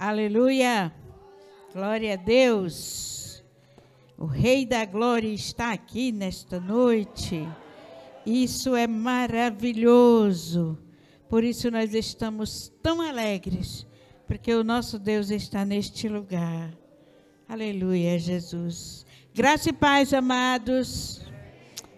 Aleluia. 0.00 0.94
Glória 1.74 2.12
a 2.12 2.16
Deus. 2.16 3.42
O 4.16 4.26
Rei 4.26 4.64
da 4.64 4.84
Glória 4.84 5.26
está 5.26 5.72
aqui 5.72 6.12
nesta 6.12 6.60
noite. 6.60 7.44
Isso 8.24 8.76
é 8.76 8.86
maravilhoso. 8.86 10.78
Por 11.28 11.42
isso 11.42 11.68
nós 11.68 11.94
estamos 11.94 12.72
tão 12.80 13.00
alegres, 13.00 13.84
porque 14.24 14.54
o 14.54 14.62
nosso 14.62 15.00
Deus 15.00 15.30
está 15.30 15.64
neste 15.64 16.08
lugar. 16.08 16.72
Aleluia, 17.48 18.20
Jesus. 18.20 19.04
Graça 19.34 19.70
e 19.70 19.72
paz, 19.72 20.14
amados. 20.14 21.26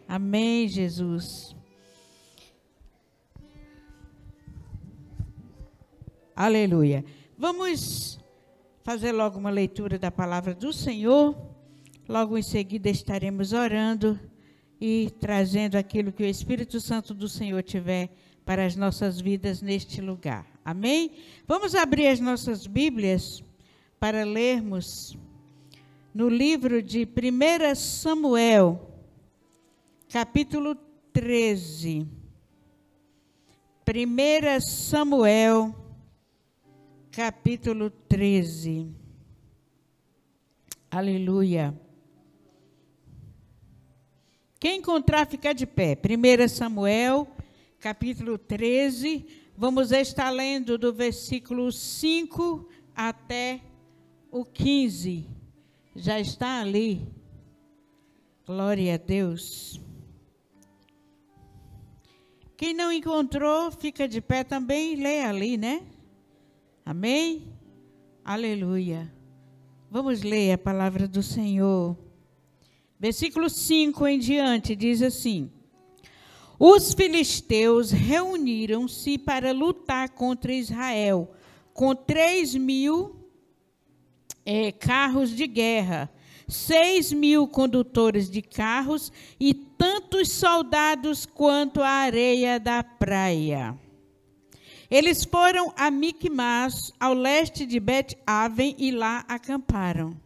Amém, 0.09 0.67
Jesus. 0.67 1.55
Aleluia. 6.35 7.05
Vamos 7.41 8.21
fazer 8.83 9.13
logo 9.13 9.39
uma 9.39 9.49
leitura 9.49 9.98
da 9.98 10.11
palavra 10.11 10.53
do 10.55 10.75
Senhor. 10.75 11.35
Logo 12.07 12.37
em 12.37 12.43
seguida 12.43 12.91
estaremos 12.91 13.55
orando 13.55 14.21
e 14.79 15.11
trazendo 15.19 15.77
aquilo 15.77 16.12
que 16.12 16.23
o 16.23 16.27
Espírito 16.27 16.79
Santo 16.83 17.15
do 17.15 17.27
Senhor 17.31 17.62
tiver 17.62 18.11
para 18.45 18.67
as 18.67 18.77
nossas 18.77 19.19
vidas 19.19 19.62
neste 19.62 20.03
lugar. 20.03 20.47
Amém? 20.62 21.12
Vamos 21.48 21.75
abrir 21.75 22.09
as 22.09 22.21
nossas 22.21 22.67
Bíblias 22.67 23.43
para 23.98 24.23
lermos 24.23 25.17
no 26.12 26.29
livro 26.29 26.83
de 26.83 27.09
1 27.09 27.75
Samuel, 27.75 29.01
capítulo 30.11 30.77
13. 31.11 32.07
1 33.89 34.61
Samuel, 34.61 35.80
capítulo 37.10 37.91
13. 37.91 38.88
Aleluia. 40.91 41.74
Quem 44.61 44.78
encontrar, 44.78 45.27
fica 45.27 45.52
de 45.52 45.67
pé. 45.67 45.97
1 45.97 46.48
Samuel, 46.48 47.27
capítulo 47.80 48.39
13. 48.39 49.27
Vamos 49.56 49.91
estar 49.91 50.30
lendo 50.30 50.78
do 50.78 50.92
versículo 50.92 51.72
5 51.72 52.69
até 52.94 53.61
o 54.30 54.45
15. 54.45 55.27
Já 55.97 56.20
está 56.20 56.61
ali. 56.61 57.08
Glória 58.47 58.95
a 58.95 58.97
Deus. 58.97 59.80
Quem 62.56 62.72
não 62.74 62.92
encontrou, 62.92 63.70
fica 63.72 64.06
de 64.06 64.20
pé 64.20 64.45
também, 64.45 64.95
lê 64.95 65.22
ali, 65.22 65.56
né? 65.56 65.83
Amém? 66.91 67.46
Aleluia. 68.24 69.14
Vamos 69.88 70.22
ler 70.22 70.55
a 70.55 70.58
palavra 70.58 71.06
do 71.06 71.22
Senhor. 71.22 71.96
Versículo 72.98 73.48
5 73.48 74.08
em 74.08 74.19
diante 74.19 74.74
diz 74.74 75.00
assim: 75.00 75.52
Os 76.58 76.92
filisteus 76.92 77.92
reuniram-se 77.92 79.16
para 79.18 79.52
lutar 79.52 80.08
contra 80.08 80.52
Israel, 80.52 81.30
com 81.72 81.94
três 81.94 82.56
mil 82.56 83.24
é, 84.44 84.72
carros 84.72 85.30
de 85.30 85.46
guerra, 85.46 86.12
seis 86.48 87.12
mil 87.12 87.46
condutores 87.46 88.28
de 88.28 88.42
carros 88.42 89.12
e 89.38 89.55
tantos 89.55 90.33
soldados 90.33 91.24
quanto 91.24 91.83
a 91.83 91.88
areia 91.88 92.58
da 92.58 92.83
praia. 92.83 93.78
Eles 94.91 95.24
foram 95.24 95.72
a 95.77 95.91
Micmas, 95.91 96.92
ao 96.98 97.14
leste 97.14 97.64
de 97.64 97.78
Bet-Aven, 97.78 98.74
e 98.77 98.91
lá 98.91 99.24
acamparam. 99.28 100.16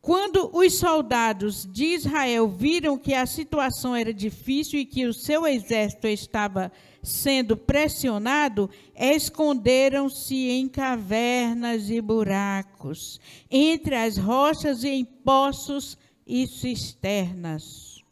Quando 0.00 0.50
os 0.52 0.78
soldados 0.78 1.66
de 1.70 1.84
Israel 1.86 2.48
viram 2.48 2.98
que 2.98 3.14
a 3.14 3.24
situação 3.24 3.94
era 3.94 4.12
difícil 4.12 4.80
e 4.80 4.84
que 4.84 5.06
o 5.06 5.14
seu 5.14 5.46
exército 5.46 6.08
estava 6.08 6.72
sendo 7.02 7.56
pressionado, 7.56 8.68
esconderam-se 8.96 10.34
em 10.50 10.68
cavernas 10.68 11.88
e 11.88 12.00
buracos, 12.00 13.20
entre 13.50 13.94
as 13.94 14.16
rochas 14.16 14.82
e 14.82 14.88
em 14.88 15.04
poços 15.04 15.96
e 16.26 16.48
cisternas. 16.48 18.02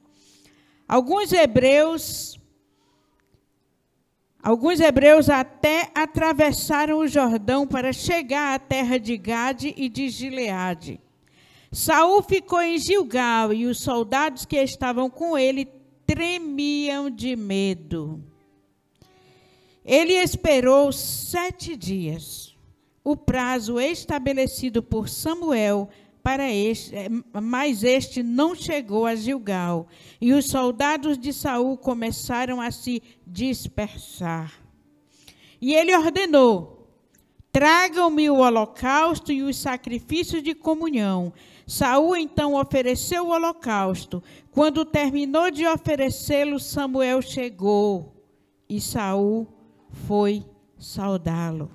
Alguns 0.86 1.32
hebreus 1.32 2.39
Alguns 4.42 4.80
hebreus 4.80 5.28
até 5.28 5.90
atravessaram 5.94 6.98
o 6.98 7.08
Jordão 7.08 7.66
para 7.66 7.92
chegar 7.92 8.54
à 8.54 8.58
terra 8.58 8.98
de 8.98 9.16
Gade 9.16 9.74
e 9.76 9.88
de 9.88 10.08
Gileade. 10.08 10.98
Saul 11.70 12.22
ficou 12.22 12.60
em 12.60 12.78
Gilgal 12.78 13.52
e 13.52 13.66
os 13.66 13.82
soldados 13.82 14.46
que 14.46 14.56
estavam 14.56 15.10
com 15.10 15.36
ele 15.36 15.68
tremiam 16.06 17.10
de 17.10 17.36
medo. 17.36 18.24
Ele 19.84 20.14
esperou 20.14 20.90
sete 20.90 21.76
dias, 21.76 22.56
o 23.04 23.16
prazo 23.16 23.78
estabelecido 23.78 24.82
por 24.82 25.08
Samuel 25.08 25.88
para 26.22 26.50
este, 26.50 26.94
eh, 26.94 27.08
mas 27.40 27.82
este 27.82 28.22
não 28.22 28.54
chegou 28.54 29.06
a 29.06 29.14
Gilgal, 29.14 29.88
e 30.20 30.32
os 30.32 30.46
soldados 30.46 31.18
de 31.18 31.32
Saul 31.32 31.76
começaram 31.76 32.60
a 32.60 32.70
se 32.70 33.02
dispersar. 33.26 34.52
E 35.60 35.74
ele 35.74 35.96
ordenou: 35.96 36.88
Tragam-me 37.52 38.30
o 38.30 38.38
holocausto 38.38 39.32
e 39.32 39.42
os 39.42 39.56
sacrifícios 39.56 40.42
de 40.42 40.54
comunhão, 40.54 41.32
Saul 41.66 42.16
então 42.16 42.54
ofereceu 42.54 43.26
o 43.26 43.30
holocausto. 43.30 44.22
Quando 44.50 44.84
terminou 44.84 45.50
de 45.50 45.66
oferecê-lo, 45.66 46.58
Samuel 46.58 47.22
chegou 47.22 48.12
e 48.68 48.80
Saul 48.80 49.46
foi 50.06 50.44
saudá-lo. 50.78 51.70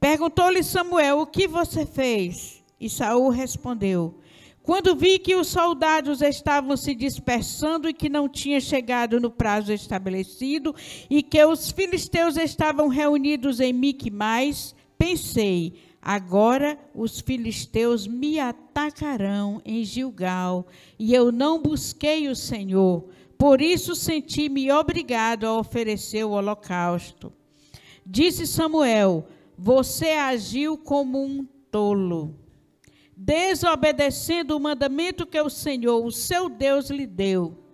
Perguntou-lhe 0.00 0.62
Samuel: 0.62 1.20
"O 1.20 1.26
que 1.26 1.46
você 1.46 1.84
fez?" 1.84 2.63
E 2.80 2.88
Saul 2.88 3.28
respondeu: 3.30 4.18
Quando 4.62 4.96
vi 4.96 5.18
que 5.18 5.36
os 5.36 5.48
soldados 5.48 6.20
estavam 6.20 6.76
se 6.76 6.94
dispersando 6.94 7.88
e 7.88 7.94
que 7.94 8.08
não 8.08 8.28
tinha 8.28 8.60
chegado 8.60 9.20
no 9.20 9.30
prazo 9.30 9.72
estabelecido 9.72 10.74
e 11.08 11.22
que 11.22 11.44
os 11.44 11.70
filisteus 11.70 12.36
estavam 12.36 12.88
reunidos 12.88 13.60
em 13.60 13.72
Miquimais, 13.72 14.74
pensei: 14.98 15.74
Agora 16.00 16.78
os 16.94 17.20
filisteus 17.20 18.06
me 18.06 18.38
atacarão 18.38 19.62
em 19.64 19.82
Gilgal, 19.82 20.66
e 20.98 21.14
eu 21.14 21.32
não 21.32 21.62
busquei 21.62 22.28
o 22.28 22.36
Senhor. 22.36 23.08
Por 23.38 23.60
isso 23.62 23.94
senti-me 23.94 24.70
obrigado 24.70 25.44
a 25.44 25.58
oferecer 25.58 26.24
o 26.24 26.32
holocausto. 26.32 27.32
Disse 28.04 28.46
Samuel: 28.46 29.26
Você 29.56 30.10
agiu 30.10 30.76
como 30.76 31.24
um 31.24 31.46
tolo, 31.70 32.34
desobedecendo 33.16 34.56
o 34.56 34.60
mandamento 34.60 35.26
que 35.26 35.40
o 35.40 35.50
Senhor, 35.50 36.04
o 36.04 36.10
seu 36.10 36.48
Deus, 36.48 36.90
lhe 36.90 37.06
deu. 37.06 37.64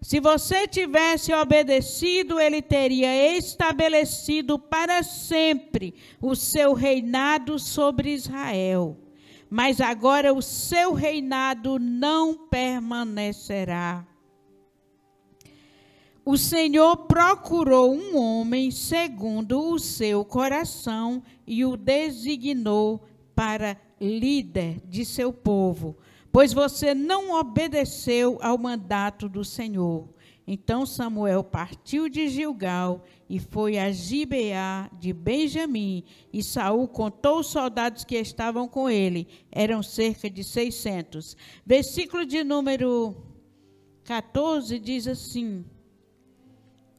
Se 0.00 0.20
você 0.20 0.68
tivesse 0.68 1.32
obedecido, 1.32 2.38
ele 2.38 2.62
teria 2.62 3.36
estabelecido 3.36 4.58
para 4.58 5.02
sempre 5.02 5.94
o 6.20 6.36
seu 6.36 6.72
reinado 6.72 7.58
sobre 7.58 8.12
Israel. 8.12 8.96
Mas 9.50 9.80
agora 9.80 10.32
o 10.32 10.42
seu 10.42 10.92
reinado 10.92 11.78
não 11.78 12.34
permanecerá. 12.48 14.06
O 16.24 16.36
Senhor 16.36 16.94
procurou 17.06 17.92
um 17.92 18.16
homem 18.16 18.70
segundo 18.70 19.72
o 19.72 19.78
seu 19.78 20.24
coração 20.24 21.22
e 21.46 21.64
o 21.64 21.74
designou 21.74 23.02
para 23.34 23.80
líder 24.00 24.80
de 24.86 25.04
seu 25.04 25.32
povo 25.32 25.96
pois 26.32 26.52
você 26.52 26.94
não 26.94 27.32
obedeceu 27.38 28.38
ao 28.40 28.58
mandato 28.58 29.28
do 29.28 29.44
Senhor. 29.44 30.08
Então 30.46 30.86
Samuel 30.86 31.44
partiu 31.44 32.08
de 32.08 32.28
Gilgal 32.28 33.04
e 33.28 33.38
foi 33.38 33.76
a 33.76 33.90
Gibeá 33.90 34.90
de 34.98 35.12
Benjamim, 35.12 36.04
e 36.32 36.42
Saul 36.42 36.88
contou 36.88 37.40
os 37.40 37.48
soldados 37.48 38.02
que 38.04 38.16
estavam 38.16 38.66
com 38.66 38.88
ele, 38.88 39.28
eram 39.52 39.82
cerca 39.82 40.30
de 40.30 40.42
600. 40.42 41.36
Versículo 41.66 42.24
de 42.24 42.42
número 42.42 43.14
14 44.04 44.78
diz 44.78 45.06
assim: 45.06 45.66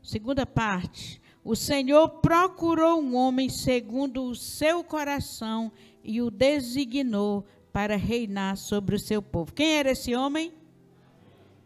Segunda 0.03 0.45
parte. 0.45 1.19
O 1.43 1.55
Senhor 1.55 2.09
procurou 2.19 3.01
um 3.01 3.15
homem 3.15 3.49
segundo 3.49 4.25
o 4.25 4.35
seu 4.35 4.83
coração 4.83 5.71
e 6.09 6.23
o 6.23 6.31
designou 6.31 7.45
para 7.71 7.95
reinar 7.95 8.57
sobre 8.57 8.95
o 8.95 8.99
seu 8.99 9.21
povo. 9.21 9.53
Quem 9.53 9.77
era 9.77 9.91
esse 9.91 10.15
homem? 10.15 10.51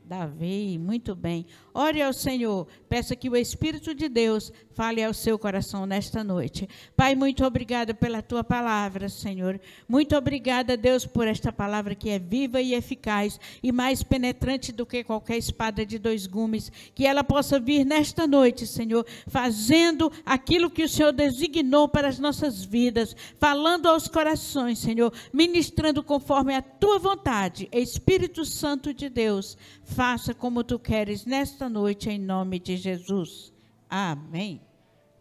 Davi, 0.04 0.78
muito 0.78 1.16
bem. 1.16 1.46
Ore 1.74 2.02
ao 2.02 2.14
Senhor, 2.14 2.68
peça 2.88 3.16
que 3.16 3.30
o 3.30 3.36
Espírito 3.36 3.96
de 3.96 4.08
Deus 4.08 4.52
fale 4.74 5.04
ao 5.04 5.14
seu 5.14 5.38
coração 5.38 5.86
nesta 5.86 6.24
noite. 6.24 6.68
Pai, 6.96 7.16
muito 7.16 7.46
obrigada 7.46 7.94
pela 7.94 8.22
tua 8.22 8.44
palavra, 8.44 9.10
Senhor. 9.10 9.60
Muito 9.88 10.16
obrigada, 10.16 10.76
Deus, 10.76 11.06
por 11.06 11.28
esta 11.28 11.52
palavra 11.52 11.96
que 11.96 12.10
é 12.10 12.20
viva 12.20 12.62
e 12.62 12.74
eficaz 12.74 13.40
e 13.62 13.72
mais 13.72 14.04
penetrante 14.04 14.72
do 14.72 14.86
que 14.86 15.04
qualquer 15.04 15.38
espada 15.38 15.86
de 15.86 15.98
dois 15.98 16.28
gumes. 16.28 16.72
Que 16.94 17.06
ela 17.06 17.24
possa 17.24 17.60
vir 17.60 17.86
nesta 17.86 18.28
noite, 18.28 18.66
Senhor, 18.66 19.06
fazendo 19.28 20.12
aquilo 20.26 20.70
que 20.70 20.84
o 20.84 20.90
Senhor 20.90 21.12
designou 21.12 21.88
para 21.88 22.08
as 22.08 22.20
nossas 22.20 22.64
vidas, 22.64 23.16
falando 23.40 23.88
aos 23.88 24.08
corações, 24.08 24.80
Senhor, 24.80 25.14
ministrando 25.32 26.04
conforme 26.04 26.56
a 26.56 26.62
tua 26.62 27.00
vontade. 27.00 27.70
Espírito 27.72 28.46
Santo 28.46 28.94
de 28.94 29.10
Deus, 29.10 29.58
faça 29.84 30.34
como 30.34 30.64
tu 30.64 30.80
queres 30.80 31.26
nesta 31.26 31.63
noite, 31.70 32.10
em 32.10 32.20
nome 32.20 32.60
de 32.60 32.78
Jesus. 32.78 33.54
Amém. 33.90 34.62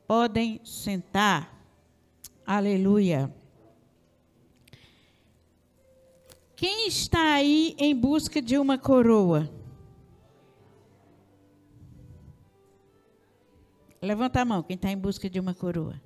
Podem 0.06 0.61
sentar. 0.65 1.53
Aleluia. 2.47 3.33
Quem 6.56 6.87
está 6.87 7.35
aí 7.35 7.75
em 7.79 7.94
busca 7.94 8.41
de 8.41 8.59
uma 8.59 8.79
coroa? 8.79 9.50
Levanta 14.00 14.41
a 14.41 14.44
mão, 14.44 14.62
quem 14.62 14.75
está 14.75 14.91
em 14.91 14.99
busca 14.99 15.31
de 15.31 15.39
uma 15.39 15.55
coroa. 15.55 16.00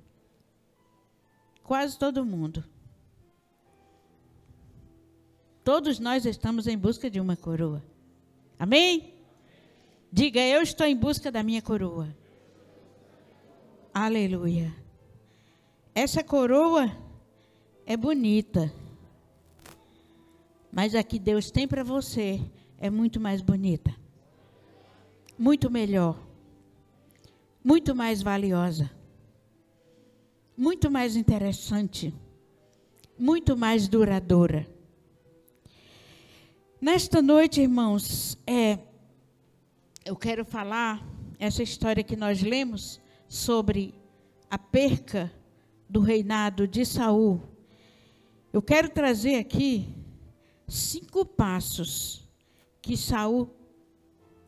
Quase 1.63 1.97
todo 1.97 2.25
mundo. 2.25 2.63
Todos 5.63 5.99
nós 5.99 6.25
estamos 6.25 6.65
em 6.65 6.77
busca 6.77 7.09
de 7.09 7.19
uma 7.19 7.35
coroa. 7.35 7.83
Amém? 8.57 9.16
Diga, 10.11 10.39
eu 10.39 10.61
estou 10.61 10.87
em 10.87 10.95
busca 10.95 11.31
da 11.31 11.43
minha 11.43 11.61
coroa. 11.61 12.15
Aleluia. 13.93 14.73
Essa 15.93 16.23
coroa 16.23 16.91
é 17.85 17.97
bonita. 17.97 18.71
Mas 20.71 20.93
a 20.95 21.03
que 21.03 21.17
Deus 21.17 21.51
tem 21.51 21.67
para 21.67 21.83
você 21.83 22.39
é 22.77 22.89
muito 22.89 23.19
mais 23.19 23.41
bonita. 23.41 23.93
Muito 25.37 25.69
melhor. 25.69 26.17
Muito 27.63 27.95
mais 27.95 28.21
valiosa. 28.21 28.89
Muito 30.55 30.89
mais 30.89 31.15
interessante. 31.15 32.13
Muito 33.17 33.57
mais 33.57 33.87
duradoura. 33.87 34.67
Nesta 36.79 37.21
noite, 37.21 37.61
irmãos, 37.61 38.37
é, 38.45 38.77
eu 40.07 40.15
quero 40.15 40.45
falar 40.45 41.05
essa 41.37 41.61
história 41.61 42.01
que 42.01 42.15
nós 42.15 42.41
lemos 42.41 43.01
sobre 43.27 43.93
a 44.49 44.57
perca 44.57 45.29
do 45.89 45.99
reinado 45.99 46.65
de 46.65 46.85
Saul, 46.85 47.41
eu 48.53 48.61
quero 48.61 48.89
trazer 48.89 49.35
aqui 49.35 49.93
cinco 50.65 51.25
passos 51.25 52.25
que 52.81 52.95
Saul 52.95 53.49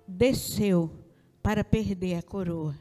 desceu 0.08 0.90
para 1.44 1.62
perder 1.62 2.16
a 2.16 2.22
coroa. 2.22 2.76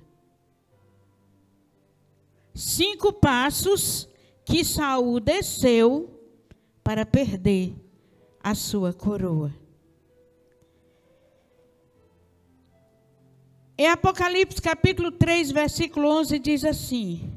Cinco 2.55 3.13
passos 3.13 4.09
que 4.45 4.65
Saul 4.65 5.19
desceu 5.19 6.23
para 6.85 7.05
perder 7.05 7.75
a 8.41 8.55
sua 8.55 8.93
coroa. 8.93 9.53
Em 13.81 13.87
Apocalipse 13.87 14.61
capítulo 14.61 15.13
3, 15.13 15.53
versículo 15.53 16.09
11 16.09 16.41
diz 16.41 16.65
assim: 16.65 17.33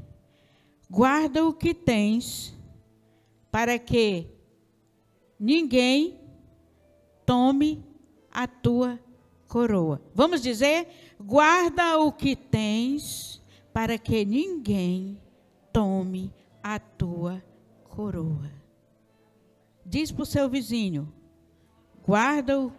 Guarda 0.90 1.46
o 1.46 1.54
que 1.54 1.72
tens, 1.72 2.52
para 3.52 3.78
que 3.78 4.26
ninguém 5.40 6.20
tome 7.28 7.86
a 8.32 8.48
tua 8.48 9.00
coroa. 9.48 10.02
Vamos 10.16 10.42
dizer: 10.42 10.88
guarda 11.20 12.00
o 12.00 12.12
que 12.12 12.36
tens, 12.36 13.40
para 13.72 14.00
que 14.00 14.26
ninguém 14.26 15.22
tome 15.72 16.34
a 16.64 16.80
tua 16.80 17.44
coroa. 17.84 18.52
Diz 19.86 20.12
para 20.12 20.24
o 20.24 20.26
seu 20.26 20.50
vizinho: 20.50 21.14
guarda 22.04 22.60
o 22.60 22.74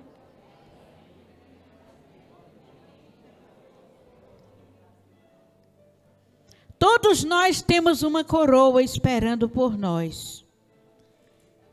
Todos 6.82 7.22
nós 7.22 7.62
temos 7.62 8.02
uma 8.02 8.24
coroa 8.24 8.82
esperando 8.82 9.48
por 9.48 9.78
nós. 9.78 10.44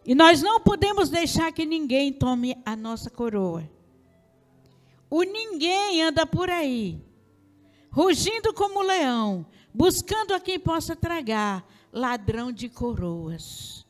E 0.06 0.14
nós 0.14 0.44
não 0.44 0.60
podemos 0.60 1.10
deixar 1.10 1.52
que 1.52 1.66
ninguém 1.66 2.14
tome 2.14 2.56
a 2.64 2.76
nossa 2.76 3.10
coroa. 3.10 3.68
O 5.10 5.24
ninguém 5.24 6.04
anda 6.04 6.28
por 6.28 6.48
aí, 6.48 7.02
rugindo 7.90 8.54
como 8.54 8.84
leão, 8.84 9.48
buscando 9.74 10.36
a 10.36 10.40
quem 10.40 10.60
possa 10.60 10.96
tragar, 10.96 11.68
ladrão 11.92 12.52
de 12.52 12.70
coroas. 12.70 13.84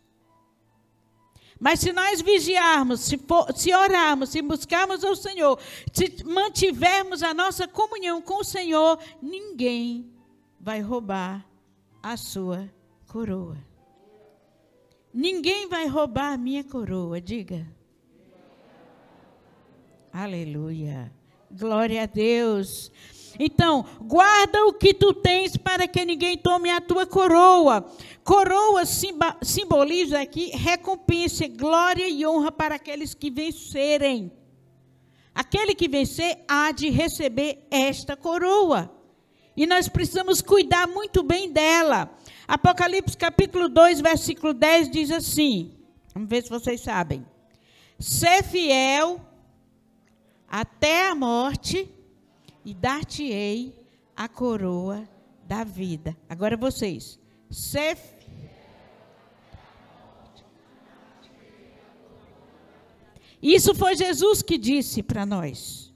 Mas 1.59 1.81
se 1.81 1.91
nós 1.91 2.21
vigiarmos, 2.21 3.01
se, 3.01 3.17
for, 3.17 3.53
se 3.53 3.75
orarmos, 3.75 4.29
se 4.29 4.41
buscarmos 4.41 5.03
ao 5.03 5.17
Senhor, 5.17 5.59
se 5.91 6.23
mantivermos 6.23 7.21
a 7.23 7.33
nossa 7.33 7.67
comunhão 7.67 8.21
com 8.21 8.39
o 8.39 8.45
Senhor, 8.45 8.97
ninguém 9.21 10.17
vai 10.59 10.81
roubar 10.81 11.45
a 12.03 12.17
sua 12.17 12.69
coroa. 13.07 13.57
Ninguém 15.13 15.67
vai 15.67 15.87
roubar 15.87 16.33
a 16.33 16.37
minha 16.37 16.63
coroa, 16.63 17.19
diga. 17.19 17.65
Aleluia. 20.11 21.11
Glória 21.51 22.03
a 22.03 22.05
Deus. 22.05 22.91
Então, 23.39 23.85
guarda 24.01 24.65
o 24.65 24.73
que 24.73 24.93
tu 24.93 25.13
tens 25.13 25.55
para 25.55 25.87
que 25.87 26.03
ninguém 26.03 26.37
tome 26.37 26.69
a 26.69 26.81
tua 26.81 27.05
coroa. 27.05 27.85
Coroa 28.23 28.83
simboliza 28.85 30.19
aqui 30.19 30.49
recompensa, 30.49 31.47
glória 31.47 32.07
e 32.07 32.25
honra 32.25 32.51
para 32.51 32.75
aqueles 32.75 33.13
que 33.13 33.31
vencerem. 33.31 34.31
Aquele 35.33 35.73
que 35.73 35.87
vencer 35.87 36.43
há 36.47 36.71
de 36.71 36.89
receber 36.89 37.65
esta 37.71 38.17
coroa. 38.17 38.98
E 39.59 39.67
nós 39.67 39.89
precisamos 39.89 40.41
cuidar 40.41 40.87
muito 40.87 41.21
bem 41.21 41.51
dela. 41.51 42.09
Apocalipse 42.47 43.17
capítulo 43.17 43.67
2, 43.67 43.99
versículo 43.99 44.53
10 44.53 44.89
diz 44.89 45.11
assim: 45.11 45.77
Vamos 46.13 46.29
ver 46.29 46.43
se 46.43 46.49
vocês 46.49 46.79
sabem. 46.79 47.25
Ser 47.99 48.41
fiel 48.41 49.19
até 50.47 51.09
a 51.09 51.13
morte 51.13 51.93
e 52.63 52.73
dar-te-ei 52.73 53.75
a 54.15 54.29
coroa 54.29 55.05
da 55.43 55.65
vida. 55.65 56.15
Agora 56.29 56.55
vocês. 56.55 57.19
Ser 57.51 57.97
Isso 63.43 63.75
foi 63.75 63.93
Jesus 63.97 64.41
que 64.41 64.57
disse 64.57 65.03
para 65.03 65.25
nós. 65.25 65.93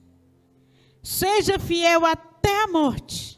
Seja 1.02 1.58
fiel 1.58 2.04
até 2.04 2.64
a 2.64 2.68
morte 2.68 3.33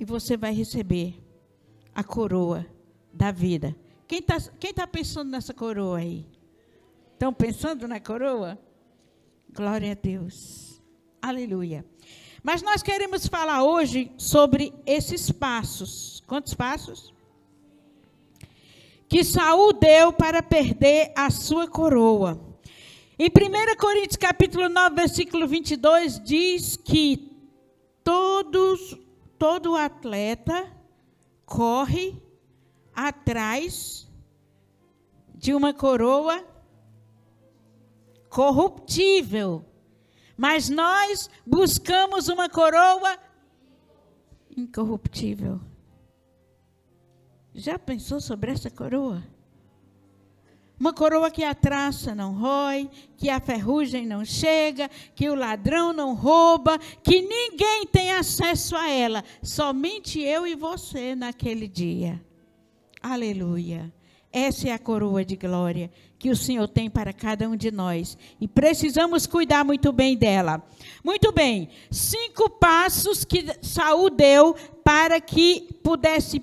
e 0.00 0.04
você 0.04 0.34
vai 0.34 0.54
receber 0.54 1.22
a 1.94 2.02
coroa 2.02 2.66
da 3.12 3.30
vida. 3.30 3.76
Quem 4.08 4.20
está 4.20 4.40
quem 4.58 4.72
tá 4.72 4.86
pensando 4.86 5.30
nessa 5.30 5.52
coroa 5.52 5.98
aí? 5.98 6.26
Estão 7.12 7.34
pensando 7.34 7.86
na 7.86 8.00
coroa? 8.00 8.58
Glória 9.52 9.92
a 9.92 9.94
Deus. 9.94 10.80
Aleluia. 11.20 11.84
Mas 12.42 12.62
nós 12.62 12.82
queremos 12.82 13.26
falar 13.26 13.62
hoje 13.62 14.10
sobre 14.16 14.72
esses 14.86 15.30
passos. 15.30 16.22
Quantos 16.26 16.54
passos? 16.54 17.12
Que 19.06 19.22
Saul 19.22 19.74
deu 19.74 20.14
para 20.14 20.42
perder 20.42 21.12
a 21.14 21.28
sua 21.28 21.68
coroa. 21.68 22.40
Em 23.18 23.28
1 23.28 23.76
Coríntios 23.76 24.16
capítulo 24.16 24.70
9, 24.70 24.96
versículo 24.96 25.46
22, 25.46 26.24
diz 26.24 26.74
que 26.74 27.30
todos 28.02 28.98
todo 29.40 29.74
atleta 29.74 30.70
corre 31.46 32.22
atrás 32.94 34.06
de 35.34 35.54
uma 35.54 35.72
coroa 35.72 36.44
corruptível. 38.28 39.64
Mas 40.36 40.68
nós 40.68 41.30
buscamos 41.46 42.28
uma 42.28 42.50
coroa 42.50 43.18
incorruptível. 44.54 45.58
Já 47.54 47.78
pensou 47.78 48.20
sobre 48.20 48.52
essa 48.52 48.70
coroa? 48.70 49.24
Uma 50.80 50.94
coroa 50.94 51.30
que 51.30 51.44
a 51.44 51.54
traça 51.54 52.14
não 52.14 52.32
rói, 52.32 52.88
que 53.18 53.28
a 53.28 53.38
ferrugem 53.38 54.06
não 54.06 54.24
chega, 54.24 54.90
que 55.14 55.28
o 55.28 55.34
ladrão 55.34 55.92
não 55.92 56.14
rouba, 56.14 56.78
que 57.02 57.20
ninguém 57.20 57.86
tem 57.86 58.12
acesso 58.12 58.74
a 58.74 58.88
ela, 58.88 59.22
somente 59.42 60.18
eu 60.18 60.46
e 60.46 60.54
você 60.54 61.14
naquele 61.14 61.68
dia. 61.68 62.18
Aleluia. 63.02 63.92
Essa 64.32 64.68
é 64.68 64.72
a 64.72 64.78
coroa 64.78 65.22
de 65.22 65.36
glória 65.36 65.90
que 66.18 66.30
o 66.30 66.36
Senhor 66.36 66.68
tem 66.68 66.88
para 66.88 67.12
cada 67.12 67.48
um 67.48 67.56
de 67.56 67.70
nós. 67.70 68.16
E 68.40 68.48
precisamos 68.48 69.26
cuidar 69.26 69.64
muito 69.64 69.92
bem 69.92 70.16
dela. 70.16 70.62
Muito 71.04 71.30
bem, 71.32 71.68
cinco 71.90 72.48
passos 72.48 73.24
que 73.24 73.44
Saul 73.60 74.08
deu 74.08 74.54
para 74.82 75.20
que 75.20 75.68
pudesse 75.82 76.40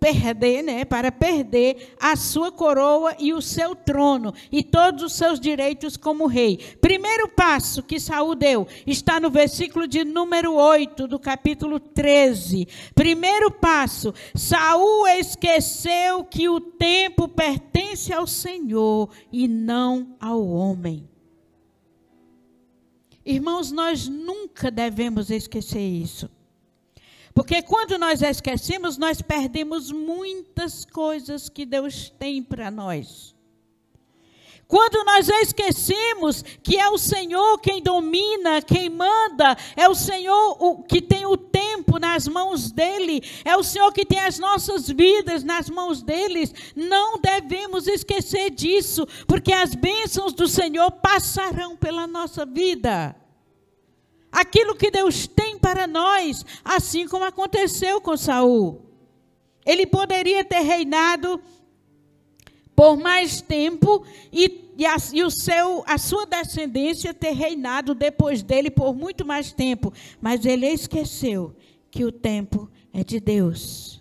perder, 0.00 0.62
né, 0.62 0.84
para 0.84 1.10
perder 1.10 1.94
a 2.00 2.16
sua 2.16 2.52
coroa 2.52 3.14
e 3.18 3.32
o 3.32 3.42
seu 3.42 3.74
trono 3.74 4.32
e 4.50 4.62
todos 4.62 5.02
os 5.02 5.12
seus 5.12 5.40
direitos 5.40 5.96
como 5.96 6.26
rei. 6.26 6.58
Primeiro 6.80 7.28
passo 7.28 7.82
que 7.82 7.98
Saul 7.98 8.34
deu 8.34 8.66
está 8.86 9.18
no 9.20 9.30
versículo 9.30 9.86
de 9.86 10.04
número 10.04 10.54
8 10.54 11.06
do 11.06 11.18
capítulo 11.18 11.80
13. 11.80 12.66
Primeiro 12.94 13.50
passo, 13.50 14.14
Saul 14.34 15.06
esqueceu 15.08 16.24
que 16.24 16.48
o 16.48 16.60
tempo 16.60 17.28
pertence 17.28 18.12
ao 18.12 18.26
Senhor 18.26 19.10
e 19.32 19.48
não 19.48 20.16
ao 20.20 20.46
homem. 20.46 21.08
Irmãos, 23.24 23.70
nós 23.70 24.08
nunca 24.08 24.70
devemos 24.70 25.30
esquecer 25.30 25.86
isso. 25.86 26.30
Porque 27.34 27.62
quando 27.62 27.98
nós 27.98 28.22
esquecemos, 28.22 28.96
nós 28.96 29.22
perdemos 29.22 29.92
muitas 29.92 30.84
coisas 30.84 31.48
que 31.48 31.64
Deus 31.64 32.10
tem 32.18 32.42
para 32.42 32.70
nós. 32.70 33.36
Quando 34.68 35.02
nós 35.02 35.30
esquecemos 35.30 36.42
que 36.62 36.76
é 36.76 36.90
o 36.90 36.98
Senhor 36.98 37.58
quem 37.58 37.82
domina, 37.82 38.60
quem 38.60 38.90
manda, 38.90 39.56
é 39.74 39.88
o 39.88 39.94
Senhor 39.94 40.56
o, 40.62 40.82
que 40.82 41.00
tem 41.00 41.24
o 41.24 41.38
tempo 41.38 41.98
nas 41.98 42.28
mãos 42.28 42.70
dele, 42.70 43.22
é 43.46 43.56
o 43.56 43.62
Senhor 43.62 43.90
que 43.92 44.04
tem 44.04 44.20
as 44.20 44.38
nossas 44.38 44.86
vidas 44.86 45.42
nas 45.42 45.70
mãos 45.70 46.02
deles, 46.02 46.52
não 46.76 47.18
devemos 47.18 47.86
esquecer 47.86 48.50
disso, 48.50 49.06
porque 49.26 49.54
as 49.54 49.74
bênçãos 49.74 50.34
do 50.34 50.46
Senhor 50.46 50.90
passarão 50.90 51.74
pela 51.74 52.06
nossa 52.06 52.44
vida 52.44 53.16
aquilo 54.30 54.76
que 54.76 54.90
Deus 54.90 55.26
tem 55.26 55.47
para 55.58 55.86
nós, 55.86 56.44
assim 56.64 57.06
como 57.08 57.24
aconteceu 57.24 58.00
com 58.00 58.16
Saul. 58.16 58.82
Ele 59.66 59.86
poderia 59.86 60.44
ter 60.44 60.60
reinado 60.60 61.40
por 62.74 62.96
mais 62.96 63.42
tempo 63.42 64.06
e, 64.32 64.72
e, 64.78 64.86
a, 64.86 64.96
e 65.12 65.22
o 65.24 65.30
seu, 65.30 65.82
a 65.84 65.98
sua 65.98 66.24
descendência 66.24 67.12
ter 67.12 67.32
reinado 67.32 67.94
depois 67.94 68.42
dele 68.42 68.70
por 68.70 68.94
muito 68.94 69.26
mais 69.26 69.52
tempo, 69.52 69.92
mas 70.20 70.46
ele 70.46 70.66
esqueceu 70.66 71.56
que 71.90 72.04
o 72.04 72.12
tempo 72.12 72.70
é 72.92 73.02
de 73.02 73.18
Deus 73.18 74.00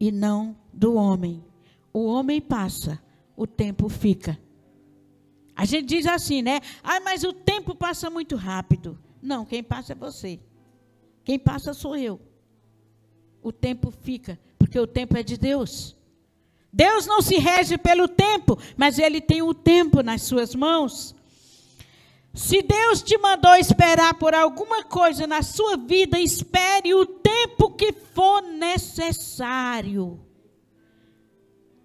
e 0.00 0.10
não 0.10 0.56
do 0.72 0.94
homem. 0.94 1.44
O 1.92 2.06
homem 2.06 2.40
passa, 2.40 2.98
o 3.36 3.46
tempo 3.46 3.88
fica. 3.88 4.38
A 5.54 5.64
gente 5.64 5.86
diz 5.86 6.06
assim, 6.06 6.40
né? 6.40 6.60
Ah, 6.82 7.00
mas 7.00 7.24
o 7.24 7.32
tempo 7.32 7.74
passa 7.74 8.08
muito 8.08 8.36
rápido. 8.36 8.98
Não, 9.20 9.44
quem 9.44 9.62
passa 9.62 9.92
é 9.92 9.96
você. 9.96 10.40
Quem 11.28 11.38
passa 11.38 11.74
sou 11.74 11.94
eu. 11.94 12.18
O 13.42 13.52
tempo 13.52 13.90
fica, 13.90 14.40
porque 14.58 14.80
o 14.80 14.86
tempo 14.86 15.14
é 15.14 15.22
de 15.22 15.36
Deus. 15.36 15.94
Deus 16.72 17.04
não 17.04 17.20
se 17.20 17.36
rege 17.36 17.76
pelo 17.76 18.08
tempo, 18.08 18.58
mas 18.78 18.98
Ele 18.98 19.20
tem 19.20 19.42
o 19.42 19.52
tempo 19.52 20.02
nas 20.02 20.22
suas 20.22 20.54
mãos. 20.54 21.14
Se 22.32 22.62
Deus 22.62 23.02
te 23.02 23.18
mandou 23.18 23.54
esperar 23.56 24.14
por 24.14 24.34
alguma 24.34 24.82
coisa 24.84 25.26
na 25.26 25.42
sua 25.42 25.76
vida, 25.76 26.18
espere 26.18 26.94
o 26.94 27.04
tempo 27.04 27.72
que 27.72 27.92
for 27.92 28.40
necessário. 28.40 30.18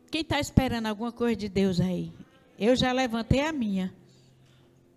Quem 0.10 0.22
está 0.22 0.40
esperando 0.40 0.86
alguma 0.86 1.12
coisa 1.12 1.36
de 1.36 1.50
Deus 1.50 1.82
aí? 1.82 2.14
Eu 2.58 2.78
já 2.78 2.94
levantei 2.94 3.42
a 3.42 3.52
minha. 3.52 3.94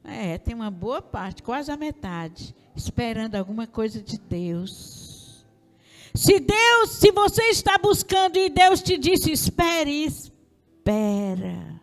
É, 0.06 0.38
tem 0.38 0.54
uma 0.54 0.70
boa 0.70 1.02
parte, 1.02 1.42
quase 1.42 1.70
a 1.70 1.76
metade, 1.76 2.54
esperando 2.76 3.34
alguma 3.34 3.66
coisa 3.66 4.00
de 4.00 4.16
Deus. 4.18 5.44
Se 6.14 6.38
Deus, 6.38 6.90
se 6.90 7.10
você 7.10 7.42
está 7.50 7.76
buscando 7.76 8.38
e 8.38 8.48
Deus 8.48 8.80
te 8.80 8.96
disse, 8.96 9.32
espere, 9.32 10.04
espera. 10.04 11.82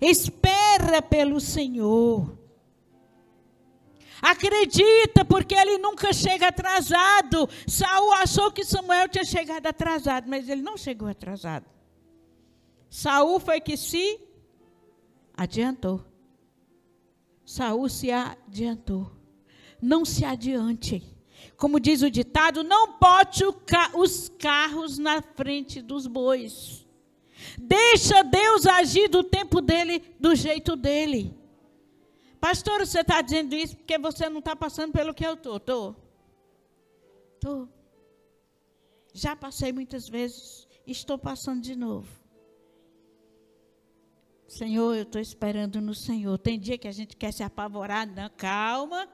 Espera 0.00 1.00
pelo 1.00 1.40
Senhor. 1.40 2.36
Acredita, 4.20 5.24
porque 5.24 5.54
ele 5.54 5.78
nunca 5.78 6.12
chega 6.12 6.48
atrasado. 6.48 7.48
Saul 7.66 8.12
achou 8.14 8.50
que 8.50 8.64
Samuel 8.64 9.08
tinha 9.08 9.24
chegado 9.24 9.66
atrasado, 9.66 10.28
mas 10.28 10.48
ele 10.48 10.62
não 10.62 10.76
chegou 10.76 11.08
atrasado. 11.08 11.66
Saul 12.90 13.38
foi 13.38 13.60
que 13.60 13.76
se 13.76 14.20
adiantou. 15.36 16.11
Saul 17.44 17.88
se 17.88 18.10
adiantou. 18.10 19.10
Não 19.80 20.04
se 20.04 20.24
adiante. 20.24 21.02
Como 21.56 21.80
diz 21.80 22.02
o 22.02 22.10
ditado, 22.10 22.62
não 22.62 22.98
bote 22.98 23.44
os 23.94 24.28
carros 24.28 24.98
na 24.98 25.20
frente 25.22 25.80
dos 25.82 26.06
bois. 26.06 26.86
Deixa 27.58 28.22
Deus 28.22 28.66
agir 28.66 29.08
do 29.08 29.24
tempo 29.24 29.60
dele, 29.60 30.00
do 30.18 30.34
jeito 30.34 30.76
dele. 30.76 31.36
Pastor, 32.40 32.84
você 32.84 33.00
está 33.00 33.20
dizendo 33.20 33.54
isso 33.54 33.76
porque 33.76 33.98
você 33.98 34.28
não 34.28 34.38
está 34.38 34.56
passando 34.56 34.92
pelo 34.92 35.14
que 35.14 35.24
eu 35.24 35.34
estou. 35.34 35.56
Estou. 35.56 35.96
Estou. 37.34 37.68
Já 39.12 39.36
passei 39.36 39.72
muitas 39.72 40.08
vezes. 40.08 40.66
Estou 40.86 41.18
passando 41.18 41.60
de 41.60 41.76
novo. 41.76 42.21
Senhor, 44.52 44.94
eu 44.94 45.04
estou 45.04 45.18
esperando 45.18 45.80
no 45.80 45.94
Senhor. 45.94 46.36
Tem 46.36 46.60
dia 46.60 46.76
que 46.76 46.86
a 46.86 46.92
gente 46.92 47.16
quer 47.16 47.32
se 47.32 47.42
apavorar, 47.42 48.06
não, 48.06 48.28
calma. 48.36 49.08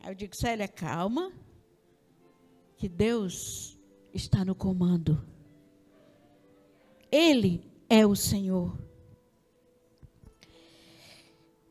Aí 0.00 0.10
eu 0.10 0.14
digo, 0.14 0.34
Célia, 0.34 0.66
calma, 0.66 1.30
que 2.78 2.88
Deus 2.88 3.78
está 4.14 4.42
no 4.42 4.54
comando. 4.54 5.22
Ele 7.12 7.70
é 7.90 8.06
o 8.06 8.16
Senhor. 8.16 8.78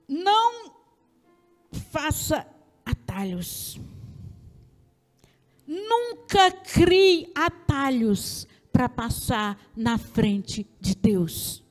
Não 0.07 0.71
faça 1.91 2.45
atalhos. 2.85 3.79
Nunca 5.65 6.51
crie 6.51 7.31
atalhos 7.33 8.47
para 8.71 8.87
passar 8.87 9.59
na 9.75 9.97
frente 9.97 10.69
de 10.79 10.93
Deus. 10.93 11.64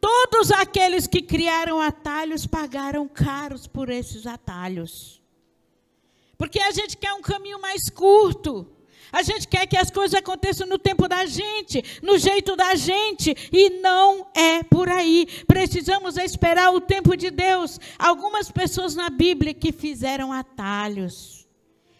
Todos 0.00 0.50
aqueles 0.50 1.06
que 1.06 1.20
criaram 1.20 1.80
atalhos 1.80 2.46
pagaram 2.46 3.06
caros 3.06 3.66
por 3.66 3.90
esses 3.90 4.26
atalhos. 4.26 5.20
Porque 6.38 6.58
a 6.58 6.70
gente 6.70 6.96
quer 6.96 7.12
um 7.12 7.20
caminho 7.20 7.60
mais 7.60 7.90
curto. 7.90 8.66
A 9.12 9.22
gente 9.22 9.46
quer 9.46 9.66
que 9.66 9.76
as 9.76 9.90
coisas 9.90 10.18
aconteçam 10.18 10.66
no 10.66 10.78
tempo 10.78 11.08
da 11.08 11.26
gente, 11.26 11.82
no 12.00 12.16
jeito 12.16 12.54
da 12.54 12.74
gente, 12.76 13.34
e 13.52 13.70
não 13.80 14.26
é 14.34 14.62
por 14.62 14.88
aí. 14.88 15.26
Precisamos 15.46 16.16
esperar 16.16 16.72
o 16.72 16.80
tempo 16.80 17.16
de 17.16 17.30
Deus. 17.30 17.78
Algumas 17.98 18.50
pessoas 18.50 18.94
na 18.94 19.10
Bíblia 19.10 19.52
que 19.52 19.72
fizeram 19.72 20.32
atalhos, 20.32 21.46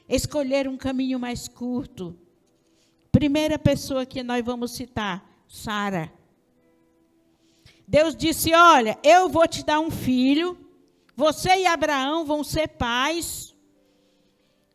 escolheram 0.09 0.73
um 0.73 0.79
caminho 0.79 1.19
mais 1.19 1.49
curto. 1.49 2.17
Primeira 3.11 3.59
pessoa 3.59 4.07
que 4.07 4.23
nós 4.23 4.45
vamos 4.45 4.71
citar, 4.71 5.45
Sara. 5.49 6.20
Deus 7.91 8.15
disse: 8.15 8.55
Olha, 8.55 8.97
eu 9.03 9.29
vou 9.29 9.49
te 9.49 9.65
dar 9.65 9.81
um 9.81 9.91
filho, 9.91 10.57
você 11.17 11.49
e 11.57 11.67
Abraão 11.67 12.25
vão 12.25 12.45
ser 12.45 12.69
pais. 12.69 13.53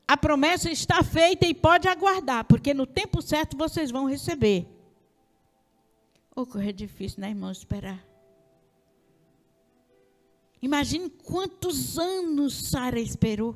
A 0.06 0.18
promessa 0.18 0.70
está 0.70 1.02
feita 1.02 1.48
e 1.48 1.54
pode 1.54 1.88
aguardar, 1.88 2.44
porque 2.44 2.74
no 2.74 2.86
tempo 2.86 3.22
certo 3.22 3.56
vocês 3.56 3.90
vão 3.90 4.06
receber. 4.06 4.68
Oh, 6.36 6.46
correr 6.46 6.72
é 6.72 6.74
difícil, 6.74 7.22
né, 7.22 7.30
irmão, 7.30 7.50
esperar. 7.50 8.06
Imagine 10.62 11.10
quantos 11.10 11.98
anos 11.98 12.70
Sara 12.70 13.00
esperou. 13.00 13.56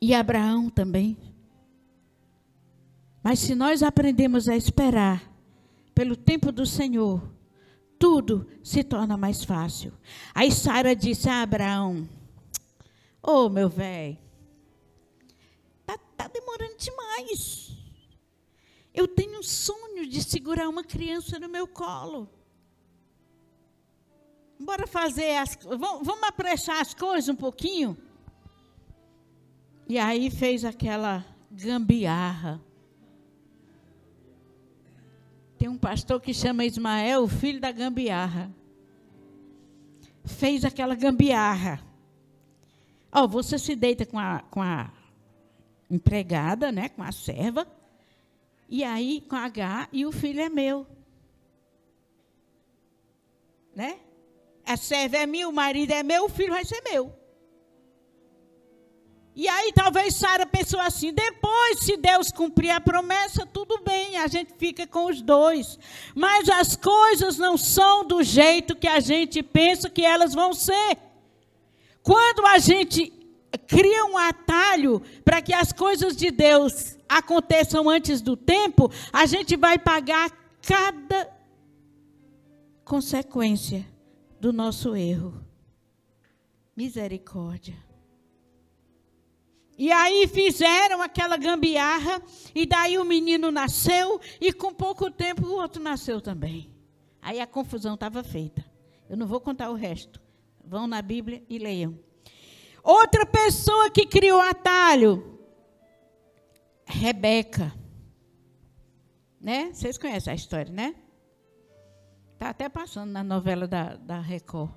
E 0.00 0.12
Abraão 0.12 0.68
também. 0.68 1.16
Mas 3.22 3.38
se 3.38 3.54
nós 3.54 3.84
aprendemos 3.84 4.48
a 4.48 4.56
esperar, 4.56 5.33
pelo 5.94 6.16
tempo 6.16 6.50
do 6.50 6.66
Senhor, 6.66 7.22
tudo 7.98 8.46
se 8.62 8.82
torna 8.82 9.16
mais 9.16 9.44
fácil. 9.44 9.92
Aí 10.34 10.50
Sara 10.50 10.94
disse 10.94 11.28
a 11.28 11.42
Abraão: 11.42 12.08
Ô 13.22 13.46
oh, 13.46 13.48
meu 13.48 13.68
velho, 13.68 14.18
tá, 15.86 15.96
tá 16.16 16.28
demorando 16.28 16.76
demais. 16.76 17.72
Eu 18.92 19.08
tenho 19.08 19.40
um 19.40 19.42
sonho 19.42 20.06
de 20.08 20.22
segurar 20.22 20.68
uma 20.68 20.84
criança 20.84 21.38
no 21.38 21.48
meu 21.48 21.66
colo. 21.66 22.28
Bora 24.58 24.86
fazer 24.86 25.36
as. 25.36 25.56
Vamos, 25.62 26.06
vamos 26.06 26.24
apressar 26.24 26.80
as 26.80 26.94
coisas 26.94 27.28
um 27.28 27.36
pouquinho? 27.36 27.96
E 29.88 29.98
aí 29.98 30.30
fez 30.30 30.64
aquela 30.64 31.24
gambiarra. 31.50 32.60
Tem 35.64 35.70
um 35.70 35.78
pastor 35.78 36.20
que 36.20 36.34
chama 36.34 36.66
Ismael, 36.66 37.22
o 37.22 37.26
filho 37.26 37.58
da 37.58 37.72
gambiarra. 37.72 38.54
Fez 40.22 40.62
aquela 40.62 40.94
gambiarra. 40.94 41.80
Ó, 43.10 43.24
oh, 43.24 43.28
você 43.28 43.58
se 43.58 43.74
deita 43.74 44.04
com 44.04 44.18
a, 44.18 44.40
com 44.50 44.60
a 44.60 44.92
empregada, 45.90 46.70
né, 46.70 46.90
com 46.90 47.02
a 47.02 47.10
serva, 47.10 47.66
e 48.68 48.84
aí 48.84 49.22
com 49.22 49.36
H, 49.36 49.88
e 49.90 50.04
o 50.04 50.12
filho 50.12 50.42
é 50.42 50.50
meu. 50.50 50.86
Né? 53.74 54.00
A 54.66 54.76
serva 54.76 55.16
é 55.16 55.24
minha, 55.24 55.48
o 55.48 55.52
marido 55.52 55.92
é 55.92 56.02
meu, 56.02 56.26
o 56.26 56.28
filho 56.28 56.52
vai 56.52 56.66
ser 56.66 56.82
meu. 56.82 57.10
E 59.36 59.48
aí 59.48 59.72
talvez 59.72 60.14
Sara 60.14 60.46
pensou 60.46 60.80
assim: 60.80 61.12
depois, 61.12 61.80
se 61.80 61.96
Deus 61.96 62.30
cumprir 62.30 62.70
a 62.70 62.80
promessa, 62.80 63.44
tudo 63.44 63.80
bem, 63.84 64.16
a 64.16 64.28
gente 64.28 64.54
fica 64.56 64.86
com 64.86 65.06
os 65.06 65.20
dois. 65.20 65.78
Mas 66.14 66.48
as 66.48 66.76
coisas 66.76 67.36
não 67.36 67.56
são 67.56 68.04
do 68.04 68.22
jeito 68.22 68.76
que 68.76 68.86
a 68.86 69.00
gente 69.00 69.42
pensa 69.42 69.90
que 69.90 70.04
elas 70.04 70.34
vão 70.34 70.52
ser. 70.52 70.98
Quando 72.02 72.46
a 72.46 72.58
gente 72.58 73.12
cria 73.66 74.04
um 74.04 74.16
atalho 74.16 75.00
para 75.24 75.42
que 75.42 75.52
as 75.52 75.72
coisas 75.72 76.16
de 76.16 76.30
Deus 76.30 76.96
aconteçam 77.08 77.88
antes 77.88 78.20
do 78.20 78.36
tempo, 78.36 78.90
a 79.12 79.26
gente 79.26 79.56
vai 79.56 79.78
pagar 79.78 80.30
cada 80.62 81.32
consequência 82.84 83.86
do 84.40 84.52
nosso 84.52 84.94
erro. 84.94 85.42
Misericórdia. 86.76 87.93
E 89.76 89.90
aí 89.90 90.28
fizeram 90.28 91.02
aquela 91.02 91.36
gambiarra, 91.36 92.22
e 92.54 92.64
daí 92.64 92.96
o 92.96 93.04
menino 93.04 93.50
nasceu, 93.50 94.20
e 94.40 94.52
com 94.52 94.72
pouco 94.72 95.10
tempo 95.10 95.46
o 95.46 95.54
outro 95.54 95.82
nasceu 95.82 96.20
também. 96.20 96.70
Aí 97.20 97.40
a 97.40 97.46
confusão 97.46 97.94
estava 97.94 98.22
feita. 98.22 98.64
Eu 99.08 99.16
não 99.16 99.26
vou 99.26 99.40
contar 99.40 99.70
o 99.70 99.74
resto. 99.74 100.20
Vão 100.64 100.86
na 100.86 101.02
Bíblia 101.02 101.42
e 101.48 101.58
leiam. 101.58 101.98
Outra 102.82 103.26
pessoa 103.26 103.90
que 103.90 104.06
criou 104.06 104.40
atalho, 104.40 105.38
Rebeca. 106.84 107.72
Né? 109.40 109.72
Vocês 109.72 109.98
conhecem 109.98 110.32
a 110.32 110.36
história, 110.36 110.72
né? 110.72 110.94
Está 112.34 112.50
até 112.50 112.68
passando 112.68 113.10
na 113.10 113.24
novela 113.24 113.66
da, 113.66 113.96
da 113.96 114.20
Record. 114.20 114.70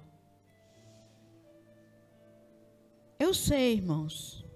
Eu 3.19 3.33
sei, 3.33 3.73
irmãos. 3.73 4.46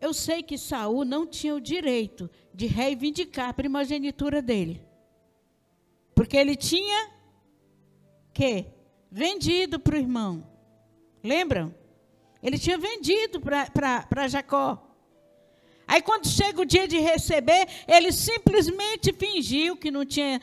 Eu 0.00 0.14
sei 0.14 0.42
que 0.42 0.56
Saul 0.56 1.04
não 1.04 1.26
tinha 1.26 1.54
o 1.54 1.60
direito 1.60 2.30
de 2.54 2.66
reivindicar 2.66 3.50
a 3.50 3.54
primogenitura 3.54 4.40
dele. 4.40 4.82
Porque 6.14 6.36
ele 6.36 6.56
tinha 6.56 7.10
que 8.32 8.66
vendido 9.10 9.78
para 9.78 9.96
o 9.96 9.98
irmão. 9.98 10.46
Lembram? 11.22 11.74
Ele 12.42 12.58
tinha 12.58 12.78
vendido 12.78 13.40
para 13.40 14.28
Jacó. 14.28 14.89
Aí 15.90 16.00
quando 16.00 16.28
chega 16.28 16.62
o 16.62 16.64
dia 16.64 16.86
de 16.86 17.00
receber, 17.00 17.66
ele 17.88 18.12
simplesmente 18.12 19.12
fingiu 19.12 19.76
que 19.76 19.90
não 19.90 20.06
tinha, 20.06 20.40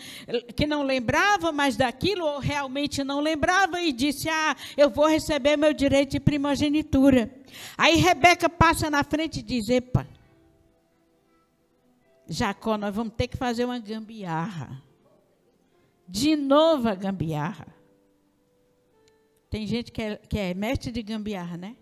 que 0.54 0.68
não 0.68 0.84
lembrava 0.84 1.54
mais 1.54 1.78
daquilo 1.78 2.26
ou 2.26 2.40
realmente 2.40 3.02
não 3.02 3.22
lembrava 3.22 3.82
e 3.82 3.94
disse: 3.94 4.28
"Ah, 4.28 4.54
eu 4.76 4.90
vou 4.90 5.08
receber 5.08 5.56
meu 5.56 5.72
direito 5.74 6.12
de 6.12 6.20
primogenitura". 6.20 7.34
Aí 7.78 7.96
Rebeca 7.96 8.50
passa 8.50 8.90
na 8.90 9.06
frente 9.06 9.40
e 9.40 9.42
diz: 9.42 9.70
"Epa, 9.70 10.06
Jacó, 12.28 12.78
nós 12.78 12.94
vamos 12.94 13.14
ter 13.14 13.30
que 13.30 13.38
fazer 13.38 13.64
uma 13.64 13.80
gambiarra. 13.80 14.84
De 16.06 16.36
novo 16.36 16.90
a 16.90 16.96
gambiarra. 16.96 17.68
Tem 19.50 19.66
gente 19.66 19.94
que 19.94 20.02
é, 20.02 20.18
que 20.18 20.38
é 20.38 20.54
mestre 20.54 20.92
de 20.92 21.02
gambiarra, 21.02 21.56
né? 21.56 21.78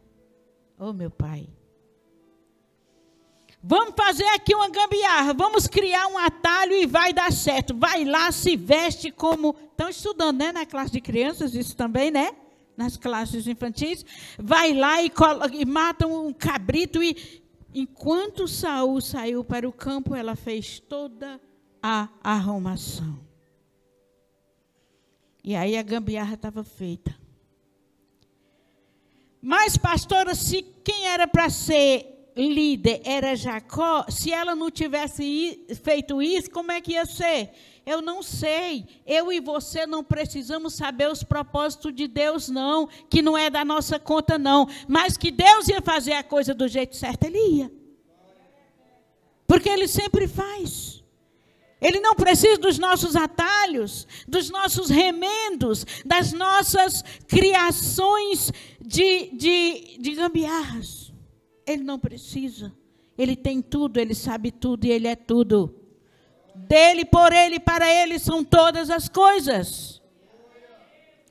Oh, 0.78 0.93
meu 0.93 1.10
pai. 1.10 1.49
Vamos 3.67 3.95
fazer 3.97 4.28
aqui 4.28 4.54
uma 4.54 4.69
gambiarra, 4.69 5.34
vamos 5.34 5.65
criar 5.65 6.06
um 6.06 6.19
atalho 6.19 6.73
e 6.73 6.86
vai 6.86 7.12
dar 7.12 7.34
certo. 7.34 7.75
Vai 7.75 8.06
lá, 8.06 8.32
se 8.32 8.56
veste 8.56 9.10
como. 9.10 9.56
Estão 9.71 9.89
estudando, 9.89 10.38
né? 10.38 10.51
Na 10.51 10.67
classe 10.67 10.91
de 10.91 11.01
crianças, 11.01 11.56
isso 11.56 11.75
também, 11.75 12.12
né? 12.12 12.36
Nas 12.78 12.95
classes 12.95 13.47
infantis. 13.47 14.06
Vai 14.38 14.71
lá 14.75 15.01
e, 15.01 15.12
e 15.54 15.65
matam 15.65 16.28
um 16.28 16.32
cabrito. 16.32 17.01
E 17.01 17.41
enquanto 17.73 18.47
Saul 18.47 19.01
saiu 19.01 19.43
para 19.43 19.67
o 19.67 19.73
campo, 19.73 20.13
ela 20.13 20.36
fez 20.36 20.80
toda 20.80 21.41
a 21.82 22.08
arrumação. 22.23 23.19
E 25.43 25.56
aí 25.56 25.75
a 25.75 25.82
gambiarra 25.82 26.36
estava 26.36 26.63
feita. 26.63 27.17
Mas, 29.41 29.75
pastora, 29.75 30.36
se 30.36 30.62
quem 30.84 31.08
era 31.08 31.28
para 31.28 31.49
ser 31.49 32.14
líder 32.36 33.02
era 33.06 33.36
Jacó, 33.36 34.06
se 34.10 34.32
ela 34.32 34.56
não 34.56 34.69
tivesse 34.69 35.65
feito 35.82 36.21
isso, 36.21 36.52
como 36.52 36.71
é 36.71 36.82
que 36.82 36.91
ia 36.91 37.06
ser? 37.06 37.52
Eu 37.86 38.02
não 38.02 38.21
sei. 38.21 38.86
Eu 39.06 39.32
e 39.32 39.39
você 39.39 39.86
não 39.86 40.04
precisamos 40.04 40.74
saber 40.74 41.10
os 41.10 41.24
propósitos 41.24 41.93
de 41.93 42.08
Deus, 42.08 42.50
não. 42.50 42.88
Que 43.10 43.21
não 43.21 43.38
é 43.38 43.50
da 43.50 43.63
nossa 43.63 44.00
conta, 44.00 44.38
não. 44.38 44.67
Mas 44.88 45.15
que 45.15 45.32
Deus 45.32 45.67
ia 45.67 45.82
fazer 45.82 46.13
a 46.13 46.24
coisa 46.24 46.54
do 46.54 46.67
jeito 46.67 46.95
certo, 46.95 47.26
Ele 47.26 47.38
ia. 47.38 47.71
Porque 49.48 49.69
Ele 49.69 49.88
sempre 49.88 50.28
faz. 50.28 51.04
Ele 51.80 52.00
não 52.00 52.15
precisa 52.15 52.58
dos 52.58 52.80
nossos 52.80 53.15
atalhos, 53.15 54.08
dos 54.28 54.50
nossos 54.50 54.89
remendos, 54.89 55.86
das 56.04 56.34
nossas 56.34 57.04
criações 57.28 58.52
de, 58.82 59.30
de, 59.38 59.98
de 60.00 60.15
gambiarras. 60.15 61.05
Ele 61.65 61.84
não 61.84 61.97
precisa. 61.97 62.71
Ele 63.17 63.36
tem 63.36 63.62
tudo, 63.62 63.97
ele 63.97 64.13
sabe 64.13 64.51
tudo 64.51 64.86
e 64.86 64.91
ele 64.91 65.08
é 65.08 65.15
tudo. 65.15 65.73
Dele, 66.54 67.06
por 67.06 67.34
ele, 67.34 67.60
para 67.60 67.91
ele 67.91 68.19
são 68.19 68.43
todas 68.43 68.89
as 68.89 69.10
coisas. 69.10 70.01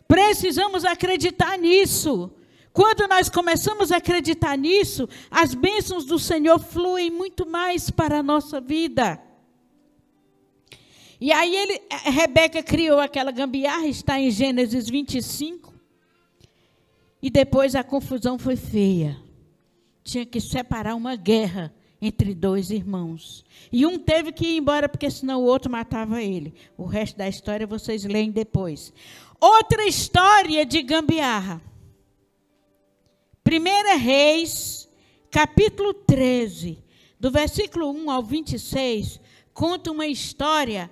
Precisamos 0.09 0.85
acreditar 0.85 1.59
nisso. 1.59 2.31
Quando 2.73 3.07
nós 3.07 3.29
começamos 3.29 3.93
a 3.93 3.99
acreditar 3.99 4.57
nisso, 4.59 5.09
as 5.31 5.55
bênçãos 5.55 6.05
do 6.05 6.19
Senhor 6.19 6.59
fluem 6.59 7.11
muito 7.11 7.47
mais 7.47 7.91
para 7.91 8.19
a 8.19 8.23
nossa 8.23 8.61
vida. 8.61 9.21
E 11.21 11.33
aí 11.33 11.55
ele, 11.55 11.81
Rebeca 11.91 12.63
criou 12.63 12.99
aquela 12.99 13.31
gambiarra, 13.31 13.87
está 13.87 14.19
em 14.19 14.31
Gênesis 14.31 14.91
25. 14.91 15.73
E 17.23 17.31
depois 17.31 17.75
a 17.75 17.85
confusão 17.85 18.39
foi 18.39 18.57
feia 18.57 19.24
tinha 20.05 20.27
que 20.27 20.41
separar 20.41 20.95
uma 20.95 21.17
guerra 21.17 21.75
entre 22.01 22.35
dois 22.35 22.71
irmãos. 22.71 23.45
E 23.73 23.87
um 23.87 23.99
teve 23.99 24.31
que 24.31 24.47
ir 24.47 24.59
embora, 24.59 24.89
porque 24.89 25.11
senão 25.11 25.41
o 25.41 25.47
outro 25.47 25.73
matava 25.73 26.23
ele. 26.23 26.55
O 26.77 26.85
resto 26.85 27.17
da 27.17 27.27
história 27.27 27.67
vocês 27.67 28.05
leem 28.05 28.31
depois. 28.31 28.93
Outra 29.41 29.87
história 29.87 30.67
de 30.67 30.83
gambiarra. 30.83 31.61
1 33.47 33.99
Reis, 33.99 34.89
capítulo 35.31 35.95
13, 35.95 36.83
do 37.19 37.31
versículo 37.31 37.91
1 37.91 38.11
ao 38.11 38.23
26, 38.23 39.21
conta 39.53 39.91
uma 39.91 40.07
história, 40.07 40.91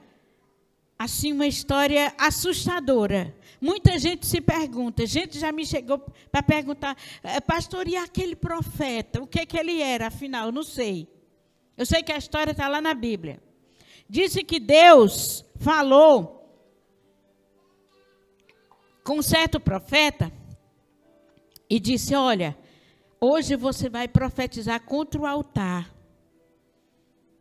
assim, 1.02 1.32
uma 1.32 1.46
história 1.46 2.12
assustadora 2.18 3.34
Muita 3.62 3.96
gente 3.96 4.26
se 4.26 4.40
pergunta, 4.40 5.06
gente 5.06 5.38
já 5.38 5.52
me 5.52 5.64
chegou 5.64 6.04
para 6.32 6.42
perguntar, 6.42 6.96
eh, 7.22 7.40
pastor, 7.40 7.86
e 7.86 7.94
aquele 7.94 8.34
profeta? 8.34 9.22
O 9.22 9.26
que, 9.26 9.46
que 9.46 9.56
ele 9.56 9.80
era, 9.80 10.08
afinal? 10.08 10.50
Não 10.50 10.64
sei. 10.64 11.06
Eu 11.76 11.86
sei 11.86 12.02
que 12.02 12.10
a 12.10 12.18
história 12.18 12.50
está 12.50 12.66
lá 12.66 12.80
na 12.80 12.92
Bíblia. 12.92 13.40
Disse 14.08 14.42
que 14.42 14.58
Deus 14.58 15.44
falou 15.60 16.44
com 19.04 19.18
um 19.18 19.22
certo 19.22 19.60
profeta 19.60 20.32
e 21.70 21.78
disse: 21.78 22.16
Olha, 22.16 22.58
hoje 23.20 23.54
você 23.54 23.88
vai 23.88 24.08
profetizar 24.08 24.82
contra 24.82 25.20
o 25.20 25.24
altar 25.24 25.88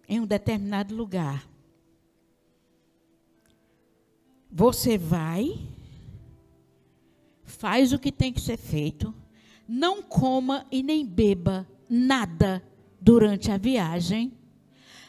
em 0.07 0.19
um 0.19 0.27
determinado 0.27 0.95
lugar. 0.95 1.50
Você 4.51 4.97
vai 4.97 5.71
faz 7.43 7.93
o 7.93 7.99
que 7.99 8.11
tem 8.11 8.33
que 8.33 8.41
ser 8.41 8.57
feito, 8.57 9.13
não 9.67 10.01
coma 10.01 10.65
e 10.71 10.81
nem 10.81 11.05
beba 11.05 11.67
nada 11.87 12.63
durante 12.99 13.51
a 13.51 13.57
viagem, 13.57 14.33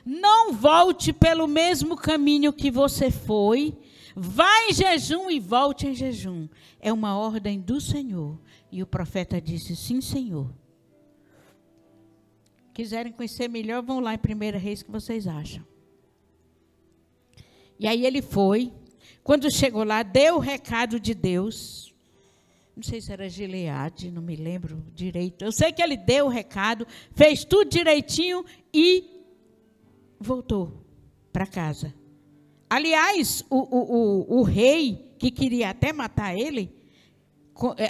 não 0.04 0.52
volte 0.52 1.12
pelo 1.12 1.46
mesmo 1.46 1.96
caminho 1.96 2.52
que 2.52 2.70
você 2.70 3.10
foi. 3.10 3.76
Vá 4.14 4.68
em 4.68 4.74
jejum 4.74 5.30
e 5.30 5.40
volte 5.40 5.86
em 5.86 5.94
jejum. 5.94 6.48
É 6.78 6.92
uma 6.92 7.16
ordem 7.16 7.60
do 7.60 7.80
Senhor. 7.80 8.38
E 8.70 8.82
o 8.82 8.86
profeta 8.86 9.40
disse: 9.40 9.74
Sim, 9.76 10.00
Senhor. 10.00 10.52
Quiserem 12.74 13.12
conhecer 13.12 13.48
melhor, 13.48 13.82
vão 13.82 14.00
lá 14.00 14.12
em 14.14 14.18
1 14.18 14.58
Reis 14.58 14.82
que 14.82 14.90
vocês 14.90 15.26
acham. 15.26 15.64
E 17.78 17.86
aí 17.86 18.04
ele 18.04 18.20
foi. 18.20 18.72
Quando 19.22 19.50
chegou 19.50 19.84
lá, 19.84 20.02
deu 20.02 20.36
o 20.36 20.40
recado 20.40 20.98
de 20.98 21.14
Deus. 21.14 21.94
Não 22.74 22.82
sei 22.82 23.00
se 23.00 23.12
era 23.12 23.28
Gileade, 23.28 24.10
não 24.10 24.22
me 24.22 24.34
lembro 24.34 24.84
direito. 24.94 25.44
Eu 25.44 25.52
sei 25.52 25.72
que 25.72 25.82
ele 25.82 25.96
deu 25.96 26.26
o 26.26 26.28
recado, 26.28 26.86
fez 27.14 27.44
tudo 27.44 27.70
direitinho 27.70 28.44
e 28.72 29.04
voltou 30.18 30.84
para 31.32 31.46
casa. 31.46 31.94
Aliás, 32.68 33.44
o, 33.50 33.58
o, 33.58 34.36
o, 34.36 34.40
o, 34.40 34.42
rei, 34.42 35.14
que 35.18 35.30
queria 35.30 35.70
até 35.70 35.92
matar 35.92 36.34
ele, 36.34 36.74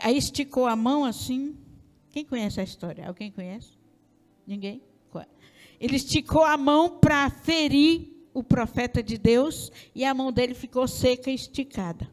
aí 0.03 0.17
esticou 0.17 0.67
a 0.67 0.75
mão 0.75 1.05
assim. 1.05 1.57
Quem 2.11 2.25
conhece 2.25 2.61
a 2.61 2.65
história? 2.65 3.07
Alguém 3.07 3.31
conhece? 3.31 3.79
Ninguém? 4.47 4.83
Ele 5.83 5.97
esticou 5.97 6.45
a 6.45 6.57
mão 6.57 7.01
para 7.01 7.29
ferir 7.29 8.12
o 8.35 8.43
profeta 8.43 9.03
de 9.03 9.19
Deus 9.19 9.71
e 9.95 10.05
a 10.05 10.15
mão 10.15 10.33
dele 10.33 10.55
ficou 10.55 10.87
seca 10.89 11.31
e 11.31 11.35
esticada. 11.35 12.09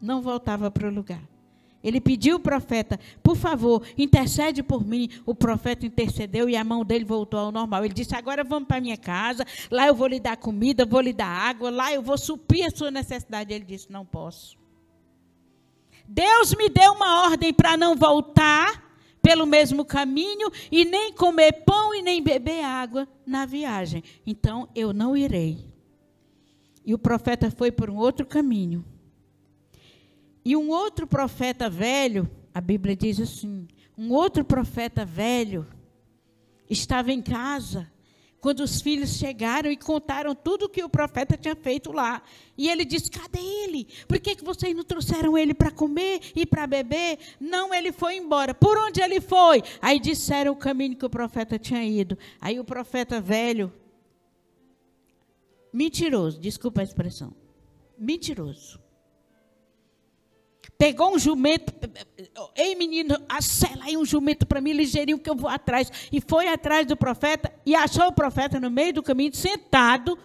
Não 0.00 0.20
voltava 0.20 0.70
para 0.70 0.88
o 0.88 0.92
lugar. 0.92 1.22
Ele 1.82 2.00
pediu 2.00 2.36
o 2.36 2.40
profeta, 2.40 2.98
por 3.22 3.36
favor, 3.36 3.84
intercede 3.98 4.62
por 4.62 4.86
mim. 4.86 5.08
O 5.26 5.34
profeta 5.34 5.84
intercedeu 5.84 6.48
e 6.48 6.56
a 6.56 6.62
mão 6.62 6.84
dele 6.84 7.04
voltou 7.04 7.40
ao 7.40 7.52
normal. 7.52 7.84
Ele 7.84 7.94
disse: 7.94 8.14
Agora 8.14 8.44
vamos 8.44 8.68
para 8.68 8.80
minha 8.80 8.96
casa, 8.96 9.44
lá 9.70 9.88
eu 9.88 9.94
vou 9.94 10.06
lhe 10.06 10.20
dar 10.20 10.36
comida, 10.36 10.86
vou 10.86 11.00
lhe 11.00 11.12
dar 11.12 11.26
água, 11.26 11.70
lá 11.70 11.92
eu 11.92 12.00
vou 12.00 12.16
suprir 12.16 12.66
a 12.66 12.70
sua 12.70 12.90
necessidade. 12.90 13.52
Ele 13.52 13.64
disse: 13.64 13.90
Não 13.90 14.06
posso. 14.06 14.56
Deus 16.06 16.54
me 16.54 16.68
deu 16.68 16.92
uma 16.92 17.24
ordem 17.24 17.52
para 17.52 17.76
não 17.76 17.96
voltar 17.96 18.81
pelo 19.22 19.46
mesmo 19.46 19.84
caminho 19.84 20.50
e 20.70 20.84
nem 20.84 21.12
comer 21.12 21.64
pão 21.64 21.94
e 21.94 22.02
nem 22.02 22.20
beber 22.20 22.64
água 22.64 23.08
na 23.24 23.46
viagem. 23.46 24.02
Então 24.26 24.68
eu 24.74 24.92
não 24.92 25.16
irei. 25.16 25.64
E 26.84 26.92
o 26.92 26.98
profeta 26.98 27.50
foi 27.50 27.70
por 27.70 27.88
um 27.88 27.96
outro 27.96 28.26
caminho. 28.26 28.84
E 30.44 30.56
um 30.56 30.70
outro 30.70 31.06
profeta 31.06 31.70
velho, 31.70 32.28
a 32.52 32.60
Bíblia 32.60 32.96
diz 32.96 33.20
assim: 33.20 33.68
um 33.96 34.10
outro 34.10 34.44
profeta 34.44 35.04
velho 35.04 35.64
estava 36.68 37.12
em 37.12 37.22
casa 37.22 37.91
quando 38.42 38.58
os 38.58 38.82
filhos 38.82 39.18
chegaram 39.18 39.70
e 39.70 39.76
contaram 39.76 40.34
tudo 40.34 40.64
o 40.64 40.68
que 40.68 40.82
o 40.82 40.88
profeta 40.88 41.38
tinha 41.38 41.54
feito 41.54 41.92
lá. 41.92 42.20
E 42.58 42.68
ele 42.68 42.84
disse: 42.84 43.08
Cadê 43.08 43.38
ele? 43.38 43.86
Por 44.08 44.18
que, 44.18 44.34
que 44.34 44.44
vocês 44.44 44.74
não 44.74 44.82
trouxeram 44.82 45.38
ele 45.38 45.54
para 45.54 45.70
comer 45.70 46.20
e 46.34 46.44
para 46.44 46.66
beber? 46.66 47.20
Não, 47.38 47.72
ele 47.72 47.92
foi 47.92 48.16
embora. 48.16 48.52
Por 48.52 48.76
onde 48.76 49.00
ele 49.00 49.20
foi? 49.20 49.62
Aí 49.80 50.00
disseram 50.00 50.52
o 50.52 50.56
caminho 50.56 50.96
que 50.96 51.06
o 51.06 51.10
profeta 51.10 51.56
tinha 51.56 51.84
ido. 51.84 52.18
Aí 52.40 52.58
o 52.58 52.64
profeta 52.64 53.20
velho, 53.20 53.72
mentiroso, 55.72 56.40
desculpa 56.40 56.80
a 56.80 56.84
expressão, 56.84 57.32
mentiroso 57.96 58.81
pegou 60.70 61.14
um 61.14 61.18
jumento, 61.18 61.72
ei 62.56 62.74
menino, 62.74 63.16
acela 63.28 63.84
aí 63.84 63.96
um 63.96 64.04
jumento 64.04 64.46
para 64.46 64.60
mim 64.60 64.72
ligeirinho 64.72 65.18
que 65.18 65.30
eu 65.30 65.36
vou 65.36 65.48
atrás. 65.48 65.90
E 66.10 66.20
foi 66.20 66.48
atrás 66.48 66.86
do 66.86 66.96
profeta 66.96 67.52
e 67.64 67.74
achou 67.74 68.06
o 68.06 68.12
profeta 68.12 68.60
no 68.60 68.70
meio 68.70 68.92
do 68.92 69.02
caminho, 69.02 69.34
sentado, 69.34 70.18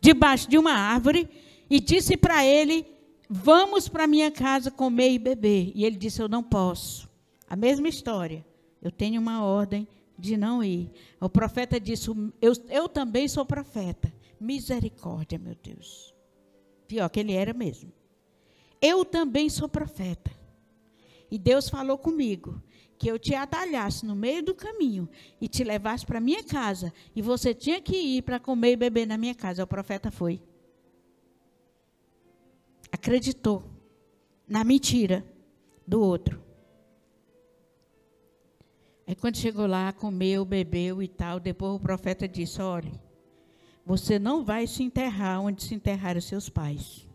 debaixo 0.00 0.48
de 0.48 0.58
uma 0.58 0.72
árvore, 0.72 1.28
e 1.68 1.80
disse 1.80 2.16
para 2.16 2.44
ele: 2.44 2.86
Vamos 3.28 3.88
para 3.88 4.06
minha 4.06 4.30
casa 4.30 4.70
comer 4.70 5.12
e 5.12 5.18
beber. 5.18 5.72
E 5.74 5.84
ele 5.84 5.96
disse: 5.96 6.20
Eu 6.20 6.28
não 6.28 6.42
posso. 6.42 7.08
A 7.48 7.56
mesma 7.56 7.88
história. 7.88 8.44
Eu 8.82 8.90
tenho 8.90 9.20
uma 9.20 9.44
ordem 9.44 9.86
de 10.18 10.36
não 10.36 10.62
ir. 10.62 10.90
O 11.20 11.30
profeta 11.30 11.80
disse: 11.80 12.10
Eu, 12.40 12.52
eu 12.68 12.88
também 12.88 13.26
sou 13.26 13.46
profeta. 13.46 14.12
Misericórdia, 14.38 15.38
meu 15.38 15.54
Deus. 15.54 16.14
Pior 16.86 17.08
que 17.08 17.20
ele 17.20 17.32
era 17.32 17.54
mesmo. 17.54 17.90
Eu 18.82 19.04
também 19.04 19.48
sou 19.48 19.68
profeta. 19.68 20.32
E 21.30 21.38
Deus 21.38 21.68
falou 21.68 21.96
comigo 21.96 22.60
que 22.98 23.08
eu 23.08 23.16
te 23.16 23.32
atalhasse 23.32 24.04
no 24.04 24.16
meio 24.16 24.42
do 24.42 24.54
caminho 24.54 25.08
e 25.40 25.46
te 25.46 25.62
levasse 25.62 26.04
para 26.04 26.20
minha 26.20 26.42
casa 26.42 26.92
e 27.14 27.22
você 27.22 27.54
tinha 27.54 27.80
que 27.80 27.96
ir 27.96 28.22
para 28.22 28.40
comer 28.40 28.72
e 28.72 28.76
beber 28.76 29.06
na 29.06 29.16
minha 29.16 29.34
casa. 29.34 29.62
O 29.62 29.66
profeta 29.66 30.10
foi. 30.10 30.42
Acreditou 32.90 33.62
na 34.46 34.64
mentira 34.64 35.24
do 35.86 36.00
outro. 36.02 36.42
Aí 39.06 39.14
quando 39.14 39.36
chegou 39.36 39.66
lá, 39.66 39.92
comeu, 39.92 40.44
bebeu 40.44 41.02
e 41.02 41.08
tal, 41.08 41.38
depois 41.40 41.74
o 41.74 41.80
profeta 41.80 42.28
disse: 42.28 42.60
"Olhe, 42.60 42.92
você 43.86 44.18
não 44.18 44.44
vai 44.44 44.66
se 44.66 44.82
enterrar 44.82 45.40
onde 45.40 45.62
se 45.62 45.74
enterraram 45.74 46.20
seus 46.20 46.48
pais 46.48 47.11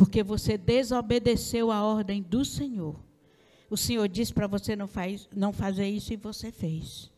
porque 0.00 0.22
você 0.22 0.56
desobedeceu 0.56 1.70
a 1.70 1.82
ordem 1.82 2.22
do 2.22 2.42
Senhor. 2.42 2.98
O 3.68 3.76
Senhor 3.76 4.08
disse 4.08 4.32
para 4.32 4.46
você 4.46 4.74
não, 4.74 4.86
faz, 4.86 5.28
não 5.36 5.52
fazer 5.52 5.86
isso 5.90 6.10
e 6.14 6.16
você 6.16 6.50
fez. 6.50 7.12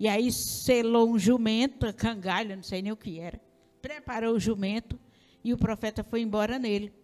E 0.00 0.08
aí 0.08 0.32
selou 0.32 1.10
um 1.10 1.18
jumento, 1.18 1.92
cangalha, 1.92 2.56
não 2.56 2.62
sei 2.62 2.80
nem 2.80 2.92
o 2.92 2.96
que 2.96 3.20
era. 3.20 3.38
Preparou 3.82 4.36
o 4.36 4.40
jumento 4.40 4.98
e 5.44 5.52
o 5.52 5.58
profeta 5.58 6.02
foi 6.02 6.22
embora 6.22 6.58
nele. 6.58 6.94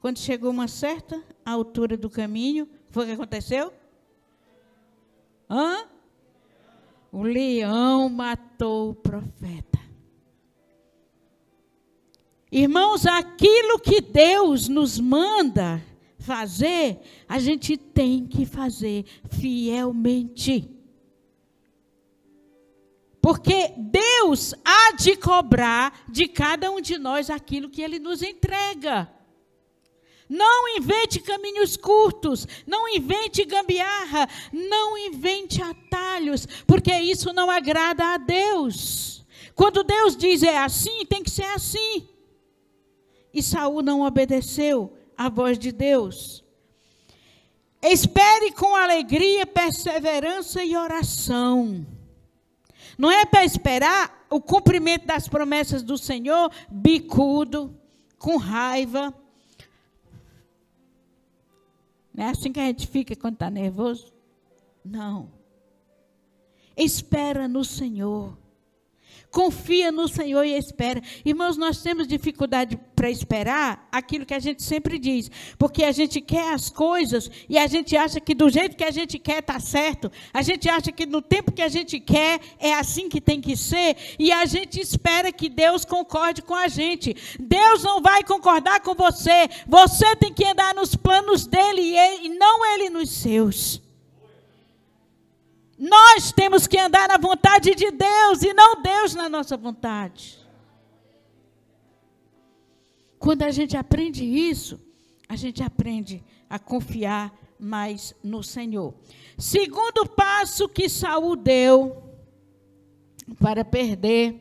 Quando 0.00 0.18
chegou 0.18 0.50
uma 0.50 0.66
certa 0.66 1.22
altura 1.46 1.96
do 1.96 2.10
caminho, 2.10 2.68
foi 2.90 3.04
o 3.04 3.06
que 3.06 3.12
aconteceu? 3.12 3.72
Hã? 5.48 5.86
O 7.12 7.22
leão 7.22 8.08
matou 8.08 8.90
o 8.90 8.94
profeta. 8.96 9.78
Irmãos, 12.56 13.04
aquilo 13.04 13.80
que 13.80 14.00
Deus 14.00 14.68
nos 14.68 15.00
manda 15.00 15.84
fazer, 16.20 17.00
a 17.28 17.40
gente 17.40 17.76
tem 17.76 18.28
que 18.28 18.46
fazer 18.46 19.04
fielmente. 19.28 20.70
Porque 23.20 23.72
Deus 23.76 24.54
há 24.64 24.92
de 24.92 25.16
cobrar 25.16 26.04
de 26.08 26.28
cada 26.28 26.70
um 26.70 26.80
de 26.80 26.96
nós 26.96 27.28
aquilo 27.28 27.68
que 27.68 27.82
Ele 27.82 27.98
nos 27.98 28.22
entrega. 28.22 29.10
Não 30.28 30.68
invente 30.76 31.18
caminhos 31.22 31.76
curtos, 31.76 32.46
não 32.64 32.88
invente 32.88 33.44
gambiarra, 33.44 34.28
não 34.52 34.96
invente 34.96 35.60
atalhos, 35.60 36.46
porque 36.68 36.94
isso 37.00 37.32
não 37.32 37.50
agrada 37.50 38.14
a 38.14 38.16
Deus. 38.16 39.26
Quando 39.56 39.82
Deus 39.82 40.16
diz 40.16 40.44
é 40.44 40.56
assim, 40.56 41.04
tem 41.06 41.20
que 41.20 41.30
ser 41.30 41.46
assim. 41.46 42.13
E 43.34 43.42
Saul 43.42 43.82
não 43.82 44.02
obedeceu 44.02 44.96
à 45.16 45.28
voz 45.28 45.58
de 45.58 45.72
Deus. 45.72 46.44
Espere 47.82 48.52
com 48.52 48.74
alegria, 48.76 49.44
perseverança 49.44 50.62
e 50.64 50.76
oração. 50.76 51.84
Não 52.96 53.10
é 53.10 53.26
para 53.26 53.44
esperar 53.44 54.24
o 54.30 54.40
cumprimento 54.40 55.06
das 55.06 55.28
promessas 55.28 55.82
do 55.82 55.98
Senhor 55.98 56.50
bicudo, 56.70 57.76
com 58.18 58.36
raiva. 58.36 59.12
Não 62.14 62.24
é 62.24 62.30
assim 62.30 62.52
que 62.52 62.60
a 62.60 62.66
gente 62.66 62.86
fica 62.86 63.16
quando 63.16 63.34
está 63.34 63.50
nervoso? 63.50 64.12
Não. 64.84 65.28
Espera 66.76 67.48
no 67.48 67.64
Senhor. 67.64 68.36
Confia 69.34 69.90
no 69.90 70.06
Senhor 70.06 70.44
e 70.44 70.56
espera. 70.56 71.02
Irmãos, 71.24 71.56
nós 71.56 71.82
temos 71.82 72.06
dificuldade 72.06 72.78
para 72.94 73.10
esperar 73.10 73.88
aquilo 73.90 74.24
que 74.24 74.32
a 74.32 74.38
gente 74.38 74.62
sempre 74.62 74.96
diz, 74.96 75.28
porque 75.58 75.82
a 75.82 75.90
gente 75.90 76.20
quer 76.20 76.54
as 76.54 76.70
coisas 76.70 77.28
e 77.48 77.58
a 77.58 77.66
gente 77.66 77.96
acha 77.96 78.20
que 78.20 78.32
do 78.32 78.48
jeito 78.48 78.76
que 78.76 78.84
a 78.84 78.92
gente 78.92 79.18
quer 79.18 79.40
está 79.40 79.58
certo. 79.58 80.08
A 80.32 80.40
gente 80.40 80.68
acha 80.68 80.92
que 80.92 81.04
no 81.04 81.20
tempo 81.20 81.50
que 81.50 81.62
a 81.62 81.68
gente 81.68 81.98
quer 81.98 82.38
é 82.60 82.74
assim 82.74 83.08
que 83.08 83.20
tem 83.20 83.40
que 83.40 83.56
ser 83.56 83.96
e 84.20 84.30
a 84.30 84.46
gente 84.46 84.80
espera 84.80 85.32
que 85.32 85.48
Deus 85.48 85.84
concorde 85.84 86.40
com 86.40 86.54
a 86.54 86.68
gente. 86.68 87.16
Deus 87.40 87.82
não 87.82 88.00
vai 88.00 88.22
concordar 88.22 88.82
com 88.82 88.94
você. 88.94 89.48
Você 89.66 90.14
tem 90.14 90.32
que 90.32 90.46
andar 90.46 90.76
nos 90.76 90.94
planos 90.94 91.44
dele 91.44 91.82
e 92.22 92.28
não 92.28 92.64
ele 92.64 92.88
nos 92.88 93.10
seus. 93.10 93.83
Nós 95.84 96.32
temos 96.32 96.66
que 96.66 96.78
andar 96.78 97.08
na 97.08 97.18
vontade 97.18 97.74
de 97.74 97.90
Deus 97.90 98.42
e 98.42 98.54
não 98.54 98.80
Deus 98.80 99.14
na 99.14 99.28
nossa 99.28 99.54
vontade. 99.54 100.38
Quando 103.18 103.42
a 103.42 103.50
gente 103.50 103.76
aprende 103.76 104.24
isso, 104.24 104.80
a 105.28 105.36
gente 105.36 105.62
aprende 105.62 106.24
a 106.48 106.58
confiar 106.58 107.38
mais 107.58 108.14
no 108.24 108.42
Senhor. 108.42 108.94
Segundo 109.36 110.06
passo 110.06 110.70
que 110.70 110.88
Saul 110.88 111.36
deu 111.36 112.02
para 113.38 113.62
perder 113.62 114.40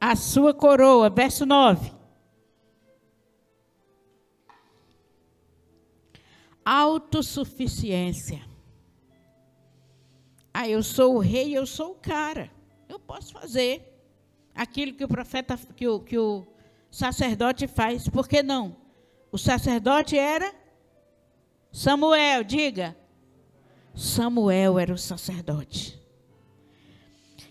a 0.00 0.16
sua 0.16 0.52
coroa. 0.52 1.08
Verso 1.08 1.46
9. 1.46 1.92
Autossuficiência. 6.64 8.49
Ah, 10.60 10.68
eu 10.68 10.82
sou 10.82 11.14
o 11.14 11.18
rei, 11.20 11.56
eu 11.56 11.64
sou 11.64 11.92
o 11.92 11.94
cara. 11.94 12.50
Eu 12.86 12.98
posso 12.98 13.32
fazer 13.32 13.82
aquilo 14.54 14.92
que 14.92 15.02
o 15.02 15.08
profeta, 15.08 15.58
que 15.74 15.88
o, 15.88 16.00
que 16.00 16.18
o 16.18 16.46
sacerdote 16.90 17.66
faz. 17.66 18.06
Por 18.10 18.28
que 18.28 18.42
não? 18.42 18.76
O 19.32 19.38
sacerdote 19.38 20.18
era 20.18 20.54
Samuel, 21.72 22.44
diga. 22.44 22.94
Samuel 23.94 24.78
era 24.78 24.92
o 24.92 24.98
sacerdote. 24.98 25.98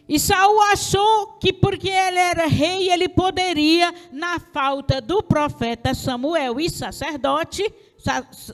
E 0.07 0.19
Saul 0.19 0.61
achou 0.71 1.33
que 1.39 1.51
porque 1.51 1.89
ele 1.89 2.19
era 2.19 2.45
rei, 2.45 2.91
ele 2.91 3.09
poderia, 3.09 3.91
na 4.11 4.39
falta 4.39 5.01
do 5.01 5.23
profeta 5.23 5.95
Samuel 5.95 6.59
e 6.59 6.69
sacerdote, 6.69 7.73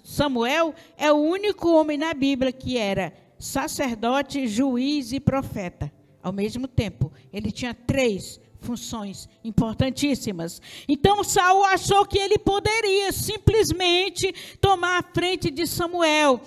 Samuel 0.06 0.74
é 0.96 1.12
o 1.12 1.18
único 1.18 1.70
homem 1.74 1.98
na 1.98 2.14
Bíblia 2.14 2.54
que 2.54 2.78
era 2.78 3.25
sacerdote, 3.46 4.48
juiz 4.48 5.14
e 5.14 5.20
profeta 5.20 5.92
ao 6.22 6.34
mesmo 6.34 6.68
tempo. 6.68 7.14
Ele 7.32 7.52
tinha 7.52 7.74
três 7.74 8.40
funções 8.60 9.30
importantíssimas. 9.44 10.60
Então 10.88 11.24
Saul 11.24 11.64
achou 11.66 12.06
que 12.06 12.18
ele 12.18 12.40
poderia 12.40 13.12
simplesmente 13.12 14.34
tomar 14.60 15.00
a 15.00 15.14
frente 15.14 15.52
de 15.52 15.68
Samuel. 15.68 16.42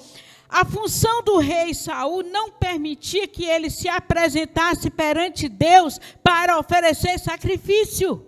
A 0.48 0.64
função 0.64 1.22
do 1.22 1.38
rei 1.38 1.72
Saul 1.72 2.24
não 2.24 2.50
permitia 2.50 3.28
que 3.28 3.44
ele 3.44 3.70
se 3.70 3.88
apresentasse 3.88 4.90
perante 4.90 5.48
Deus 5.48 6.00
para 6.22 6.58
oferecer 6.58 7.18
sacrifício. 7.18 8.27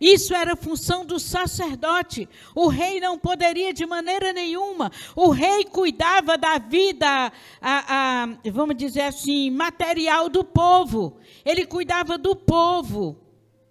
Isso 0.00 0.34
era 0.34 0.56
função 0.56 1.04
do 1.04 1.20
sacerdote. 1.20 2.28
O 2.54 2.68
rei 2.68 2.98
não 3.00 3.18
poderia 3.18 3.72
de 3.72 3.84
maneira 3.84 4.32
nenhuma. 4.32 4.90
O 5.14 5.30
rei 5.30 5.64
cuidava 5.64 6.38
da 6.38 6.58
vida, 6.58 7.30
a, 7.60 8.22
a, 8.22 8.50
vamos 8.50 8.76
dizer 8.76 9.02
assim, 9.02 9.50
material 9.50 10.28
do 10.28 10.42
povo. 10.42 11.18
Ele 11.44 11.66
cuidava 11.66 12.16
do 12.16 12.34
povo. 12.34 13.18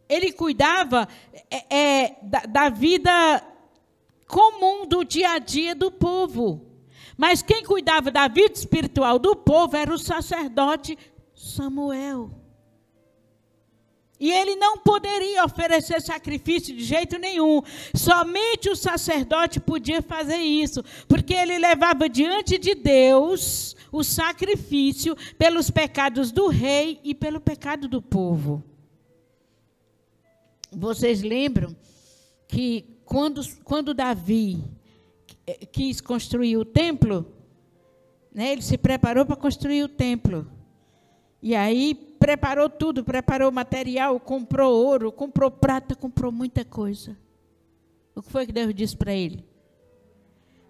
Ele 0.08 0.32
cuidava 0.32 1.08
é, 1.50 1.76
é, 1.76 2.16
da, 2.22 2.40
da 2.42 2.70
vida 2.70 3.44
comum 4.28 4.86
do 4.86 5.04
dia 5.04 5.32
a 5.32 5.40
dia 5.40 5.74
do 5.74 5.92
povo. 5.92 6.62
Mas 7.18 7.42
quem 7.42 7.64
cuidava 7.64 8.12
da 8.12 8.28
vida 8.28 8.54
espiritual 8.54 9.20
do 9.20 9.36
povo 9.36 9.76
era 9.76 9.94
o 9.94 9.98
sacerdote 9.98 10.98
Samuel. 11.34 12.39
E 14.20 14.32
ele 14.32 14.56
não 14.56 14.78
poderia 14.78 15.46
oferecer 15.46 16.02
sacrifício 16.02 16.76
de 16.76 16.84
jeito 16.84 17.18
nenhum. 17.18 17.62
Somente 17.96 18.70
o 18.70 18.76
sacerdote 18.76 19.60
podia 19.60 20.02
fazer 20.02 20.38
isso, 20.38 20.84
porque 21.08 21.34
ele 21.34 21.58
levava 21.58 22.10
diante 22.10 22.58
de 22.58 22.76
Deus 22.76 23.78
o 23.92 24.04
sacrifício 24.04 25.16
pelos 25.38 25.72
pecados 25.72 26.32
do 26.32 26.48
rei 26.48 27.00
e 27.04 27.16
pelo 27.16 27.40
pecado 27.40 27.88
do 27.88 28.02
povo. 28.02 28.62
Vocês 30.72 31.22
lembram 31.22 31.76
que 32.48 33.00
quando, 33.06 33.42
quando 33.64 33.94
Davi 33.94 34.64
quis 35.72 36.02
construir 36.02 36.58
o 36.58 36.66
templo, 36.66 37.26
né, 38.34 38.52
ele 38.52 38.62
se 38.62 38.78
preparou 38.78 39.26
para 39.26 39.36
construir 39.36 39.84
o 39.84 39.90
templo. 39.90 40.46
E 41.42 41.56
aí 41.56 42.09
preparou 42.20 42.70
tudo, 42.70 43.04
preparou 43.04 43.52
material, 43.52 44.20
comprou 44.20 44.74
ouro, 44.74 45.12
comprou 45.12 45.50
prata, 45.50 45.96
comprou 45.96 46.32
muita 46.32 46.66
coisa. 46.66 47.18
O 48.14 48.22
que 48.22 48.30
foi 48.30 48.46
que 48.46 48.52
Deus 48.52 48.74
disse 48.74 48.96
para 48.96 49.14
ele? 49.14 49.46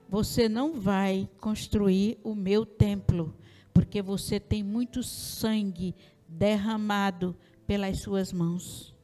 Você 0.08 0.48
não 0.48 0.80
vai 0.80 1.28
construir 1.40 2.20
o 2.24 2.36
meu 2.36 2.66
templo, 2.66 3.36
porque 3.74 4.02
você 4.02 4.40
tem 4.40 4.64
muito 4.64 5.02
sangue 5.04 5.96
derramado 6.28 7.36
pelas 7.66 8.00
suas 8.00 8.32
mãos. 8.32 8.96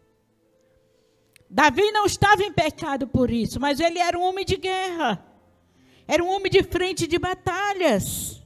Davi 1.50 1.92
não 1.92 2.06
estava 2.06 2.44
em 2.44 2.52
pecado 2.52 3.08
por 3.08 3.32
isso, 3.32 3.60
mas 3.60 3.80
ele 3.80 4.00
era 4.00 4.18
um 4.18 4.24
homem 4.24 4.46
de 4.46 4.58
guerra. 4.58 5.24
Era 6.08 6.24
um 6.24 6.30
homem 6.30 6.52
de 6.52 6.64
frente 6.64 7.08
de 7.08 7.18
batalhas. 7.18 8.45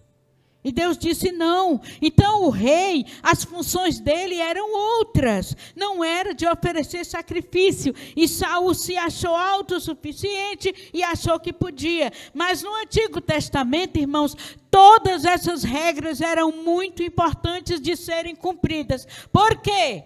E 0.69 0.71
Deus 0.71 0.99
disse 0.99 1.31
não. 1.31 1.81
Então 1.99 2.43
o 2.43 2.51
rei, 2.51 3.03
as 3.23 3.43
funções 3.43 3.99
dele 3.99 4.35
eram 4.35 4.71
outras. 4.99 5.57
Não 5.75 6.03
era 6.03 6.31
de 6.31 6.47
oferecer 6.47 7.03
sacrifício. 7.03 7.91
E 8.15 8.27
Saul 8.27 8.75
se 8.75 8.95
achou 8.95 9.35
autossuficiente 9.35 10.91
e 10.93 11.01
achou 11.01 11.39
que 11.39 11.51
podia. 11.51 12.11
Mas 12.35 12.61
no 12.61 12.71
Antigo 12.75 13.19
Testamento, 13.19 13.97
irmãos, 13.97 14.37
todas 14.69 15.25
essas 15.25 15.63
regras 15.63 16.21
eram 16.21 16.51
muito 16.51 17.01
importantes 17.01 17.81
de 17.81 17.95
serem 17.95 18.35
cumpridas. 18.35 19.07
Por 19.33 19.59
quê? 19.59 20.03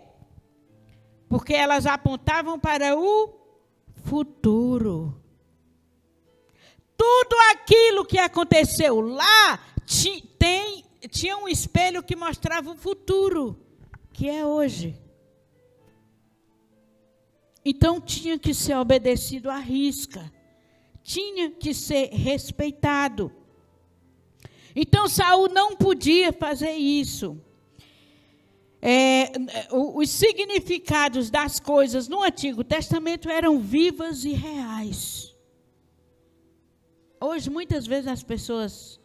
Porque 1.27 1.53
elas 1.53 1.85
apontavam 1.85 2.57
para 2.57 2.97
o 2.97 3.33
futuro. 4.05 5.21
Tudo 6.95 7.35
aquilo 7.51 8.05
que 8.05 8.17
aconteceu 8.17 9.01
lá 9.01 9.59
tinha 11.09 11.37
um 11.37 11.47
espelho 11.47 12.03
que 12.03 12.15
mostrava 12.15 12.71
o 12.71 12.75
futuro, 12.75 13.59
que 14.11 14.29
é 14.29 14.45
hoje. 14.45 14.99
Então 17.65 17.99
tinha 17.99 18.37
que 18.37 18.53
ser 18.53 18.75
obedecido 18.75 19.49
à 19.49 19.57
risca, 19.57 20.31
tinha 21.01 21.51
que 21.51 21.73
ser 21.73 22.09
respeitado. 22.09 23.31
Então 24.75 25.07
Saul 25.07 25.49
não 25.49 25.75
podia 25.75 26.33
fazer 26.33 26.73
isso. 26.73 27.39
É, 28.81 29.31
os 29.71 30.09
significados 30.09 31.29
das 31.29 31.57
coisas 31.57 32.09
no 32.09 32.21
Antigo 32.21 32.65
Testamento 32.65 33.29
eram 33.29 33.59
vivas 33.59 34.25
e 34.25 34.33
reais. 34.33 35.33
Hoje, 37.21 37.49
muitas 37.49 37.87
vezes, 37.87 38.07
as 38.07 38.21
pessoas 38.21 38.99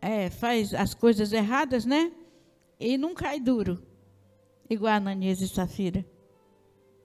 é, 0.00 0.30
faz 0.30 0.74
as 0.74 0.94
coisas 0.94 1.32
erradas, 1.32 1.84
né? 1.84 2.12
E 2.78 2.96
não 2.96 3.14
cai 3.14 3.40
duro. 3.40 3.82
Igual 4.70 4.92
a 4.92 4.96
Ananias 4.96 5.40
e 5.40 5.48
Safira. 5.48 6.04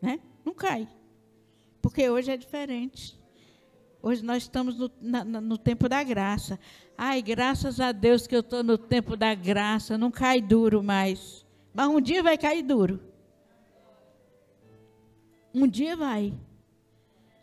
Né? 0.01 0.19
Não 0.43 0.53
cai. 0.53 0.87
Porque 1.81 2.09
hoje 2.09 2.31
é 2.31 2.37
diferente. 2.37 3.19
Hoje 4.01 4.23
nós 4.23 4.43
estamos 4.43 4.77
no, 4.77 4.91
na, 5.01 5.23
no 5.23 5.57
tempo 5.57 5.87
da 5.87 6.03
graça. 6.03 6.59
Ai, 6.97 7.21
graças 7.21 7.79
a 7.79 7.91
Deus 7.91 8.27
que 8.27 8.35
eu 8.35 8.41
estou 8.41 8.61
no 8.61 8.77
tempo 8.77 9.15
da 9.15 9.33
graça. 9.33 9.97
Não 9.97 10.11
cai 10.11 10.41
duro 10.41 10.83
mais. 10.83 11.45
Mas 11.73 11.87
um 11.87 12.01
dia 12.01 12.21
vai 12.21 12.37
cair 12.37 12.63
duro. 12.63 12.99
Um 15.53 15.67
dia 15.67 15.95
vai. 15.95 16.33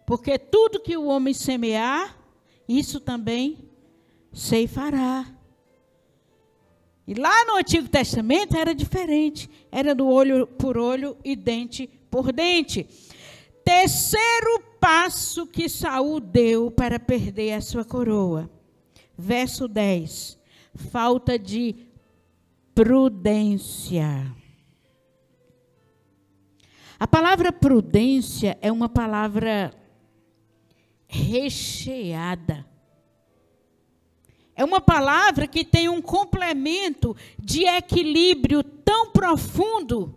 Porque 0.07 0.39
tudo 0.39 0.81
que 0.81 0.97
o 0.97 1.07
homem 1.07 1.33
semear, 1.33 2.19
isso 2.69 3.01
também 3.01 3.71
ceifará. 4.33 5.27
E 7.11 7.15
lá 7.15 7.45
no 7.45 7.57
Antigo 7.57 7.89
Testamento 7.89 8.57
era 8.57 8.73
diferente. 8.73 9.51
Era 9.73 9.97
do 9.97 10.07
olho 10.07 10.47
por 10.47 10.79
olho 10.79 11.17
e 11.25 11.35
dente 11.35 11.89
por 12.09 12.33
dente. 12.33 12.87
Terceiro 13.65 14.63
passo 14.79 15.45
que 15.45 15.69
Saul 15.69 16.21
deu 16.21 16.71
para 16.71 17.01
perder 17.01 17.55
a 17.55 17.61
sua 17.61 17.85
coroa. 17.85 18.49
Verso 19.19 19.67
10. 19.67 20.39
Falta 20.73 21.37
de 21.37 21.75
prudência. 22.73 24.33
A 26.97 27.09
palavra 27.09 27.51
prudência 27.51 28.57
é 28.63 28.71
uma 28.71 28.89
palavra 28.89 29.75
recheada 31.09 32.70
é 34.61 34.65
uma 34.65 34.79
palavra 34.79 35.47
que 35.47 35.65
tem 35.65 35.89
um 35.89 36.03
complemento 36.03 37.17
de 37.39 37.65
equilíbrio 37.65 38.63
tão 38.63 39.11
profundo 39.11 40.15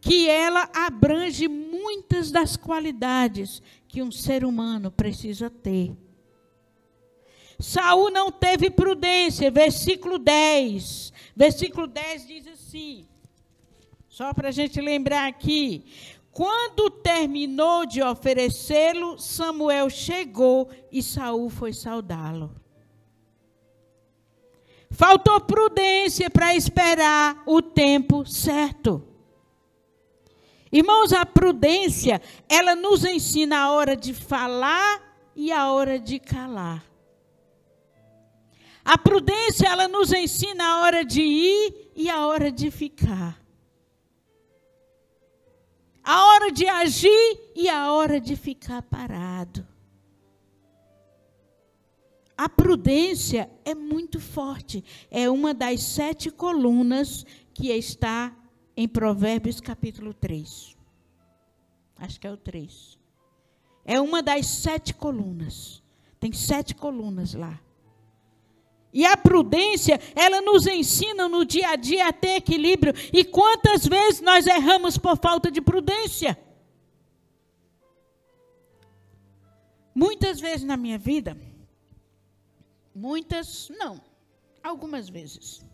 que 0.00 0.28
ela 0.28 0.70
abrange 0.72 1.48
muitas 1.48 2.30
das 2.30 2.56
qualidades 2.56 3.60
que 3.88 4.00
um 4.00 4.12
ser 4.12 4.44
humano 4.44 4.92
precisa 4.92 5.50
ter. 5.50 5.92
Saul 7.58 8.12
não 8.12 8.30
teve 8.30 8.70
prudência, 8.70 9.50
versículo 9.50 10.20
10. 10.20 11.12
Versículo 11.34 11.88
10 11.88 12.26
diz 12.28 12.46
assim: 12.46 13.08
só 14.08 14.32
para 14.32 14.50
a 14.50 14.52
gente 14.52 14.80
lembrar 14.80 15.26
aqui. 15.26 15.84
Quando 16.30 16.88
terminou 16.88 17.86
de 17.86 18.00
oferecê-lo, 18.00 19.18
Samuel 19.18 19.90
chegou 19.90 20.70
e 20.92 21.02
Saul 21.02 21.50
foi 21.50 21.72
saudá-lo. 21.72 22.61
Faltou 24.92 25.40
prudência 25.40 26.28
para 26.28 26.54
esperar 26.54 27.42
o 27.46 27.62
tempo 27.62 28.26
certo. 28.26 29.02
Irmãos, 30.70 31.12
a 31.12 31.24
prudência, 31.24 32.20
ela 32.48 32.74
nos 32.74 33.04
ensina 33.04 33.58
a 33.58 33.72
hora 33.72 33.96
de 33.96 34.12
falar 34.12 35.00
e 35.34 35.50
a 35.50 35.72
hora 35.72 35.98
de 35.98 36.18
calar. 36.18 36.84
A 38.84 38.98
prudência, 38.98 39.68
ela 39.68 39.88
nos 39.88 40.12
ensina 40.12 40.64
a 40.64 40.80
hora 40.82 41.04
de 41.04 41.22
ir 41.22 41.92
e 41.96 42.10
a 42.10 42.26
hora 42.26 42.52
de 42.52 42.70
ficar. 42.70 43.40
A 46.04 46.26
hora 46.26 46.50
de 46.50 46.66
agir 46.66 47.40
e 47.54 47.68
a 47.68 47.92
hora 47.92 48.20
de 48.20 48.36
ficar 48.36 48.82
parado. 48.82 49.71
A 52.42 52.48
prudência 52.48 53.48
é 53.64 53.72
muito 53.72 54.18
forte. 54.18 54.82
É 55.12 55.30
uma 55.30 55.54
das 55.54 55.80
sete 55.80 56.28
colunas 56.28 57.24
que 57.54 57.70
está 57.70 58.36
em 58.76 58.88
Provérbios 58.88 59.60
capítulo 59.60 60.12
3. 60.12 60.76
Acho 61.98 62.18
que 62.18 62.26
é 62.26 62.32
o 62.32 62.36
3. 62.36 62.98
É 63.84 64.00
uma 64.00 64.20
das 64.20 64.46
sete 64.46 64.92
colunas. 64.92 65.84
Tem 66.18 66.32
sete 66.32 66.74
colunas 66.74 67.32
lá. 67.32 67.60
E 68.92 69.06
a 69.06 69.16
prudência, 69.16 70.00
ela 70.12 70.40
nos 70.40 70.66
ensina 70.66 71.28
no 71.28 71.44
dia 71.44 71.68
a 71.68 71.76
dia 71.76 72.08
a 72.08 72.12
ter 72.12 72.38
equilíbrio. 72.38 72.92
E 73.12 73.22
quantas 73.24 73.86
vezes 73.86 74.20
nós 74.20 74.48
erramos 74.48 74.98
por 74.98 75.16
falta 75.16 75.48
de 75.48 75.60
prudência? 75.60 76.36
Muitas 79.94 80.40
vezes 80.40 80.66
na 80.66 80.76
minha 80.76 80.98
vida, 80.98 81.36
muitas 82.94 83.70
não, 83.78 84.00
algumas 84.62 85.08
vezes. 85.08 85.64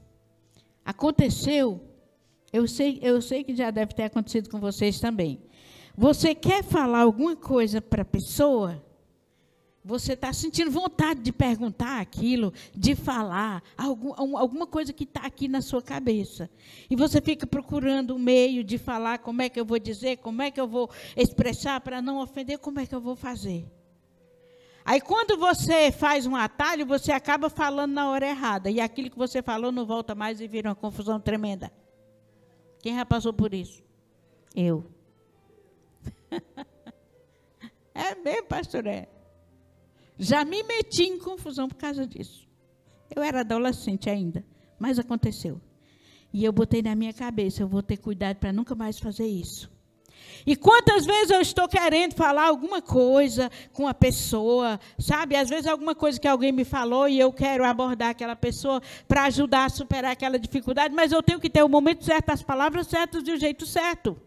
Aconteceu, 0.85 1.81
eu 2.53 2.67
sei, 2.67 2.99
eu 3.03 3.21
sei 3.21 3.45
que 3.45 3.55
já 3.55 3.71
deve 3.71 3.95
ter 3.95 4.05
acontecido 4.05 4.49
com 4.49 4.59
vocês 4.59 4.99
também. 5.01 5.43
Você 5.97 6.35
quer 6.35 6.63
falar 6.63 7.01
alguma 7.01 7.37
coisa 7.37 7.81
para 7.81 8.03
a 8.03 8.07
pessoa, 8.07 8.83
você 9.85 10.13
está 10.13 10.33
sentindo 10.33 10.71
vontade 10.71 11.21
de 11.21 11.33
perguntar 11.33 12.01
aquilo, 12.01 12.53
de 12.75 12.95
falar, 12.95 13.63
algum, 13.77 14.37
alguma 14.37 14.67
coisa 14.67 14.93
que 14.93 15.05
está 15.05 15.23
aqui 15.23 15.49
na 15.49 15.63
sua 15.63 15.81
cabeça. 15.81 16.51
E 16.91 16.95
você 16.95 17.21
fica 17.21 17.47
procurando 17.47 18.15
um 18.15 18.19
meio 18.19 18.63
de 18.63 18.77
falar 18.77 19.19
como 19.19 19.41
é 19.41 19.49
que 19.49 19.59
eu 19.59 19.65
vou 19.65 19.79
dizer, 19.79 20.19
como 20.19 20.43
é 20.43 20.51
que 20.51 20.61
eu 20.61 20.69
vou 20.69 20.91
expressar 21.17 21.81
para 21.81 22.03
não 22.03 22.21
ofender, 22.21 22.59
como 22.59 22.79
é 22.81 22.87
que 22.87 22.95
eu 22.95 23.01
vou 23.01 23.17
fazer. 23.17 23.67
Aí 24.88 25.03
quando 25.03 25.37
você 25.37 25.92
faz 25.92 26.24
um 26.24 26.35
atalho, 26.35 26.87
você 26.87 27.12
acaba 27.12 27.51
falando 27.51 27.92
na 27.92 28.09
hora 28.09 28.27
errada. 28.27 28.70
E 28.70 28.81
aquilo 28.81 29.11
que 29.11 29.18
você 29.18 29.42
falou 29.42 29.70
não 29.70 29.85
volta 29.85 30.14
mais 30.14 30.40
e 30.40 30.48
vira 30.48 30.70
uma 30.70 30.74
confusão 30.74 31.20
tremenda. 31.20 31.70
Quem 32.81 32.96
já 32.96 33.05
passou 33.05 33.31
por 33.31 33.53
isso? 33.53 33.83
Eu. 34.57 34.90
é 37.94 38.14
mesmo, 38.14 38.46
pastor? 38.46 38.87
É. 38.87 39.07
Já 40.18 40.42
me 40.42 40.62
meti 40.62 41.03
em 41.03 41.18
confusão 41.18 41.68
por 41.68 41.77
causa 41.77 42.07
disso. 42.07 42.48
Eu 43.14 43.22
era 43.22 43.40
adolescente 43.40 44.09
ainda, 44.09 44.42
mas 44.79 44.98
aconteceu. 44.98 45.61
E 46.33 46.42
eu 46.42 46.51
botei 46.51 46.81
na 46.81 46.94
minha 46.94 47.12
cabeça, 47.12 47.62
eu 47.62 47.68
vou 47.68 47.83
ter 47.83 47.98
cuidado 47.98 48.38
para 48.38 48.55
nunca 48.55 48.74
mais 48.74 48.98
fazer 48.98 49.27
isso. 49.27 49.70
E 50.46 50.57
quantas 50.57 51.05
vezes 51.05 51.31
eu 51.31 51.40
estou 51.40 51.68
querendo 51.68 52.14
falar 52.14 52.46
alguma 52.46 52.81
coisa 52.81 53.51
com 53.72 53.87
a 53.87 53.94
pessoa, 53.94 54.79
sabe? 54.98 55.37
Às 55.37 55.48
vezes 55.48 55.66
alguma 55.66 55.94
coisa 55.94 56.18
que 56.18 56.29
alguém 56.29 56.53
me 56.53 56.64
falou 56.64 57.09
e 57.09 57.18
eu 57.18 57.33
quero 57.33 57.64
abordar 57.64 58.11
aquela 58.11 58.37
pessoa 58.37 58.83
para 59.07 59.24
ajudar 59.24 59.66
a 59.66 59.68
superar 59.68 60.12
aquela 60.12 60.38
dificuldade, 60.38 60.94
mas 60.94 61.12
eu 61.12 61.22
tenho 61.22 61.40
que 61.40 61.51
ter 61.51 61.62
o 61.62 61.68
momento 61.68 62.05
certo, 62.05 62.31
as 62.31 62.42
palavras 62.42 62.87
certas 62.87 63.27
e 63.27 63.33
o 63.33 63.38
jeito 63.38 63.66
certo. 63.66 64.20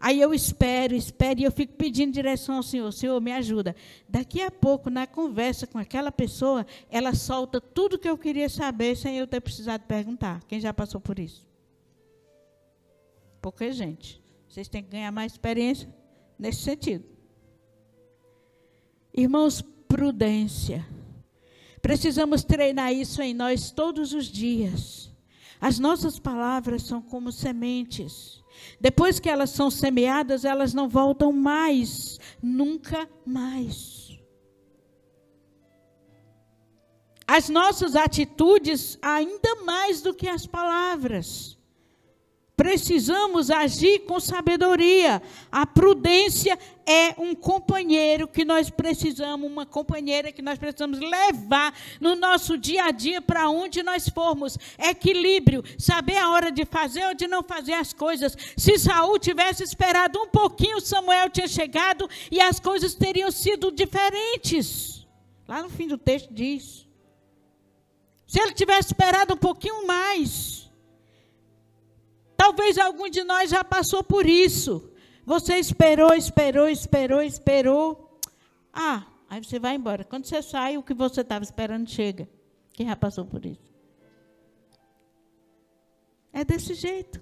Aí 0.00 0.18
eu 0.18 0.32
espero, 0.32 0.94
espero, 0.94 1.40
e 1.40 1.44
eu 1.44 1.52
fico 1.52 1.74
pedindo 1.74 2.14
direção 2.14 2.56
ao 2.56 2.62
Senhor. 2.62 2.90
Senhor, 2.90 3.20
me 3.20 3.32
ajuda. 3.32 3.76
Daqui 4.08 4.40
a 4.40 4.50
pouco, 4.50 4.88
na 4.88 5.06
conversa 5.06 5.66
com 5.66 5.76
aquela 5.76 6.10
pessoa, 6.10 6.66
ela 6.90 7.14
solta 7.14 7.60
tudo 7.60 7.98
que 7.98 8.08
eu 8.08 8.16
queria 8.16 8.48
saber 8.48 8.96
sem 8.96 9.18
eu 9.18 9.26
ter 9.26 9.42
precisado 9.42 9.82
perguntar. 9.82 10.42
Quem 10.48 10.58
já 10.58 10.72
passou 10.72 11.02
por 11.02 11.18
isso? 11.18 11.46
Pouca 13.42 13.70
gente. 13.70 14.19
Vocês 14.50 14.68
têm 14.68 14.82
que 14.82 14.90
ganhar 14.90 15.10
mais 15.10 15.32
experiência 15.32 15.88
nesse 16.38 16.60
sentido. 16.60 17.06
Irmãos, 19.14 19.62
prudência. 19.88 20.86
Precisamos 21.80 22.44
treinar 22.44 22.92
isso 22.92 23.22
em 23.22 23.32
nós 23.32 23.70
todos 23.70 24.12
os 24.12 24.26
dias. 24.26 25.10
As 25.58 25.78
nossas 25.78 26.18
palavras 26.18 26.82
são 26.82 27.00
como 27.00 27.32
sementes 27.32 28.40
depois 28.80 29.20
que 29.20 29.28
elas 29.28 29.50
são 29.50 29.70
semeadas, 29.70 30.44
elas 30.44 30.74
não 30.74 30.88
voltam 30.88 31.32
mais, 31.32 32.18
nunca 32.42 33.08
mais. 33.24 34.18
As 37.26 37.48
nossas 37.48 37.94
atitudes, 37.94 38.98
ainda 39.00 39.62
mais 39.64 40.02
do 40.02 40.12
que 40.12 40.28
as 40.28 40.46
palavras. 40.46 41.56
Precisamos 42.60 43.50
agir 43.50 44.00
com 44.00 44.20
sabedoria. 44.20 45.22
A 45.50 45.64
prudência 45.64 46.58
é 46.84 47.14
um 47.16 47.34
companheiro 47.34 48.28
que 48.28 48.44
nós 48.44 48.68
precisamos, 48.68 49.50
uma 49.50 49.64
companheira 49.64 50.30
que 50.30 50.42
nós 50.42 50.58
precisamos 50.58 50.98
levar 50.98 51.72
no 51.98 52.14
nosso 52.14 52.58
dia 52.58 52.84
a 52.84 52.90
dia 52.90 53.22
para 53.22 53.48
onde 53.48 53.82
nós 53.82 54.10
formos. 54.10 54.58
Equilíbrio, 54.78 55.64
saber 55.78 56.18
a 56.18 56.28
hora 56.28 56.52
de 56.52 56.66
fazer 56.66 57.06
ou 57.06 57.14
de 57.14 57.26
não 57.26 57.42
fazer 57.42 57.72
as 57.72 57.94
coisas. 57.94 58.36
Se 58.58 58.78
Saul 58.78 59.18
tivesse 59.18 59.62
esperado 59.62 60.20
um 60.20 60.28
pouquinho, 60.28 60.82
Samuel 60.82 61.30
tinha 61.30 61.48
chegado 61.48 62.10
e 62.30 62.42
as 62.42 62.60
coisas 62.60 62.94
teriam 62.94 63.30
sido 63.30 63.72
diferentes. 63.72 65.08
Lá 65.48 65.62
no 65.62 65.70
fim 65.70 65.88
do 65.88 65.96
texto 65.96 66.30
diz. 66.30 66.86
Se 68.26 68.38
ele 68.38 68.52
tivesse 68.52 68.88
esperado 68.88 69.32
um 69.32 69.38
pouquinho 69.38 69.86
mais, 69.86 70.69
Talvez 72.40 72.78
algum 72.78 73.10
de 73.10 73.22
nós 73.22 73.50
já 73.50 73.62
passou 73.62 74.02
por 74.02 74.26
isso. 74.26 74.90
Você 75.26 75.56
esperou, 75.56 76.14
esperou, 76.14 76.70
esperou, 76.70 77.20
esperou. 77.20 78.18
Ah, 78.72 79.04
aí 79.28 79.44
você 79.44 79.58
vai 79.58 79.74
embora. 79.74 80.04
Quando 80.04 80.24
você 80.24 80.40
sai, 80.40 80.78
o 80.78 80.82
que 80.82 80.94
você 80.94 81.20
estava 81.20 81.44
esperando 81.44 81.90
chega. 81.90 82.26
Quem 82.72 82.86
já 82.86 82.96
passou 82.96 83.26
por 83.26 83.44
isso? 83.44 83.70
É 86.32 86.42
desse 86.42 86.72
jeito. 86.72 87.20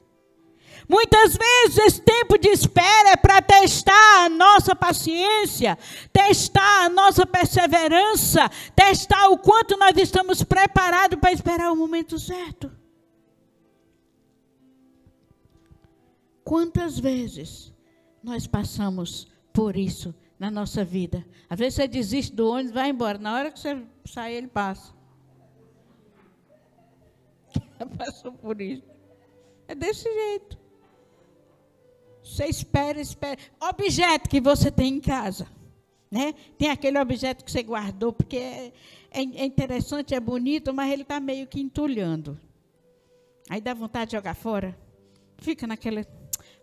Muitas 0.89 1.37
vezes 1.37 1.79
esse 1.79 2.01
tempo 2.01 2.39
de 2.39 2.51
espera 2.51 3.11
é 3.11 3.17
para 3.17 3.43
testar 3.43 4.25
a 4.25 4.29
nossa 4.29 4.77
paciência, 4.77 5.77
testar 6.13 6.85
a 6.85 6.89
nossa 6.89 7.27
perseverança, 7.27 8.49
testar 8.77 9.31
o 9.31 9.39
quanto 9.39 9.77
nós 9.77 9.97
estamos 9.97 10.45
preparados 10.45 11.19
para 11.19 11.33
esperar 11.33 11.73
o 11.73 11.77
momento 11.77 12.21
certo. 12.21 12.71
Quantas 16.49 16.99
vezes 16.99 17.75
nós 18.23 18.47
passamos 18.47 19.29
por 19.53 19.77
isso 19.77 20.15
na 20.39 20.51
nossa 20.51 20.83
vida? 20.83 21.23
Às 21.47 21.59
vezes 21.59 21.75
você 21.75 21.87
desiste 21.87 22.35
do 22.35 22.49
ônibus, 22.49 22.73
vai 22.73 22.89
embora. 22.89 23.19
Na 23.19 23.35
hora 23.35 23.51
que 23.51 23.61
você 23.61 23.85
sai, 24.07 24.33
ele 24.33 24.47
passa. 24.47 24.95
Passou 27.99 28.33
por 28.33 28.63
isso. 28.63 28.83
É 29.69 29.75
desse 29.75 30.11
jeito. 30.11 30.59
Você 32.25 32.47
espera, 32.47 32.99
espera. 32.99 33.39
Objeto 33.61 34.31
que 34.31 34.41
você 34.41 34.71
tem 34.71 34.95
em 34.95 35.01
casa. 35.01 35.47
Né? 36.11 36.33
Tem 36.57 36.71
aquele 36.71 36.99
objeto 36.99 37.45
que 37.45 37.53
você 37.53 37.63
guardou, 37.63 38.11
porque 38.11 38.39
é, 38.39 38.73
é, 39.11 39.21
é 39.21 39.45
interessante, 39.45 40.15
é 40.15 40.21
bonito, 40.21 40.73
mas 40.73 40.91
ele 40.91 41.03
está 41.03 41.21
meio 41.21 41.47
que 41.47 41.61
entulhando. 41.61 42.41
Aí 43.51 43.61
dá 43.61 43.75
vontade 43.75 44.13
de 44.13 44.17
jogar 44.17 44.35
fora. 44.35 44.75
Fica 45.37 45.67
naquele 45.67 46.07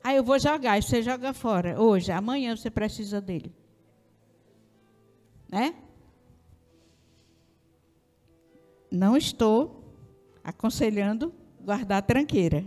Aí 0.05 0.17
eu 0.17 0.23
vou 0.23 0.37
jogar, 0.37 0.79
você 0.83 1.01
joga 1.01 1.33
fora. 1.33 1.81
Hoje, 1.81 2.11
amanhã 2.11 2.55
você 2.55 2.69
precisa 2.69 3.19
dele. 3.19 3.51
Né? 5.49 5.73
Não 8.91 9.17
estou 9.17 9.83
aconselhando 10.43 11.33
guardar 11.59 12.03
tranqueira. 12.03 12.63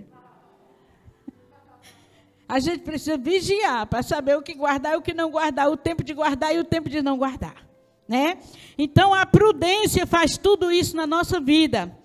A 2.48 2.58
gente 2.58 2.80
precisa 2.80 3.16
vigiar 3.16 3.86
para 3.86 4.02
saber 4.02 4.36
o 4.36 4.42
que 4.42 4.54
guardar 4.54 4.94
e 4.94 4.96
o 4.96 5.02
que 5.02 5.14
não 5.14 5.30
guardar, 5.30 5.70
o 5.70 5.76
tempo 5.76 6.02
de 6.02 6.12
guardar 6.12 6.52
e 6.52 6.58
o 6.58 6.64
tempo 6.64 6.90
de 6.90 7.00
não 7.00 7.16
guardar. 7.16 7.64
Né? 8.08 8.38
Então 8.76 9.14
a 9.14 9.24
prudência 9.24 10.08
faz 10.08 10.36
tudo 10.36 10.72
isso 10.72 10.96
na 10.96 11.06
nossa 11.06 11.38
vida 11.38 11.96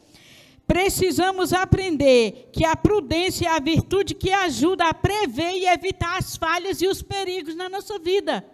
precisamos 0.67 1.53
aprender 1.53 2.49
que 2.51 2.65
a 2.65 2.75
prudência 2.75 3.47
é 3.47 3.49
a 3.49 3.59
virtude 3.59 4.15
que 4.15 4.31
ajuda 4.31 4.85
a 4.85 4.93
prever 4.93 5.53
e 5.53 5.67
evitar 5.67 6.17
as 6.17 6.35
falhas 6.37 6.81
e 6.81 6.87
os 6.87 7.01
perigos 7.01 7.55
na 7.55 7.69
nossa 7.69 7.99
vida. 7.99 8.45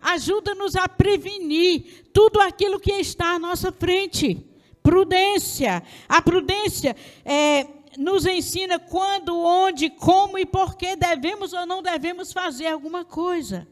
Ajuda-nos 0.00 0.76
a 0.76 0.88
prevenir 0.88 2.04
tudo 2.12 2.40
aquilo 2.40 2.78
que 2.78 2.92
está 2.92 3.34
à 3.34 3.38
nossa 3.38 3.72
frente. 3.72 4.46
Prudência. 4.82 5.82
A 6.06 6.20
prudência 6.20 6.94
é, 7.24 7.66
nos 7.96 8.26
ensina 8.26 8.78
quando, 8.78 9.34
onde, 9.36 9.88
como 9.88 10.38
e 10.38 10.44
por 10.44 10.76
que 10.76 10.94
devemos 10.94 11.54
ou 11.54 11.64
não 11.64 11.82
devemos 11.82 12.32
fazer 12.32 12.66
alguma 12.66 13.04
coisa. 13.04 13.66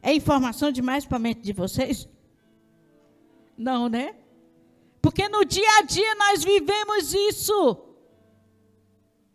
É 0.00 0.14
informação 0.14 0.70
demais 0.70 1.04
para 1.04 1.16
a 1.16 1.20
mente 1.20 1.40
de 1.40 1.52
vocês? 1.52 2.08
Não, 3.56 3.88
né? 3.88 4.14
Porque 5.04 5.28
no 5.28 5.44
dia 5.44 5.68
a 5.80 5.82
dia 5.82 6.14
nós 6.14 6.42
vivemos 6.42 7.12
isso. 7.12 7.76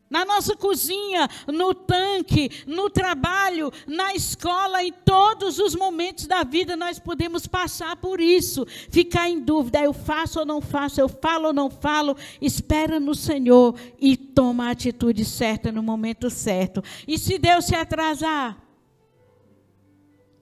Na 0.10 0.26
nossa 0.26 0.56
cozinha, 0.58 1.30
no 1.46 1.76
tanque, 1.76 2.50
no 2.66 2.90
trabalho, 2.90 3.72
na 3.86 4.16
escola, 4.16 4.84
em 4.84 4.92
todos 4.92 5.60
os 5.60 5.76
momentos 5.76 6.26
da 6.26 6.44
vida 6.44 6.76
nós 6.76 6.98
podemos 6.98 7.46
passar 7.46 7.96
por 7.98 8.20
isso. 8.20 8.66
Ficar 8.90 9.30
em 9.30 9.40
dúvida, 9.40 9.80
eu 9.80 9.94
faço 9.94 10.40
ou 10.40 10.46
não 10.46 10.60
faço, 10.60 11.00
eu 11.00 11.08
falo 11.08 11.50
ou 11.50 11.54
não 11.54 11.70
falo. 11.70 12.18
Espera 12.42 13.00
no 13.00 13.14
Senhor 13.14 13.76
e 14.00 14.18
toma 14.18 14.70
a 14.70 14.72
atitude 14.72 15.24
certa 15.24 15.72
no 15.72 15.84
momento 15.84 16.32
certo. 16.32 16.84
E 17.08 17.16
se 17.16 17.38
Deus 17.38 17.66
se 17.66 17.76
atrasar 17.76 18.60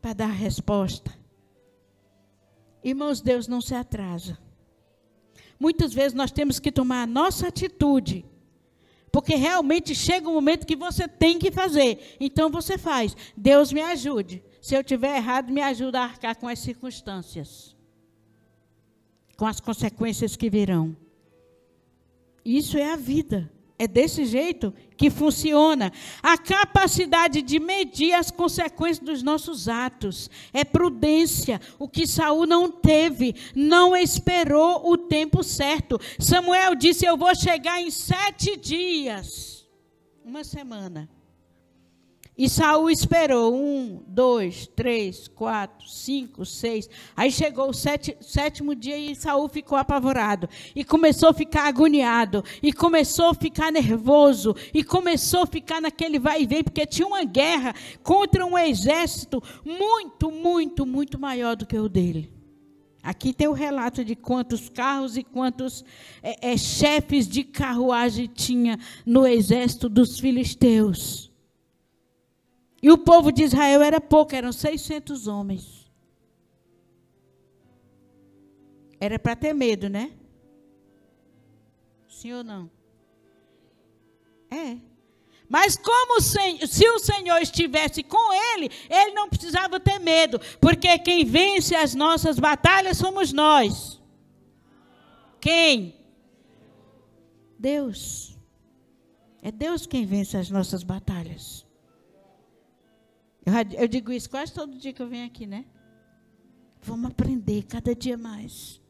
para 0.02 0.14
dar 0.14 0.30
a 0.30 0.34
resposta? 0.34 1.14
Irmãos, 2.82 3.20
Deus 3.20 3.46
não 3.46 3.60
se 3.60 3.76
atrasa. 3.76 4.47
Muitas 5.60 5.94
vezes 5.94 6.14
nós 6.14 6.32
temos 6.32 6.60
que 6.60 6.72
tomar 6.72 7.04
a 7.04 7.08
nossa 7.08 7.48
atitude 7.48 8.26
porque 9.18 9.36
realmente 9.36 9.96
chega 9.96 10.30
um 10.30 10.34
momento 10.34 10.68
que 10.68 10.76
você 10.76 11.08
tem 11.08 11.40
que 11.40 11.50
fazer. 11.50 12.16
Então 12.20 12.52
você 12.52 12.78
faz. 12.78 13.18
Deus 13.36 13.74
me 13.74 13.82
ajude. 13.82 14.44
Se 14.62 14.76
eu 14.76 14.84
tiver 14.84 15.16
errado, 15.16 15.52
me 15.52 15.60
ajuda 15.60 16.00
a 16.00 16.04
arcar 16.04 16.36
com 16.36 16.48
as 16.48 16.60
circunstâncias. 16.60 17.76
Com 19.36 19.48
as 19.48 19.60
consequências 19.60 20.36
que 20.36 20.52
virão. 20.52 20.96
Isso 22.46 22.78
é 22.78 22.94
a 22.94 22.96
vida. 22.96 23.52
É 23.80 23.88
desse 23.88 24.26
jeito 24.26 24.74
que 24.98 25.10
funciona. 25.10 25.92
A 26.24 26.36
capacidade 26.38 27.44
de 27.44 27.60
medir 27.60 28.14
as 28.14 28.32
consequências 28.32 29.06
dos 29.06 29.22
nossos 29.22 29.70
atos. 29.70 30.30
É 30.52 30.64
prudência. 30.64 31.62
O 31.78 31.88
que 31.88 32.08
Saul 32.08 32.48
não 32.48 32.72
teve, 32.72 33.36
não 33.56 33.96
esperou 33.96 34.90
o 34.90 34.98
tempo 34.98 35.44
certo. 35.44 36.00
Samuel 36.20 36.74
disse: 36.74 37.06
Eu 37.06 37.16
vou 37.16 37.36
chegar 37.36 37.80
em 37.80 37.92
sete 37.92 38.58
dias. 38.58 39.68
Uma 40.26 40.44
semana. 40.44 41.08
E 42.38 42.48
Saul 42.48 42.92
esperou 42.92 43.56
um, 43.56 44.04
dois, 44.08 44.68
três, 44.68 45.28
quatro, 45.28 45.90
cinco, 45.90 46.46
seis. 46.46 46.88
Aí 47.16 47.32
chegou 47.32 47.68
o 47.68 47.74
sete, 47.74 48.16
sétimo 48.22 48.76
dia 48.76 48.96
e 48.96 49.16
Saul 49.16 49.50
ficou 49.50 49.76
apavorado. 49.76 50.48
E 50.76 50.84
começou 50.84 51.30
a 51.30 51.34
ficar 51.34 51.68
agoniado. 51.68 52.44
E 52.62 52.72
começou 52.72 53.30
a 53.30 53.34
ficar 53.34 53.72
nervoso. 53.72 54.56
E 54.72 54.84
começou 54.84 55.42
a 55.42 55.48
ficar 55.48 55.82
naquele 55.82 56.20
vai 56.20 56.44
e 56.44 56.46
vem, 56.46 56.64
porque 56.64 56.86
tinha 56.86 57.08
uma 57.08 57.24
guerra 57.24 57.74
contra 58.04 58.46
um 58.46 58.56
exército 58.56 59.42
muito, 59.66 60.30
muito, 60.30 60.86
muito 60.86 61.20
maior 61.20 61.56
do 61.56 61.66
que 61.66 61.78
o 61.80 61.90
dele. 61.90 62.32
Aqui 63.02 63.34
tem 63.34 63.48
o 63.48 63.54
relato 63.54 64.06
de 64.06 64.16
quantos 64.16 64.70
carros 64.70 65.18
e 65.18 65.24
quantos 65.24 65.84
é, 66.22 66.52
é, 66.52 66.58
chefes 66.58 67.28
de 67.28 67.44
carruagem 67.44 68.28
tinha 68.28 68.78
no 69.06 69.26
exército 69.26 69.90
dos 69.90 70.20
filisteus. 70.20 71.32
E 72.82 72.92
o 72.92 72.98
povo 72.98 73.32
de 73.32 73.44
Israel 73.44 73.82
era 73.82 74.00
pouco, 74.00 74.36
eram 74.36 74.52
600 74.52 75.28
homens. 75.28 75.92
Era 79.00 79.20
para 79.20 79.36
ter 79.36 79.54
medo, 79.54 79.90
né? 79.90 80.12
Sim 82.08 82.34
ou 82.34 82.44
não? 82.44 82.70
É. 84.50 84.78
Mas 85.50 85.78
como 85.78 86.20
se 86.20 86.90
o 86.90 87.00
Senhor 87.00 87.38
estivesse 87.42 88.04
com 88.04 88.34
ele, 88.54 88.70
ele 88.90 89.12
não 89.12 89.30
precisava 89.30 89.80
ter 89.80 90.00
medo, 90.00 90.40
porque 90.60 90.98
quem 91.00 91.24
vence 91.24 91.76
as 91.76 91.94
nossas 91.94 92.40
batalhas 92.40 92.98
somos 92.98 93.32
nós. 93.32 94.02
Quem? 95.40 95.96
Deus. 97.58 98.36
É 99.42 99.52
Deus 99.52 99.86
quem 99.86 100.06
vence 100.06 100.36
as 100.36 100.50
nossas 100.50 100.84
batalhas. 100.84 101.67
Eu, 103.48 103.84
eu 103.84 103.88
digo 103.88 104.12
isso 104.12 104.30
quase 104.30 104.52
todo 104.52 104.78
dia 104.78 104.92
que 104.92 105.02
eu 105.02 105.08
venho 105.08 105.26
aqui, 105.26 105.48
né? 105.48 105.64
Vamos 106.82 107.10
aprender 107.10 107.64
cada 107.64 107.96
dia 107.96 108.18
mais. 108.18 108.82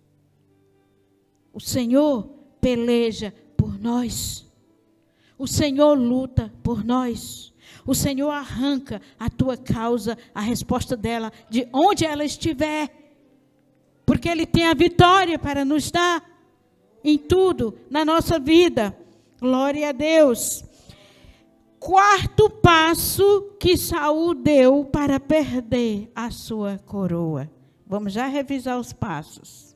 O 1.53 1.59
Senhor 1.59 2.23
peleja 2.59 3.31
por 3.55 3.79
nós. 3.79 4.51
O 5.37 5.45
Senhor 5.45 5.93
luta 5.93 6.51
por 6.63 6.83
nós. 6.83 7.53
O 7.85 7.93
Senhor 7.93 8.31
arranca 8.31 8.99
a 9.19 9.29
tua 9.29 9.55
causa, 9.55 10.17
a 10.33 10.41
resposta 10.41 10.97
dela, 10.97 11.31
de 11.51 11.67
onde 11.71 12.03
ela 12.03 12.25
estiver. 12.25 12.89
Porque 14.07 14.27
Ele 14.27 14.47
tem 14.47 14.65
a 14.65 14.73
vitória 14.73 15.37
para 15.37 15.63
nos 15.63 15.91
dar 15.91 16.27
em 17.03 17.19
tudo 17.19 17.77
na 17.91 18.03
nossa 18.03 18.39
vida. 18.39 18.97
Glória 19.39 19.89
a 19.89 19.91
Deus 19.91 20.66
quarto 21.79 22.49
passo 22.49 23.55
que 23.59 23.77
Saul 23.77 24.33
deu 24.33 24.85
para 24.85 25.19
perder 25.19 26.11
a 26.15 26.29
sua 26.31 26.77
coroa. 26.79 27.49
Vamos 27.85 28.13
já 28.13 28.27
revisar 28.27 28.77
os 28.79 28.91
passos. 28.91 29.75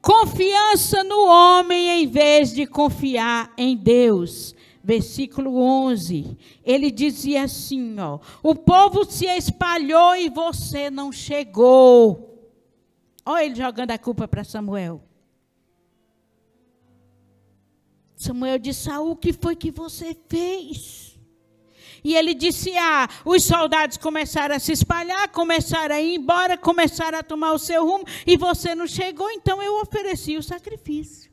Confiança 0.00 1.04
no 1.04 1.26
homem 1.26 2.02
em 2.02 2.06
vez 2.06 2.52
de 2.52 2.66
confiar 2.66 3.52
em 3.56 3.76
Deus. 3.76 4.54
Versículo 4.82 5.56
11. 5.56 6.38
Ele 6.64 6.90
dizia 6.90 7.42
assim, 7.42 7.98
ó: 7.98 8.18
O 8.42 8.54
povo 8.54 9.04
se 9.04 9.26
espalhou 9.26 10.16
e 10.16 10.30
você 10.30 10.90
não 10.90 11.12
chegou. 11.12 12.30
Olha 13.26 13.44
ele 13.44 13.54
jogando 13.54 13.90
a 13.90 13.98
culpa 13.98 14.26
para 14.26 14.42
Samuel. 14.42 15.02
Samuel 18.20 18.58
disse: 18.58 18.82
Saul, 18.82 19.12
o 19.12 19.16
que 19.16 19.32
foi 19.32 19.56
que 19.56 19.70
você 19.70 20.14
fez? 20.28 21.18
E 22.04 22.14
ele 22.14 22.34
disse: 22.34 22.70
Ah, 22.76 23.08
os 23.24 23.42
soldados 23.44 23.96
começaram 23.96 24.54
a 24.54 24.58
se 24.58 24.72
espalhar, 24.72 25.30
começaram 25.30 25.94
a 25.94 26.00
ir 26.02 26.16
embora, 26.16 26.58
começaram 26.58 27.18
a 27.18 27.22
tomar 27.22 27.54
o 27.54 27.58
seu 27.58 27.82
rumo, 27.82 28.04
e 28.26 28.36
você 28.36 28.74
não 28.74 28.86
chegou, 28.86 29.30
então 29.30 29.62
eu 29.62 29.80
ofereci 29.80 30.36
o 30.36 30.42
sacrifício. 30.42 31.32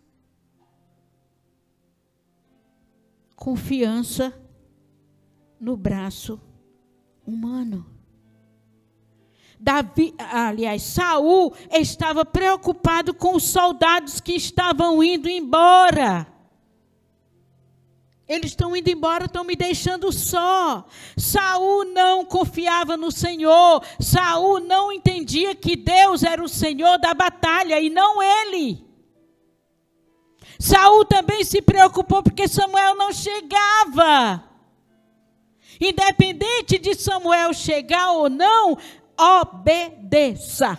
Confiança 3.35 4.33
no 5.59 5.75
braço 5.75 6.39
humano. 7.25 7.85
Davi, 9.59 10.15
aliás, 10.17 10.83
Saul 10.83 11.53
estava 11.69 12.23
preocupado 12.23 13.13
com 13.13 13.35
os 13.35 13.43
soldados 13.43 14.21
que 14.21 14.31
estavam 14.37 15.03
indo 15.03 15.27
embora. 15.27 16.36
Eles 18.27 18.51
estão 18.51 18.75
indo 18.75 18.89
embora, 18.89 19.25
estão 19.25 19.43
me 19.45 19.55
deixando 19.55 20.11
só. 20.11 20.85
Saul 21.15 21.85
não 21.85 22.25
confiava 22.25 22.97
no 22.97 23.09
Senhor. 23.09 23.81
Saul 23.99 24.59
não 24.59 24.91
entendia 24.91 25.55
que 25.55 25.77
Deus 25.77 26.23
era 26.23 26.43
o 26.43 26.49
Senhor 26.49 26.97
da 26.97 27.13
batalha 27.13 27.79
e 27.79 27.89
não 27.89 28.21
ele. 28.21 28.85
Saul 30.59 31.05
também 31.05 31.43
se 31.45 31.61
preocupou 31.61 32.21
porque 32.21 32.47
Samuel 32.49 32.95
não 32.95 33.13
chegava. 33.13 34.43
Independente 35.79 36.77
de 36.79 36.95
Samuel 36.95 37.53
chegar 37.53 38.11
ou 38.11 38.29
não, 38.29 38.77
obedeça. 39.17 40.77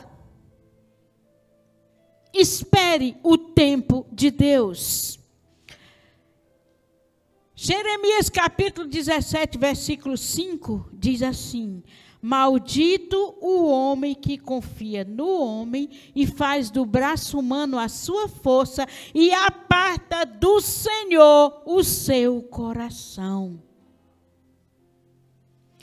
Espere 2.34 3.16
o 3.22 3.38
tempo 3.38 4.06
de 4.12 4.30
Deus. 4.30 5.17
Jeremias 7.68 8.30
capítulo 8.30 8.88
17, 8.88 9.58
versículo 9.58 10.16
5 10.16 10.88
diz 10.90 11.22
assim: 11.22 11.82
Maldito 12.18 13.36
o 13.42 13.66
homem 13.66 14.14
que 14.14 14.38
confia 14.38 15.04
no 15.04 15.28
homem 15.42 15.90
e 16.16 16.26
faz 16.26 16.70
do 16.70 16.86
braço 16.86 17.38
humano 17.38 17.78
a 17.78 17.86
sua 17.86 18.26
força 18.26 18.86
e 19.14 19.30
aparta 19.34 20.24
do 20.24 20.62
Senhor 20.62 21.62
o 21.66 21.84
seu 21.84 22.40
coração. 22.40 23.62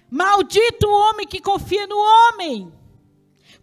Maldito 0.10 0.88
o 0.88 1.10
homem 1.10 1.28
que 1.28 1.40
confia 1.40 1.86
no 1.86 2.00
homem 2.00 2.74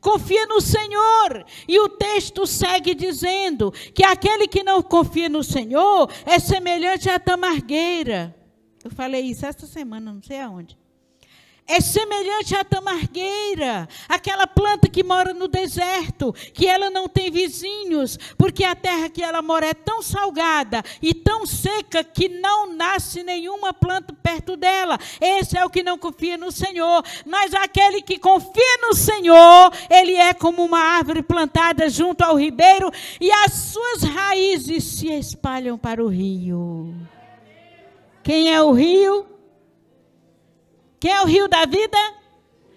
confia 0.03 0.45
no 0.47 0.61
Senhor. 0.61 1.47
E 1.67 1.79
o 1.79 1.89
texto 1.89 2.47
segue 2.47 2.95
dizendo 2.95 3.73
que 3.95 4.05
aquele 4.05 4.47
que 4.47 4.63
não 4.63 4.83
confia 4.83 5.29
no 5.29 5.43
Senhor 5.43 6.11
é 6.27 6.39
semelhante 6.39 7.09
à 7.09 7.19
tamargueira. 7.19 8.37
Eu 8.85 8.91
falei 8.91 9.23
isso 9.23 9.47
esta 9.47 9.65
semana, 9.65 10.13
não 10.13 10.23
sei 10.23 10.41
aonde. 10.41 10.77
É 11.73 11.81
semelhante 11.81 12.55
à 12.55 12.63
tamargueira, 12.63 13.89
aquela 14.07 14.47
planta 14.47 14.91
que 14.91 15.03
mora 15.03 15.33
no 15.33 15.49
deserto, 15.49 16.31
que 16.53 16.67
ela 16.67 16.91
não 16.91 17.09
tem 17.09 17.31
vizinhos, 17.31 18.19
porque 18.37 18.63
a 18.63 18.75
terra 18.75 19.09
que 19.09 19.23
ela 19.23 19.41
mora 19.41 19.65
é 19.65 19.73
tão 19.73 20.03
salgada 20.03 20.83
e 21.01 21.15
tão 21.15 21.47
seca 21.47 22.05
que 22.05 22.29
não 22.29 22.75
nasce 22.75 23.23
nenhuma 23.23 23.73
planta 23.73 24.13
perto 24.23 24.55
dela. 24.55 24.99
Esse 25.19 25.57
é 25.57 25.65
o 25.65 25.71
que 25.71 25.83
não 25.83 25.97
confia 25.97 26.37
no 26.37 26.53
Senhor. 26.53 27.03
Mas 27.25 27.55
aquele 27.55 28.03
que 28.03 28.19
confia 28.19 28.79
no 28.83 28.95
Senhor, 28.95 29.73
ele 29.89 30.15
é 30.15 30.35
como 30.35 30.63
uma 30.63 30.79
árvore 30.79 31.23
plantada 31.23 31.89
junto 31.89 32.21
ao 32.21 32.39
ribeiro 32.39 32.91
e 33.19 33.33
as 33.33 33.53
suas 33.53 34.03
raízes 34.03 34.85
se 34.85 35.09
espalham 35.09 35.79
para 35.79 36.05
o 36.05 36.09
rio. 36.09 36.95
Quem 38.23 38.53
é 38.53 38.63
o 38.63 38.73
rio? 38.73 39.32
Quem 41.03 41.11
é 41.11 41.21
o 41.21 41.27
rio 41.27 41.49
da 41.49 41.67
vida? 41.67 41.99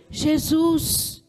Jesus. 0.09 1.23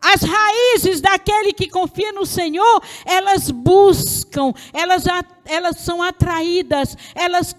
As 0.00 0.22
raízes 0.22 1.00
daquele 1.00 1.52
que 1.52 1.68
confia 1.68 2.12
no 2.12 2.24
Senhor, 2.24 2.80
elas 3.04 3.50
buscam, 3.50 4.52
elas, 4.72 5.06
elas 5.44 5.78
são 5.78 6.00
atraídas, 6.00 6.96
elas 7.16 7.56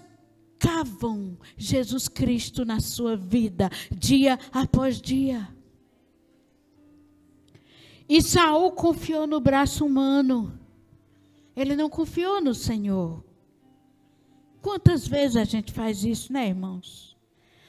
cavam 0.58 1.36
Jesus 1.54 2.08
Cristo 2.08 2.64
na 2.64 2.80
sua 2.80 3.14
vida, 3.14 3.68
dia 3.94 4.38
após 4.54 5.02
dia. 5.02 5.46
E 8.08 8.22
Saul 8.22 8.72
confiou 8.72 9.26
no 9.26 9.38
braço 9.38 9.84
humano. 9.84 10.58
Ele 11.54 11.76
não 11.76 11.90
confiou 11.90 12.40
no 12.40 12.54
Senhor. 12.54 13.22
Quantas 14.62 15.06
vezes 15.06 15.36
a 15.36 15.44
gente 15.44 15.74
faz 15.74 16.02
isso, 16.04 16.32
né, 16.32 16.48
irmãos? 16.48 17.07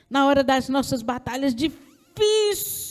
Na 0.10 0.26
hora 0.26 0.44
das 0.44 0.70
nossas 0.70 1.02
batalhas 1.02 1.54
difíceis. 1.54 2.90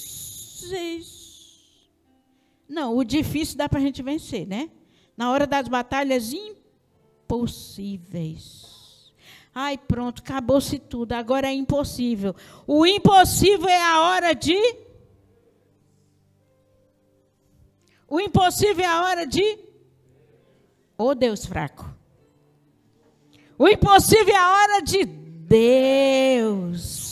Não, 2.68 2.94
o 2.96 3.02
difícil 3.02 3.56
dá 3.56 3.66
para 3.68 3.78
a 3.78 3.82
gente 3.82 4.02
vencer, 4.02 4.46
né? 4.46 4.70
Na 5.16 5.30
hora 5.30 5.46
das 5.46 5.66
batalhas 5.66 6.32
impossíveis. 6.32 8.68
Ai, 9.54 9.76
pronto, 9.76 10.20
acabou-se 10.20 10.78
tudo, 10.78 11.14
agora 11.14 11.48
é 11.48 11.52
impossível. 11.52 12.36
O 12.66 12.86
impossível 12.86 13.68
é 13.68 13.82
a 13.82 14.00
hora 14.02 14.34
de. 14.34 14.56
O 18.06 18.20
impossível 18.20 18.84
é 18.84 18.86
a 18.86 19.02
hora 19.02 19.26
de. 19.26 19.58
Ô 20.96 21.08
oh, 21.08 21.14
Deus 21.14 21.46
fraco. 21.46 21.98
O 23.58 23.66
impossível 23.66 24.32
é 24.32 24.38
a 24.38 24.52
hora 24.52 24.82
de 24.82 25.04
Deus. 25.04 27.07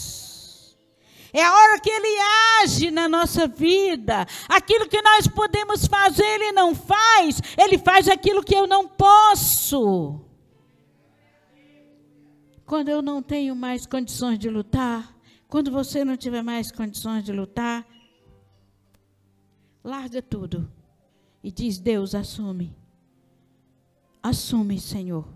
É 1.36 1.42
a 1.42 1.54
hora 1.54 1.78
que 1.78 1.90
Ele 1.90 2.18
age 2.62 2.90
na 2.90 3.06
nossa 3.06 3.46
vida. 3.46 4.26
Aquilo 4.48 4.88
que 4.88 5.02
nós 5.02 5.28
podemos 5.28 5.86
fazer, 5.86 6.24
Ele 6.24 6.50
não 6.52 6.74
faz. 6.74 7.42
Ele 7.58 7.76
faz 7.76 8.08
aquilo 8.08 8.42
que 8.42 8.54
eu 8.54 8.66
não 8.66 8.88
posso. 8.88 10.18
Quando 12.64 12.88
eu 12.88 13.02
não 13.02 13.22
tenho 13.22 13.54
mais 13.54 13.84
condições 13.84 14.38
de 14.38 14.48
lutar, 14.48 15.14
quando 15.46 15.70
você 15.70 16.06
não 16.06 16.16
tiver 16.16 16.40
mais 16.40 16.72
condições 16.72 17.22
de 17.22 17.32
lutar, 17.32 17.86
larga 19.84 20.22
tudo 20.22 20.72
e 21.44 21.52
diz: 21.52 21.78
Deus, 21.78 22.14
assume. 22.14 22.74
Assume, 24.22 24.80
Senhor, 24.80 25.28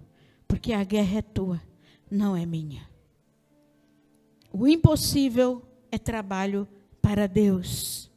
porque 0.49 0.73
a 0.73 0.83
guerra 0.83 1.19
é 1.19 1.23
tua, 1.23 1.63
não 2.11 2.35
é 2.35 2.47
minha. 2.47 2.89
O 4.51 4.67
impossível 4.67 5.70
é 5.91 5.99
trabalho 5.99 6.67
para 7.01 7.27
Deus. 7.27 8.11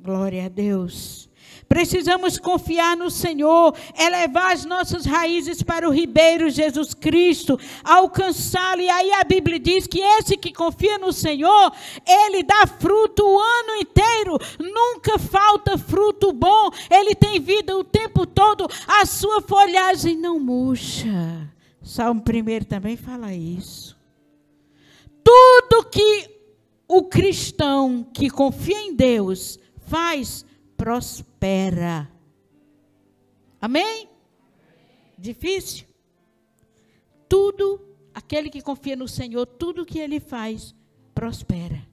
Glória 0.00 0.46
a 0.46 0.48
Deus. 0.48 1.26
Precisamos 1.68 2.38
confiar 2.38 2.96
no 2.96 3.10
Senhor, 3.10 3.74
elevar 3.98 4.52
as 4.52 4.64
nossas 4.64 5.04
raízes 5.04 5.62
para 5.62 5.88
o 5.88 5.92
ribeiro 5.92 6.48
Jesus 6.48 6.94
Cristo, 6.94 7.58
alcançá-lo. 7.82 8.80
E 8.80 8.88
aí 8.88 9.12
a 9.14 9.24
Bíblia 9.24 9.58
diz 9.58 9.86
que 9.86 10.00
esse 10.00 10.36
que 10.36 10.52
confia 10.52 10.96
no 10.96 11.12
Senhor, 11.12 11.72
ele 12.06 12.44
dá 12.44 12.66
fruto 12.66 13.24
o 13.24 13.40
ano 13.40 13.76
inteiro, 13.80 14.38
nunca 14.60 15.18
falta 15.18 15.76
fruto 15.76 16.32
bom, 16.32 16.70
ele 16.88 17.16
tem 17.16 17.40
vida 17.40 17.76
o 17.76 17.82
tempo 17.82 18.26
todo, 18.26 18.68
a 18.86 19.04
sua 19.04 19.40
folhagem 19.42 20.16
não 20.16 20.38
murcha. 20.38 21.50
Salmo 21.82 22.20
1 22.22 22.64
também 22.64 22.96
fala 22.96 23.32
isso. 23.34 23.96
Tudo 25.24 25.84
que 25.90 26.35
o 26.88 27.04
cristão 27.04 28.04
que 28.04 28.30
confia 28.30 28.80
em 28.80 28.94
Deus 28.94 29.58
faz, 29.78 30.44
prospera. 30.76 32.10
Amém? 33.60 34.08
Difícil? 35.18 35.86
Tudo, 37.28 37.80
aquele 38.14 38.50
que 38.50 38.60
confia 38.60 38.94
no 38.94 39.08
Senhor, 39.08 39.46
tudo 39.46 39.86
que 39.86 39.98
ele 39.98 40.20
faz, 40.20 40.74
prospera. 41.14 41.86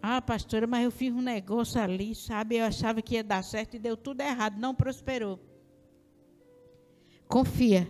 Ah, 0.00 0.20
pastora, 0.20 0.66
mas 0.66 0.84
eu 0.84 0.90
fiz 0.90 1.12
um 1.12 1.22
negócio 1.22 1.80
ali, 1.80 2.14
sabe? 2.14 2.56
Eu 2.56 2.66
achava 2.66 3.00
que 3.00 3.14
ia 3.14 3.24
dar 3.24 3.42
certo 3.42 3.74
e 3.74 3.78
deu 3.78 3.96
tudo 3.96 4.20
errado, 4.20 4.60
não 4.60 4.74
prosperou. 4.74 5.40
Confia. 7.26 7.88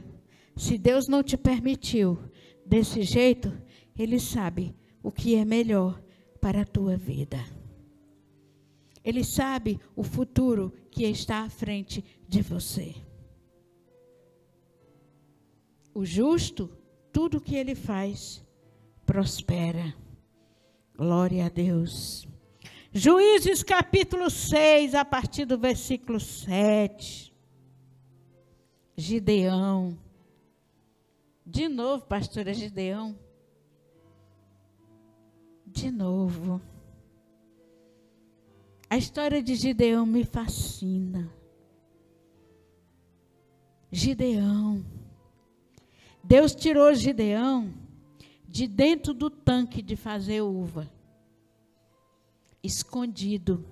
Se 0.57 0.79
Deus 0.79 1.09
não 1.09 1.25
te 1.25 1.37
permitiu 1.37 2.16
desse 2.64 3.03
jeito, 3.03 3.53
ele 3.97 4.18
sabe 4.18 4.74
o 5.03 5.12
que 5.12 5.34
é 5.36 5.45
melhor 5.45 6.03
para 6.40 6.62
a 6.62 6.66
tua 6.66 6.97
vida. 6.97 7.38
Ele 9.05 9.22
sabe 9.22 9.78
o 9.95 10.03
futuro 10.03 10.72
que 10.90 11.05
está 11.05 11.42
à 11.42 11.51
frente 11.51 12.05
de 12.28 12.42
você. 12.42 12.95
O 15.95 16.05
justo, 16.05 16.70
tudo 17.12 17.40
que 17.40 17.55
ele 17.55 17.74
faz, 17.74 18.42
prospera. 19.07 19.95
Glória 20.97 21.47
a 21.47 21.49
Deus. 21.49 22.26
Juízes 22.92 23.62
capítulo 23.62 24.30
6, 24.30 24.95
a 24.95 25.05
partir 25.05 25.45
do 25.45 25.59
versículo 25.59 26.18
7. 26.18 27.32
Gideão. 28.97 29.99
De 31.45 31.68
novo, 31.68 32.07
pastora 32.07 32.55
Gideão 32.55 33.18
de 35.75 35.91
novo. 35.91 36.61
A 38.89 38.97
história 38.97 39.43
de 39.43 39.57
Gideão 39.57 40.07
me 40.07 40.25
fascina. 40.25 41.31
Gideão. 43.91 44.85
Deus 46.22 46.55
tirou 46.55 46.95
Gideão 46.95 47.75
de 48.49 48.68
dentro 48.68 49.12
do 49.12 49.29
tanque 49.29 49.83
de 49.83 49.97
fazer 49.97 50.41
uva, 50.41 50.89
escondido, 52.62 53.66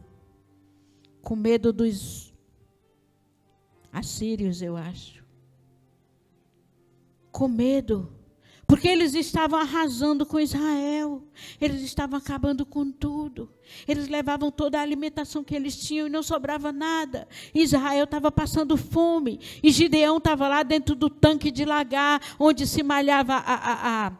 com 1.22 1.36
medo 1.36 1.72
dos 1.72 2.34
assírios, 3.92 4.60
eu 4.60 4.76
acho. 4.76 5.24
Com 7.30 7.46
medo 7.46 8.12
porque 8.72 8.88
eles 8.88 9.14
estavam 9.14 9.60
arrasando 9.60 10.24
com 10.24 10.40
Israel. 10.40 11.22
Eles 11.60 11.82
estavam 11.82 12.18
acabando 12.18 12.64
com 12.64 12.90
tudo. 12.90 13.52
Eles 13.86 14.08
levavam 14.08 14.50
toda 14.50 14.78
a 14.78 14.80
alimentação 14.80 15.44
que 15.44 15.54
eles 15.54 15.76
tinham 15.76 16.06
e 16.06 16.10
não 16.10 16.22
sobrava 16.22 16.72
nada. 16.72 17.28
Israel 17.54 18.04
estava 18.04 18.32
passando 18.32 18.78
fome. 18.78 19.38
E 19.62 19.70
Gideão 19.70 20.16
estava 20.16 20.48
lá 20.48 20.62
dentro 20.62 20.94
do 20.94 21.10
tanque 21.10 21.50
de 21.50 21.66
lagar, 21.66 22.18
onde 22.40 22.66
se 22.66 22.82
malhava 22.82 23.34
a, 23.34 23.54
a, 23.54 24.06
a, 24.06 24.12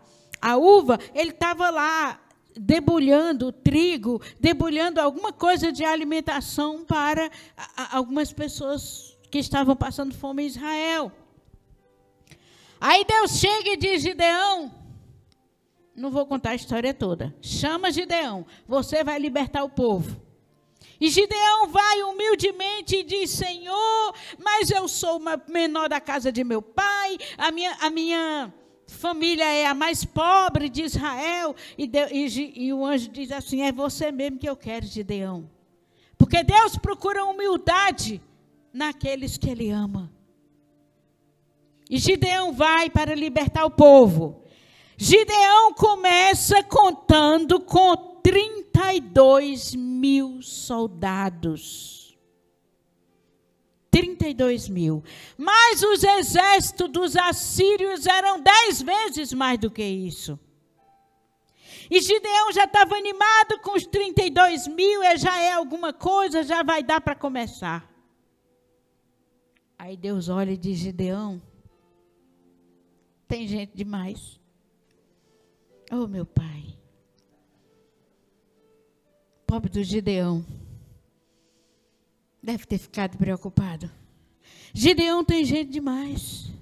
a 0.43 0.57
uva. 0.59 0.99
Ele 1.15 1.31
estava 1.31 1.71
lá 1.71 2.21
debulhando 2.55 3.53
trigo, 3.53 4.21
debulhando 4.39 5.01
alguma 5.01 5.33
coisa 5.33 5.73
de 5.73 5.83
alimentação 5.83 6.85
para 6.85 7.31
algumas 7.91 8.35
pessoas 8.35 9.17
que 9.31 9.39
estavam 9.39 9.75
passando 9.75 10.15
fome 10.15 10.43
em 10.43 10.47
Israel. 10.49 11.11
Aí 12.85 13.05
Deus 13.05 13.39
chega 13.39 13.71
e 13.71 13.77
diz: 13.77 14.03
Gideão, 14.03 14.75
não 15.95 16.11
vou 16.11 16.27
contar 16.27 16.51
a 16.51 16.55
história 16.57 16.93
toda. 16.93 17.33
Chama 17.41 17.93
Gideão, 17.93 18.45
você 18.67 19.05
vai 19.05 19.21
libertar 19.21 19.63
o 19.63 19.69
povo. 19.69 20.21
E 21.01 21.09
Gideão 21.09 21.69
vai 21.69 22.03
humildemente 22.03 22.97
e 22.97 23.05
diz: 23.05 23.31
Senhor, 23.31 24.15
mas 24.37 24.69
eu 24.69 24.89
sou 24.89 25.19
uma 25.19 25.41
menor 25.47 25.89
da 25.89 26.01
casa 26.01 26.33
de 26.33 26.43
meu 26.43 26.61
pai, 26.61 27.19
a 27.39 27.53
minha, 27.53 27.73
a 27.81 27.89
minha 27.89 28.53
família 28.89 29.45
é 29.45 29.65
a 29.65 29.75
mais 29.75 30.05
pobre 30.05 30.69
de 30.69 30.83
Israel. 30.83 31.55
E, 31.79 31.89
e, 32.11 32.65
e 32.67 32.73
o 32.73 32.85
anjo 32.85 33.11
diz 33.11 33.31
assim: 33.31 33.63
É 33.63 33.71
você 33.71 34.11
mesmo 34.11 34.39
que 34.39 34.49
eu 34.49 34.57
quero, 34.57 34.85
Gideão. 34.85 35.49
Porque 36.19 36.43
Deus 36.43 36.77
procura 36.77 37.25
humildade 37.25 38.21
naqueles 38.73 39.39
que 39.39 39.49
Ele 39.49 39.71
ama. 39.71 40.12
E 41.93 41.99
Gideão 41.99 42.55
vai 42.55 42.89
para 42.89 43.15
libertar 43.15 43.67
o 43.67 43.71
povo. 43.71 44.43
Gideão 44.97 45.75
começa 45.75 46.63
contando 46.65 47.61
com 47.61 47.95
32 48.23 49.75
mil 49.75 50.41
soldados. 50.41 52.17
32 53.91 54.71
mil. 54.71 55.05
Mas 55.37 55.83
os 55.83 56.03
exércitos 56.03 56.89
dos 56.89 57.15
assírios 57.15 58.07
eram 58.07 58.41
dez 58.41 58.81
vezes 58.81 59.35
mais 59.35 59.59
do 59.59 59.71
que 59.71 59.85
isso. 59.85 60.41
E 61.91 62.01
Gideão 62.01 62.53
já 62.53 62.65
estava 62.65 62.95
animado 62.97 63.61
com 63.61 63.77
os 63.77 63.85
32 63.85 64.67
mil, 64.67 65.03
já 65.19 65.39
é 65.39 65.53
alguma 65.53 65.93
coisa, 65.93 66.43
já 66.43 66.63
vai 66.63 66.83
dar 66.83 67.03
para 67.03 67.15
começar. 67.15 67.87
Aí 69.79 69.95
Deus 69.95 70.31
olha 70.31 70.53
e 70.53 70.57
diz: 70.57 70.79
Gideão, 70.79 71.52
tem 73.33 73.49
gente 73.49 73.75
demais. 73.75 74.39
Oh, 75.91 76.07
meu 76.07 76.27
pai. 76.27 76.77
Pobre 79.47 79.71
do 79.71 79.83
Gideão. 79.83 80.45
Deve 82.43 82.67
ter 82.67 82.77
ficado 82.77 83.17
preocupado. 83.17 83.91
Gideão 84.75 85.25
tem 85.25 85.47
gente 85.47 85.71
demais. 85.71 86.53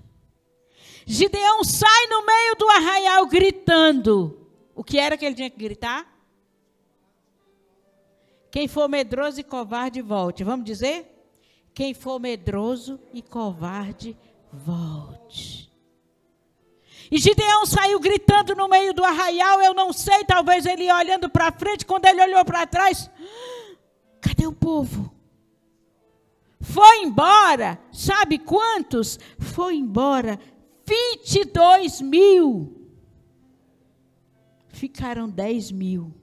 Gideão 1.04 1.64
sai 1.64 2.06
no 2.06 2.24
meio 2.24 2.54
do 2.54 2.68
arraial 2.68 3.26
gritando. 3.26 4.46
O 4.72 4.84
que 4.84 4.96
era 4.96 5.18
que 5.18 5.26
ele 5.26 5.34
tinha 5.34 5.50
que 5.50 5.58
gritar? 5.58 6.06
Quem 8.48 8.68
for 8.68 8.88
medroso 8.88 9.40
e 9.40 9.42
covarde, 9.42 10.00
volte. 10.00 10.44
Vamos 10.44 10.64
dizer? 10.64 11.04
Quem 11.74 11.94
for 11.94 12.20
medroso 12.20 13.00
e 13.12 13.20
covarde, 13.20 14.16
volte. 14.52 15.19
E 17.10 17.18
Gideão 17.18 17.66
saiu 17.66 17.98
gritando 17.98 18.54
no 18.54 18.68
meio 18.68 18.94
do 18.94 19.04
arraial, 19.04 19.60
eu 19.60 19.74
não 19.74 19.92
sei, 19.92 20.24
talvez 20.24 20.64
ele 20.64 20.84
ia 20.84 20.96
olhando 20.96 21.28
para 21.28 21.50
frente, 21.50 21.84
quando 21.84 22.06
ele 22.06 22.22
olhou 22.22 22.44
para 22.44 22.66
trás, 22.66 23.10
cadê 24.20 24.46
o 24.46 24.52
povo? 24.52 25.12
Foi 26.60 27.02
embora, 27.02 27.80
sabe 27.90 28.38
quantos? 28.38 29.18
Foi 29.38 29.74
embora 29.74 30.38
22 30.86 32.00
mil. 32.00 32.76
Ficaram 34.68 35.28
10 35.28 35.72
mil. 35.72 36.14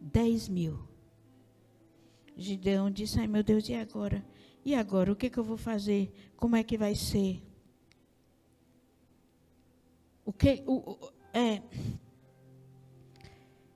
10 0.00 0.48
mil. 0.48 0.78
Gideão 2.36 2.90
disse: 2.90 3.18
Ai 3.18 3.26
meu 3.26 3.42
Deus, 3.42 3.68
e 3.68 3.74
agora? 3.74 4.24
E 4.64 4.74
agora? 4.74 5.12
O 5.12 5.16
que, 5.16 5.28
que 5.28 5.38
eu 5.38 5.44
vou 5.44 5.56
fazer? 5.56 6.12
Como 6.36 6.56
é 6.56 6.62
que 6.62 6.78
vai 6.78 6.94
ser? 6.94 7.42
O 10.30 10.32
que. 10.32 10.62
O, 10.64 10.96
é, 11.34 11.60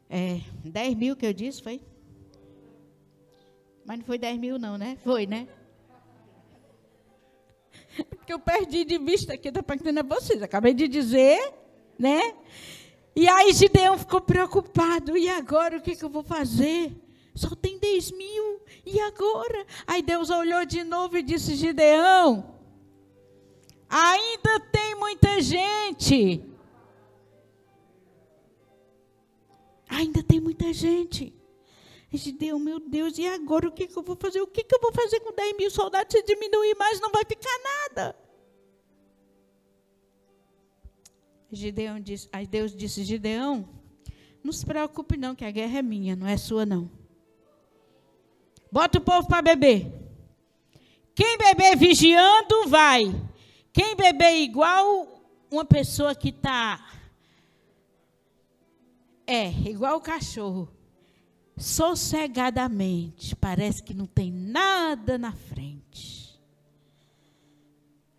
é, 0.09 0.41
10 0.65 0.95
mil 0.95 1.17
que 1.17 1.27
eu 1.27 1.33
disse, 1.33 1.61
foi? 1.61 1.81
Mas 3.85 3.99
não 3.99 4.05
foi 4.05 4.19
10 4.19 4.39
mil, 4.39 4.57
não, 4.57 4.79
né? 4.79 4.97
Foi, 5.03 5.27
né? 5.27 5.49
Porque 8.09 8.33
eu 8.33 8.39
perdi 8.39 8.85
de 8.85 8.99
vista 8.99 9.35
aqui, 9.35 9.49
estou 9.49 9.65
perguntando 9.65 9.99
a 9.99 10.05
vocês. 10.05 10.45
Acabei 10.45 10.73
de 10.75 10.87
dizer, 10.87 11.53
né? 11.99 12.21
E 13.17 13.27
aí 13.27 13.53
Gideão 13.53 13.99
ficou 13.99 14.21
preocupado. 14.21 15.17
E 15.17 15.29
agora 15.29 15.79
o 15.79 15.83
que, 15.83 15.97
que 15.97 16.05
eu 16.05 16.09
vou 16.09 16.23
fazer? 16.23 16.93
Só 17.35 17.53
tem 17.57 17.81
10 17.81 18.13
mil. 18.13 18.63
E 18.87 19.01
agora? 19.01 19.67
Aí 19.89 20.03
Deus 20.03 20.31
olhou 20.31 20.65
de 20.65 20.85
novo 20.85 21.19
e 21.19 21.23
disse: 21.23 21.57
Gideão, 21.57 22.54
Ainda 23.97 24.59
tem 24.59 24.97
muita 24.97 25.41
gente. 25.41 26.45
Ainda 29.89 30.21
tem 30.21 30.41
muita 30.41 30.73
gente. 30.73 31.33
Gideão, 32.13 32.59
meu 32.59 32.81
Deus, 32.81 33.19
e 33.19 33.27
agora 33.29 33.69
o 33.69 33.73
que, 33.73 33.87
que 33.87 33.97
eu 33.97 34.03
vou 34.03 34.17
fazer? 34.17 34.41
O 34.41 34.49
que, 34.49 34.65
que 34.65 34.75
eu 34.75 34.81
vou 34.81 34.93
fazer 34.93 35.21
com 35.21 35.33
10 35.33 35.57
mil 35.57 35.71
soldados? 35.71 36.13
Se 36.13 36.25
diminuir 36.25 36.75
mais, 36.77 37.01
não 37.01 37.13
vai 37.13 37.23
ficar 37.25 37.57
nada. 37.63 38.17
Gideão 41.53 42.01
disse, 42.01 42.29
aí 42.33 42.49
Deus 42.49 42.75
disse, 42.75 43.05
Gideão, 43.05 43.69
não 44.43 44.53
se 44.53 44.67
preocupe 44.67 45.17
não, 45.17 45.37
que 45.37 45.45
a 45.45 45.53
guerra 45.53 45.79
é 45.79 45.83
minha, 45.83 46.17
não 46.17 46.27
é 46.27 46.37
sua 46.37 46.67
não. 46.67 46.91
Bota 48.73 48.99
o 48.99 49.01
povo 49.01 49.29
para 49.29 49.41
beber. 49.41 49.87
Quem 51.15 51.39
beber 51.39 51.77
vigiando, 51.77 52.67
vai. 52.67 53.34
Quem 53.75 53.97
beber 53.97 54.37
igual 54.37 55.21
uma 55.51 55.65
pessoa 55.65 56.15
que 56.15 56.29
está. 56.29 56.93
É, 59.27 59.51
igual 59.69 59.97
o 59.97 60.01
cachorro. 60.01 60.69
Sossegadamente. 61.57 63.35
Parece 63.35 63.83
que 63.83 63.93
não 63.93 64.07
tem 64.07 64.31
nada 64.31 65.19
na 65.19 65.33
frente. 65.33 66.41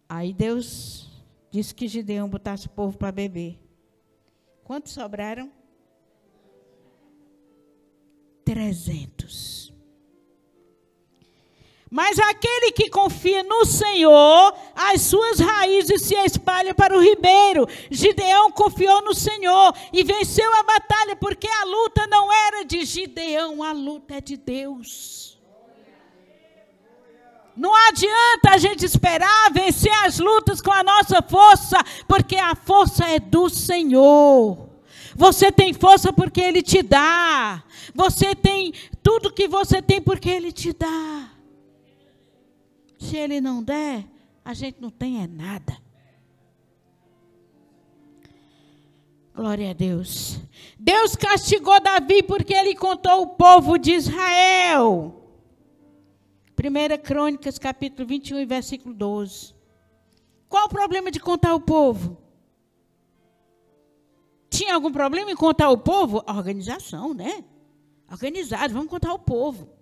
Aí 0.10 0.34
Deus 0.34 1.10
disse 1.49 1.74
que 1.74 1.88
Gideão 1.88 2.30
botasse 2.30 2.68
o 2.68 2.72
povo 2.72 2.97
para 2.97 3.14
beber. 3.14 3.58
Quantos 4.66 4.91
sobraram? 4.91 5.49
Trezentos. 8.43 9.74
Mas 11.90 12.18
aquele 12.18 12.72
que 12.72 12.90
confia 12.90 13.44
no 13.44 13.64
Senhor, 13.64 14.54
as 14.76 15.02
suas 15.02 15.40
raízes 15.40 16.02
se 16.02 16.16
espalham 16.16 16.74
para 16.74 16.98
o 16.98 17.02
ribeiro. 17.02 17.68
Gideão 17.92 18.52
confiou 18.52 19.04
no 19.04 19.14
Senhor 19.14 19.74
e 19.94 20.04
venceu 20.04 20.52
a 20.56 20.64
batalha, 20.64 21.16
porque 21.16 21.48
a 21.48 21.64
luta 21.64 22.08
não 22.08 22.34
era 22.34 22.66
de 22.66 22.84
Gideão, 22.84 23.62
a 23.62 23.72
luta 23.72 24.16
é 24.16 24.22
de 24.22 24.36
Deus. 24.36 25.38
Não 27.56 27.74
adianta 27.88 28.50
a 28.52 28.58
gente 28.58 28.84
esperar 28.84 29.52
vencer 29.54 29.94
as 30.04 30.20
lutas 30.20 30.60
com 30.60 30.74
a 30.74 30.84
nossa 30.84 31.22
força, 31.22 31.78
porque 32.08 32.36
a 32.36 32.54
força 32.56 33.06
é 33.06 33.20
do 33.20 33.48
Senhor. 33.48 34.70
Você 35.16 35.52
tem 35.52 35.74
força 35.74 36.12
porque 36.12 36.42
Ele 36.42 36.62
te 36.62 36.82
dá. 36.82 37.64
Você 37.94 38.36
tem 38.36 38.74
tudo 39.02 39.32
que 39.32 39.48
você 39.48 39.82
tem 39.82 40.02
porque 40.02 40.30
Ele 40.30 40.52
te 40.52 40.74
dá. 40.74 41.35
Se 42.98 43.18
ele 43.18 43.41
não 43.41 43.64
der, 43.64 44.06
a 44.43 44.54
gente 44.54 44.82
não 44.82 44.89
tem 44.89 45.22
é 45.24 45.28
nada. 45.28 45.78
Glória 49.34 49.72
a 49.72 49.74
Deus. 49.74 50.39
Deus 50.80 51.16
castigou 51.16 51.82
Davi 51.82 52.24
porque 52.24 52.54
ele 52.54 52.74
contou 52.74 53.22
o 53.24 53.28
povo 53.28 53.78
de 53.78 53.91
Israel. 53.91 55.22
1 56.58 57.04
Crônicas, 57.04 57.60
capítulo 57.60 58.08
21, 58.08 58.48
versículo 58.48 58.96
12. 58.96 59.54
Qual 60.48 60.68
o 60.68 60.70
problema 60.70 61.12
de 61.12 61.20
contar 61.20 61.54
o 61.54 61.60
povo? 61.60 62.18
Tinha 64.50 64.74
algum 64.74 64.91
problema 64.91 65.30
em 65.30 65.36
contar 65.36 65.70
o 65.70 65.78
povo? 65.78 66.24
A 66.26 66.34
organização, 66.34 67.14
né? 67.14 67.43
Organizado, 68.10 68.74
vamos 68.74 68.89
contar 68.89 69.14
o 69.14 69.20
povo. 69.20 69.74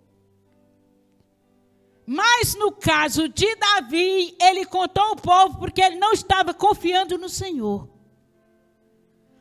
Mas 2.06 2.54
no 2.56 2.72
caso 2.72 3.30
de 3.30 3.56
Davi, 3.56 4.36
ele 4.40 4.66
contou 4.66 5.04
ao 5.04 5.16
povo 5.16 5.58
porque 5.58 5.82
ele 5.82 5.96
não 5.96 6.12
estava 6.12 6.54
confiando 6.54 7.18
no 7.18 7.30
Senhor. 7.30 7.88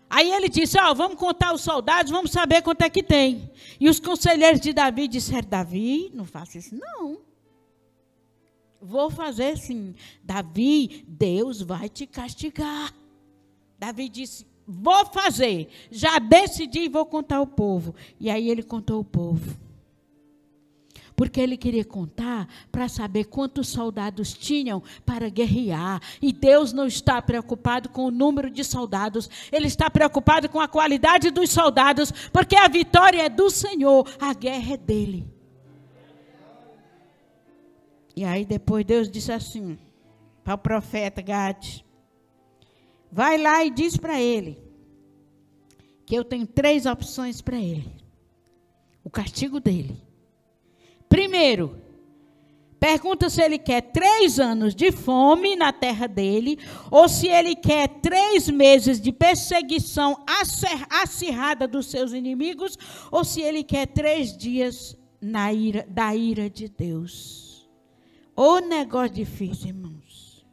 Aí 0.09 0.31
ele 0.31 0.49
disse: 0.49 0.79
Ó, 0.79 0.91
oh, 0.91 0.95
vamos 0.95 1.19
contar 1.19 1.53
os 1.53 1.63
soldados, 1.63 2.13
vamos 2.13 2.31
saber 2.31 2.63
quanto 2.63 2.83
é 2.83 2.91
que 2.91 3.03
tem. 3.03 3.51
E 3.81 3.89
os 3.89 3.99
conselheiros 3.99 4.61
de 4.61 4.73
Davi 4.73 5.09
disseram: 5.09 5.49
Davi, 5.49 6.11
não 6.15 6.25
faça 6.25 6.59
isso, 6.59 6.77
não. 6.77 7.19
Vou 8.81 9.11
fazer 9.11 9.57
sim. 9.57 9.95
Davi, 10.23 11.05
Deus 11.09 11.63
vai 11.63 11.89
te 11.89 12.07
castigar. 12.07 12.95
Davi 13.77 14.09
disse: 14.09 14.47
Vou 14.67 15.05
fazer. 15.07 15.69
Já 15.91 16.21
decidi 16.21 16.81
e 16.81 16.89
vou 16.89 17.07
contar 17.07 17.39
ao 17.39 17.47
povo. 17.47 17.95
E 18.21 18.31
aí 18.31 18.49
ele 18.49 18.63
contou 18.63 18.99
ao 18.99 19.05
povo 19.05 19.62
porque 21.23 21.41
ele 21.41 21.57
queria 21.57 21.85
contar 21.85 22.49
para 22.73 22.89
saber 22.89 23.27
quantos 23.27 23.69
soldados 23.69 24.35
tinham 24.35 24.83
para 25.07 25.29
guerrear. 25.29 26.03
E 26.21 26.33
Deus 26.33 26.73
não 26.73 26.85
está 26.85 27.23
preocupado 27.23 27.91
com 27.91 28.07
o 28.07 28.11
número 28.11 28.51
de 28.51 28.65
soldados, 28.65 29.31
ele 29.53 29.69
está 29.69 29.89
preocupado 29.89 30.49
com 30.49 30.59
a 30.59 30.67
qualidade 30.67 31.31
dos 31.31 31.51
soldados, 31.51 32.11
porque 32.33 32.57
a 32.57 32.67
vitória 32.67 33.23
é 33.23 33.29
do 33.29 33.49
Senhor, 33.51 34.05
a 34.21 34.35
guerra 34.35 34.75
é 34.75 34.77
dele. 34.77 35.33
E 38.17 38.25
aí 38.25 38.45
depois 38.45 38.85
Deus 38.85 39.09
disse 39.09 39.31
assim 39.31 39.79
para 40.43 40.55
o 40.55 40.59
profeta 40.59 41.23
Gade: 41.23 41.87
Vai 43.13 43.39
lá 43.39 43.65
e 43.65 43.71
diz 43.71 43.97
para 43.97 44.21
ele 44.21 44.59
que 46.05 46.17
eu 46.17 46.25
tenho 46.25 46.49
três 46.49 46.85
opções 46.85 47.41
para 47.41 47.61
ele. 47.61 47.95
O 49.05 49.09
castigo 49.09 49.61
dele 49.61 50.11
Primeiro, 51.13 51.77
Pergunta 52.81 53.29
se 53.29 53.43
ele 53.43 53.59
quer 53.59 53.83
três 53.83 54.41
anos 54.41 54.75
de 54.75 54.91
fome 54.91 55.55
na 55.55 55.71
terra 55.73 56.09
dele, 56.09 56.59
ou 56.91 57.07
se 57.07 57.29
ele 57.29 57.55
quer 57.55 57.87
três 58.01 58.49
meses 58.49 58.99
de 58.99 59.13
perseguição 59.13 60.25
acirrada 60.91 61.69
dos 61.69 61.87
seus 61.87 62.13
inimigos, 62.13 62.77
ou 63.11 63.25
se 63.25 63.43
ele 63.43 63.63
quer 63.63 63.87
três 63.87 64.37
dias 64.37 64.97
na 65.21 65.53
ira, 65.53 65.87
da 65.89 66.17
ira 66.17 66.49
de 66.49 66.69
Deus. 66.69 67.71
O 68.35 68.59
negócio 68.61 69.15
difícil, 69.15 69.69
irmãos. 69.69 70.45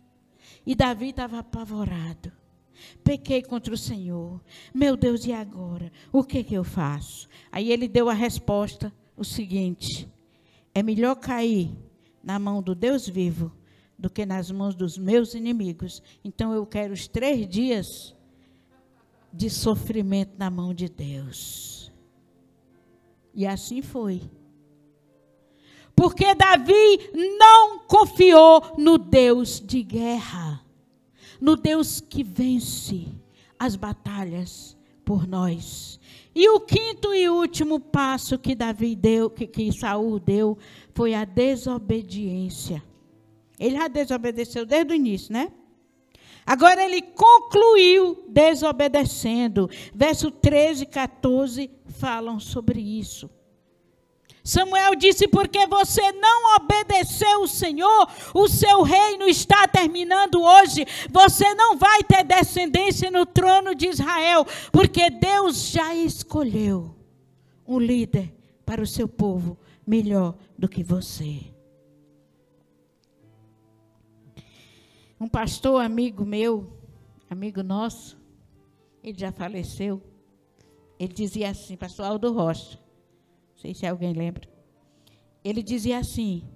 E 0.68 0.76
Davi 0.76 1.10
estava 1.10 1.40
apavorado. 1.40 2.32
Pequei 3.04 3.42
contra 3.42 3.74
o 3.74 3.78
Senhor. 3.78 4.40
Meu 4.72 4.98
Deus, 4.98 5.26
e 5.26 5.32
agora? 5.32 5.90
O 6.12 6.22
que, 6.22 6.44
que 6.44 6.54
eu 6.54 6.66
faço? 6.66 7.30
Aí 7.50 7.72
ele 7.72 7.88
deu 7.88 8.08
a 8.08 8.14
resposta: 8.14 8.94
o 9.18 9.24
seguinte: 9.24 10.08
é 10.80 10.84
melhor 10.84 11.16
cair 11.16 11.70
na 12.24 12.40
mão 12.40 12.62
do 12.62 12.74
Deus 12.74 13.08
vivo 13.08 13.52
do 13.98 14.10
que 14.10 14.26
nas 14.26 14.50
mãos 14.50 14.76
dos 14.76 14.98
meus 14.98 15.34
inimigos. 15.34 16.02
Então 16.24 16.54
eu 16.54 16.66
quero 16.66 16.94
os 16.94 17.08
três 17.08 17.48
dias 17.48 18.16
de 19.32 19.50
sofrimento 19.50 20.38
na 20.38 20.50
mão 20.50 20.74
de 20.74 20.88
Deus. 20.88 21.92
E 23.34 23.46
assim 23.46 23.82
foi. 23.82 24.22
Porque 25.94 26.34
Davi 26.34 27.12
não 27.38 27.80
confiou 27.80 28.76
no 28.78 28.98
Deus 28.98 29.60
de 29.60 29.84
guerra, 29.84 30.66
no 31.42 31.58
Deus 31.58 32.00
que 32.00 32.24
vence 32.24 33.06
as 33.60 33.76
batalhas 33.76 34.78
por 35.04 35.28
nós. 35.28 35.99
E 36.40 36.48
o 36.52 36.62
quinto 36.62 37.14
e 37.14 37.28
último 37.28 37.82
passo 37.82 38.40
que 38.40 38.56
Davi 38.56 38.96
deu, 38.96 39.30
que, 39.30 39.46
que 39.46 39.74
Saul 39.74 40.18
deu, 40.22 40.58
foi 40.94 41.14
a 41.14 41.26
desobediência. 41.26 42.82
Ele 43.60 43.76
já 43.76 43.90
desobedeceu 43.90 44.66
desde 44.66 44.94
o 44.94 44.96
início, 44.96 45.34
né? 45.34 45.52
Agora 46.46 46.82
ele 46.82 47.02
concluiu 47.02 48.24
desobedecendo. 48.30 49.70
Verso 49.94 50.32
13 50.32 50.84
e 50.84 50.86
14 50.86 51.70
falam 51.88 52.40
sobre 52.40 52.80
isso. 52.80 53.30
Samuel 54.50 54.96
disse: 54.96 55.28
Porque 55.28 55.68
você 55.68 56.12
não 56.14 56.56
obedeceu 56.56 57.44
o 57.44 57.48
Senhor, 57.48 58.10
o 58.34 58.48
seu 58.48 58.82
reino 58.82 59.26
está 59.26 59.68
terminando 59.68 60.42
hoje. 60.42 60.88
Você 61.12 61.54
não 61.54 61.78
vai 61.78 62.04
ter 62.04 62.24
descendência 62.24 63.12
no 63.12 63.28
trono 63.28 63.76
de 63.76 63.88
Israel, 63.88 64.44
porque 64.72 65.12
Deus 65.12 65.70
já 65.70 65.94
escolheu 65.94 66.96
um 67.68 67.78
líder 67.78 68.34
para 68.66 68.82
o 68.82 68.88
seu 68.88 69.08
povo 69.08 69.56
melhor 69.86 70.36
do 70.58 70.68
que 70.68 70.84
você. 70.84 71.42
Um 75.20 75.28
pastor 75.28 75.80
amigo 75.86 76.26
meu, 76.26 76.74
amigo 77.30 77.62
nosso, 77.62 78.18
ele 79.04 79.20
já 79.20 79.32
faleceu. 79.32 80.02
Ele 80.98 81.14
dizia 81.14 81.52
assim, 81.52 81.78
pastor 81.78 82.08
Aldo 82.08 82.34
Rocha. 82.34 82.79
Não 83.60 83.64
sei 83.64 83.74
se 83.74 83.86
alguém 83.86 84.14
lembra. 84.14 84.48
Ele 85.44 85.62
dizia 85.62 85.98
assim: 85.98 86.48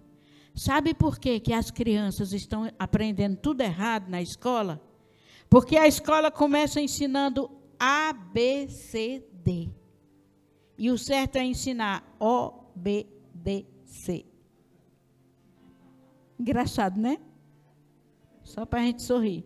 Sabe 0.55 0.93
por 0.93 1.19
que, 1.19 1.37
que 1.37 1.51
as 1.51 1.69
crianças 1.69 2.31
estão 2.31 2.71
aprendendo 2.79 3.35
tudo 3.35 3.59
errado 3.59 4.07
na 4.07 4.21
escola? 4.21 4.81
Porque 5.49 5.75
a 5.75 5.85
escola 5.85 6.31
começa 6.31 6.79
ensinando 6.79 7.51
A, 7.77 8.13
B, 8.13 8.69
C, 8.69 9.21
D. 9.33 9.69
E 10.77 10.89
o 10.89 10.97
certo 10.97 11.35
é 11.35 11.43
ensinar 11.43 12.15
O, 12.21 12.53
B, 12.73 13.05
D, 13.33 13.65
C. 13.83 14.25
Engraçado, 16.39 16.97
né? 16.97 17.17
Só 18.43 18.65
para 18.65 18.79
a 18.79 18.83
gente 18.83 19.01
sorrir. 19.01 19.45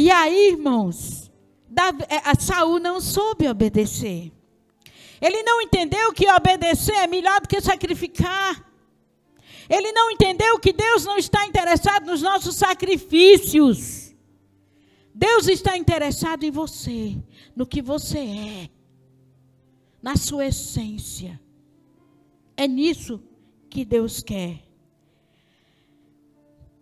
E 0.00 0.12
aí, 0.12 0.50
irmãos, 0.50 1.28
Davi, 1.68 2.04
é, 2.08 2.32
Saul 2.38 2.78
não 2.78 3.00
soube 3.00 3.48
obedecer. 3.48 4.30
Ele 5.20 5.42
não 5.42 5.60
entendeu 5.60 6.12
que 6.12 6.30
obedecer 6.30 6.94
é 6.94 7.08
melhor 7.08 7.40
do 7.40 7.48
que 7.48 7.60
sacrificar. 7.60 8.64
Ele 9.68 9.90
não 9.90 10.08
entendeu 10.08 10.56
que 10.60 10.72
Deus 10.72 11.04
não 11.04 11.18
está 11.18 11.44
interessado 11.46 12.06
nos 12.06 12.22
nossos 12.22 12.54
sacrifícios. 12.54 14.14
Deus 15.12 15.48
está 15.48 15.76
interessado 15.76 16.44
em 16.44 16.50
você, 16.52 17.20
no 17.56 17.66
que 17.66 17.82
você 17.82 18.18
é, 18.20 18.70
na 20.00 20.14
sua 20.14 20.46
essência. 20.46 21.40
É 22.56 22.68
nisso 22.68 23.20
que 23.68 23.84
Deus 23.84 24.22
quer. 24.22 24.67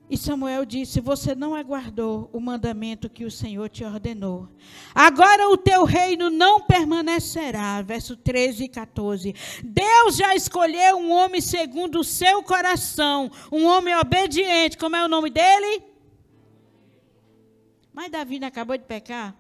E 0.09 0.17
Samuel 0.17 0.65
disse: 0.65 1.01
Você 1.01 1.35
não 1.35 1.55
aguardou 1.55 2.31
o 2.33 2.41
mandamento 2.41 3.11
que 3.11 3.25
o 3.25 3.31
Senhor 3.31 3.69
te 3.69 3.85
ordenou. 3.85 4.49
Agora 4.95 5.49
o 5.49 5.57
teu 5.57 5.85
reino 5.85 6.31
não 6.31 6.61
permanecerá. 6.61 7.83
Verso 7.83 8.17
13 8.17 8.65
e 8.65 8.69
14. 8.69 9.35
Deus 9.65 10.17
já 10.17 10.35
escolheu 10.35 10.97
um 10.97 11.11
homem 11.11 11.41
segundo 11.41 12.01
o 12.01 12.05
seu 12.05 12.43
coração, 12.43 13.31
um 13.51 13.67
homem 13.67 13.97
obediente. 13.97 14.79
Como 14.79 14.95
é 14.95 15.05
o 15.05 15.09
nome 15.09 15.29
dele? 15.29 15.83
Mas 17.93 18.11
Davi 18.11 18.39
não 18.39 18.47
acabou 18.47 18.79
de 18.79 18.85
pecar? 18.85 19.35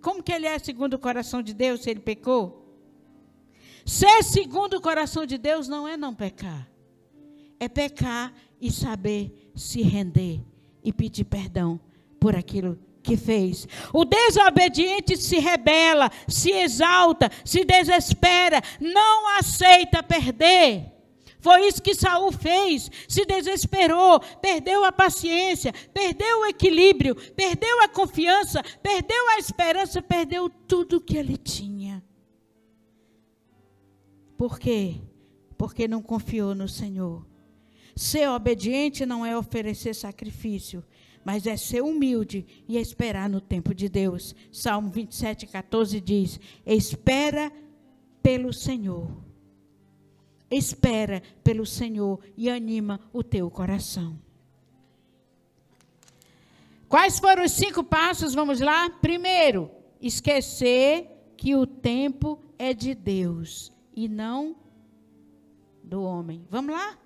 Como 0.00 0.22
que 0.22 0.32
ele 0.32 0.46
é 0.46 0.56
segundo 0.60 0.94
o 0.94 0.98
coração 1.00 1.42
de 1.42 1.52
Deus 1.52 1.82
se 1.82 1.90
ele 1.90 1.98
pecou? 1.98 2.64
Ser 3.84 4.22
segundo 4.22 4.74
o 4.74 4.80
coração 4.80 5.26
de 5.26 5.36
Deus 5.36 5.66
não 5.66 5.88
é 5.88 5.96
não 5.96 6.14
pecar 6.14 6.75
é 7.58 7.68
pecar 7.68 8.32
e 8.60 8.70
saber 8.70 9.50
se 9.54 9.82
render 9.82 10.40
e 10.82 10.92
pedir 10.92 11.24
perdão 11.24 11.80
por 12.20 12.36
aquilo 12.36 12.78
que 13.02 13.16
fez. 13.16 13.66
O 13.92 14.04
desobediente 14.04 15.16
se 15.16 15.38
rebela, 15.38 16.10
se 16.28 16.50
exalta, 16.50 17.30
se 17.44 17.64
desespera, 17.64 18.60
não 18.80 19.38
aceita 19.38 20.02
perder. 20.02 20.92
Foi 21.38 21.68
isso 21.68 21.82
que 21.82 21.94
Saul 21.94 22.32
fez. 22.32 22.90
Se 23.08 23.24
desesperou, 23.24 24.20
perdeu 24.40 24.84
a 24.84 24.90
paciência, 24.90 25.72
perdeu 25.94 26.40
o 26.40 26.46
equilíbrio, 26.46 27.14
perdeu 27.14 27.82
a 27.82 27.88
confiança, 27.88 28.62
perdeu 28.82 29.28
a 29.30 29.38
esperança, 29.38 30.02
perdeu 30.02 30.48
tudo 30.48 31.00
que 31.00 31.16
ele 31.16 31.36
tinha. 31.36 32.02
Por 34.36 34.58
quê? 34.58 35.00
Porque 35.56 35.88
não 35.88 36.02
confiou 36.02 36.54
no 36.54 36.68
Senhor. 36.68 37.25
Ser 37.96 38.28
obediente 38.28 39.06
não 39.06 39.24
é 39.24 39.36
oferecer 39.36 39.94
sacrifício, 39.94 40.84
mas 41.24 41.46
é 41.46 41.56
ser 41.56 41.82
humilde 41.82 42.46
e 42.68 42.76
esperar 42.76 43.26
no 43.26 43.40
tempo 43.40 43.74
de 43.74 43.88
Deus. 43.88 44.34
Salmo 44.52 44.90
27, 44.90 45.46
14 45.46 45.98
diz: 45.98 46.38
Espera 46.66 47.50
pelo 48.22 48.52
Senhor. 48.52 49.10
Espera 50.50 51.22
pelo 51.42 51.64
Senhor 51.64 52.20
e 52.36 52.50
anima 52.50 53.00
o 53.14 53.22
teu 53.22 53.50
coração. 53.50 54.18
Quais 56.86 57.18
foram 57.18 57.44
os 57.44 57.52
cinco 57.52 57.82
passos? 57.82 58.34
Vamos 58.34 58.60
lá? 58.60 58.90
Primeiro, 58.90 59.70
esquecer 60.02 61.32
que 61.34 61.56
o 61.56 61.66
tempo 61.66 62.38
é 62.58 62.74
de 62.74 62.94
Deus 62.94 63.72
e 63.94 64.06
não 64.06 64.54
do 65.82 66.02
homem. 66.02 66.46
Vamos 66.50 66.74
lá? 66.74 66.98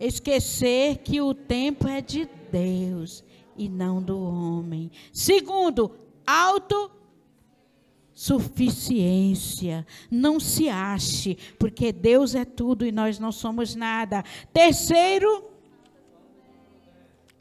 Esquecer 0.00 0.98
que 0.98 1.20
o 1.20 1.34
tempo 1.34 1.86
é 1.86 2.00
de 2.00 2.28
Deus 2.50 3.22
e 3.56 3.68
não 3.68 4.02
do 4.02 4.18
homem. 4.18 4.90
Segundo, 5.12 5.94
auto 6.26 6.90
suficiência. 8.20 9.86
Não 10.10 10.38
se 10.38 10.68
ache, 10.68 11.38
porque 11.58 11.90
Deus 11.90 12.34
é 12.34 12.44
tudo 12.44 12.84
e 12.84 12.92
nós 12.92 13.18
não 13.18 13.32
somos 13.32 13.74
nada. 13.74 14.22
Terceiro, 14.52 15.44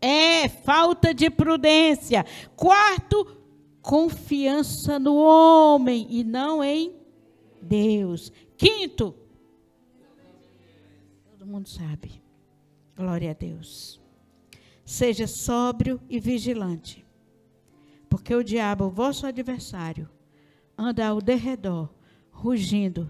é 0.02 0.48
falta 0.48 1.14
de 1.14 1.30
prudência. 1.30 2.26
Quarto, 2.56 3.38
confiança 3.82 4.98
no 4.98 5.16
homem 5.16 6.08
e 6.10 6.24
não 6.24 6.64
em 6.64 6.96
Deus. 7.62 8.32
Quinto, 8.58 9.14
todo 11.32 11.46
mundo 11.46 11.68
sabe. 11.68 12.22
Glória 13.00 13.32
a 13.32 13.34
Deus. 13.34 13.98
Seja 14.84 15.26
sóbrio 15.26 16.02
e 16.10 16.20
vigilante, 16.20 17.08
porque 18.10 18.36
o 18.36 18.44
diabo, 18.44 18.88
o 18.88 18.90
vosso 18.90 19.26
adversário, 19.26 20.10
anda 20.78 21.08
ao 21.08 21.22
derredor, 21.22 21.88
rugindo, 22.30 23.10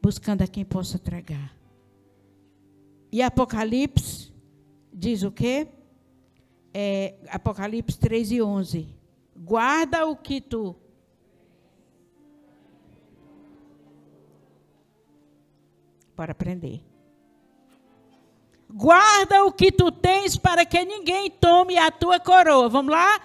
buscando 0.00 0.42
a 0.42 0.46
quem 0.46 0.64
possa 0.64 0.96
tragar. 0.96 1.56
E 3.10 3.20
Apocalipse 3.20 4.32
diz 4.92 5.24
o 5.24 5.32
quê? 5.32 5.66
É, 6.72 7.16
Apocalipse 7.28 7.98
3 7.98 8.30
e 8.30 8.40
11. 8.40 8.86
Guarda 9.34 10.06
o 10.06 10.14
que 10.14 10.40
tu 10.40 10.76
para 16.14 16.30
aprender. 16.30 16.80
Guarda 18.76 19.42
o 19.42 19.52
que 19.52 19.72
tu 19.72 19.90
tens 19.90 20.36
para 20.36 20.66
que 20.66 20.84
ninguém 20.84 21.30
tome 21.30 21.78
a 21.78 21.90
tua 21.90 22.20
coroa. 22.20 22.68
Vamos 22.68 22.92
lá? 22.92 23.22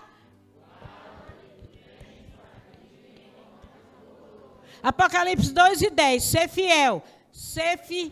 Apocalipse 4.81 5.51
2 5.51 5.81
e 5.81 5.89
10. 5.89 6.23
Ser 6.23 6.47
fiel. 6.47 7.03
Ser 7.33 7.77
fiel. 7.79 8.11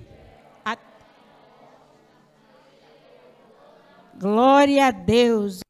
Glória 4.16 4.88
a 4.88 4.92
Deus. 4.92 5.62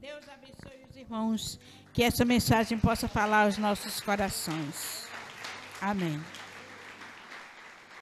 Deus 0.00 0.28
abençoe 0.28 0.84
os 0.90 0.96
irmãos. 0.96 1.60
Que 1.92 2.02
essa 2.02 2.24
mensagem 2.24 2.76
possa 2.76 3.06
falar 3.06 3.44
aos 3.44 3.56
nossos 3.56 4.00
corações. 4.00 5.06
Amém. 5.80 6.20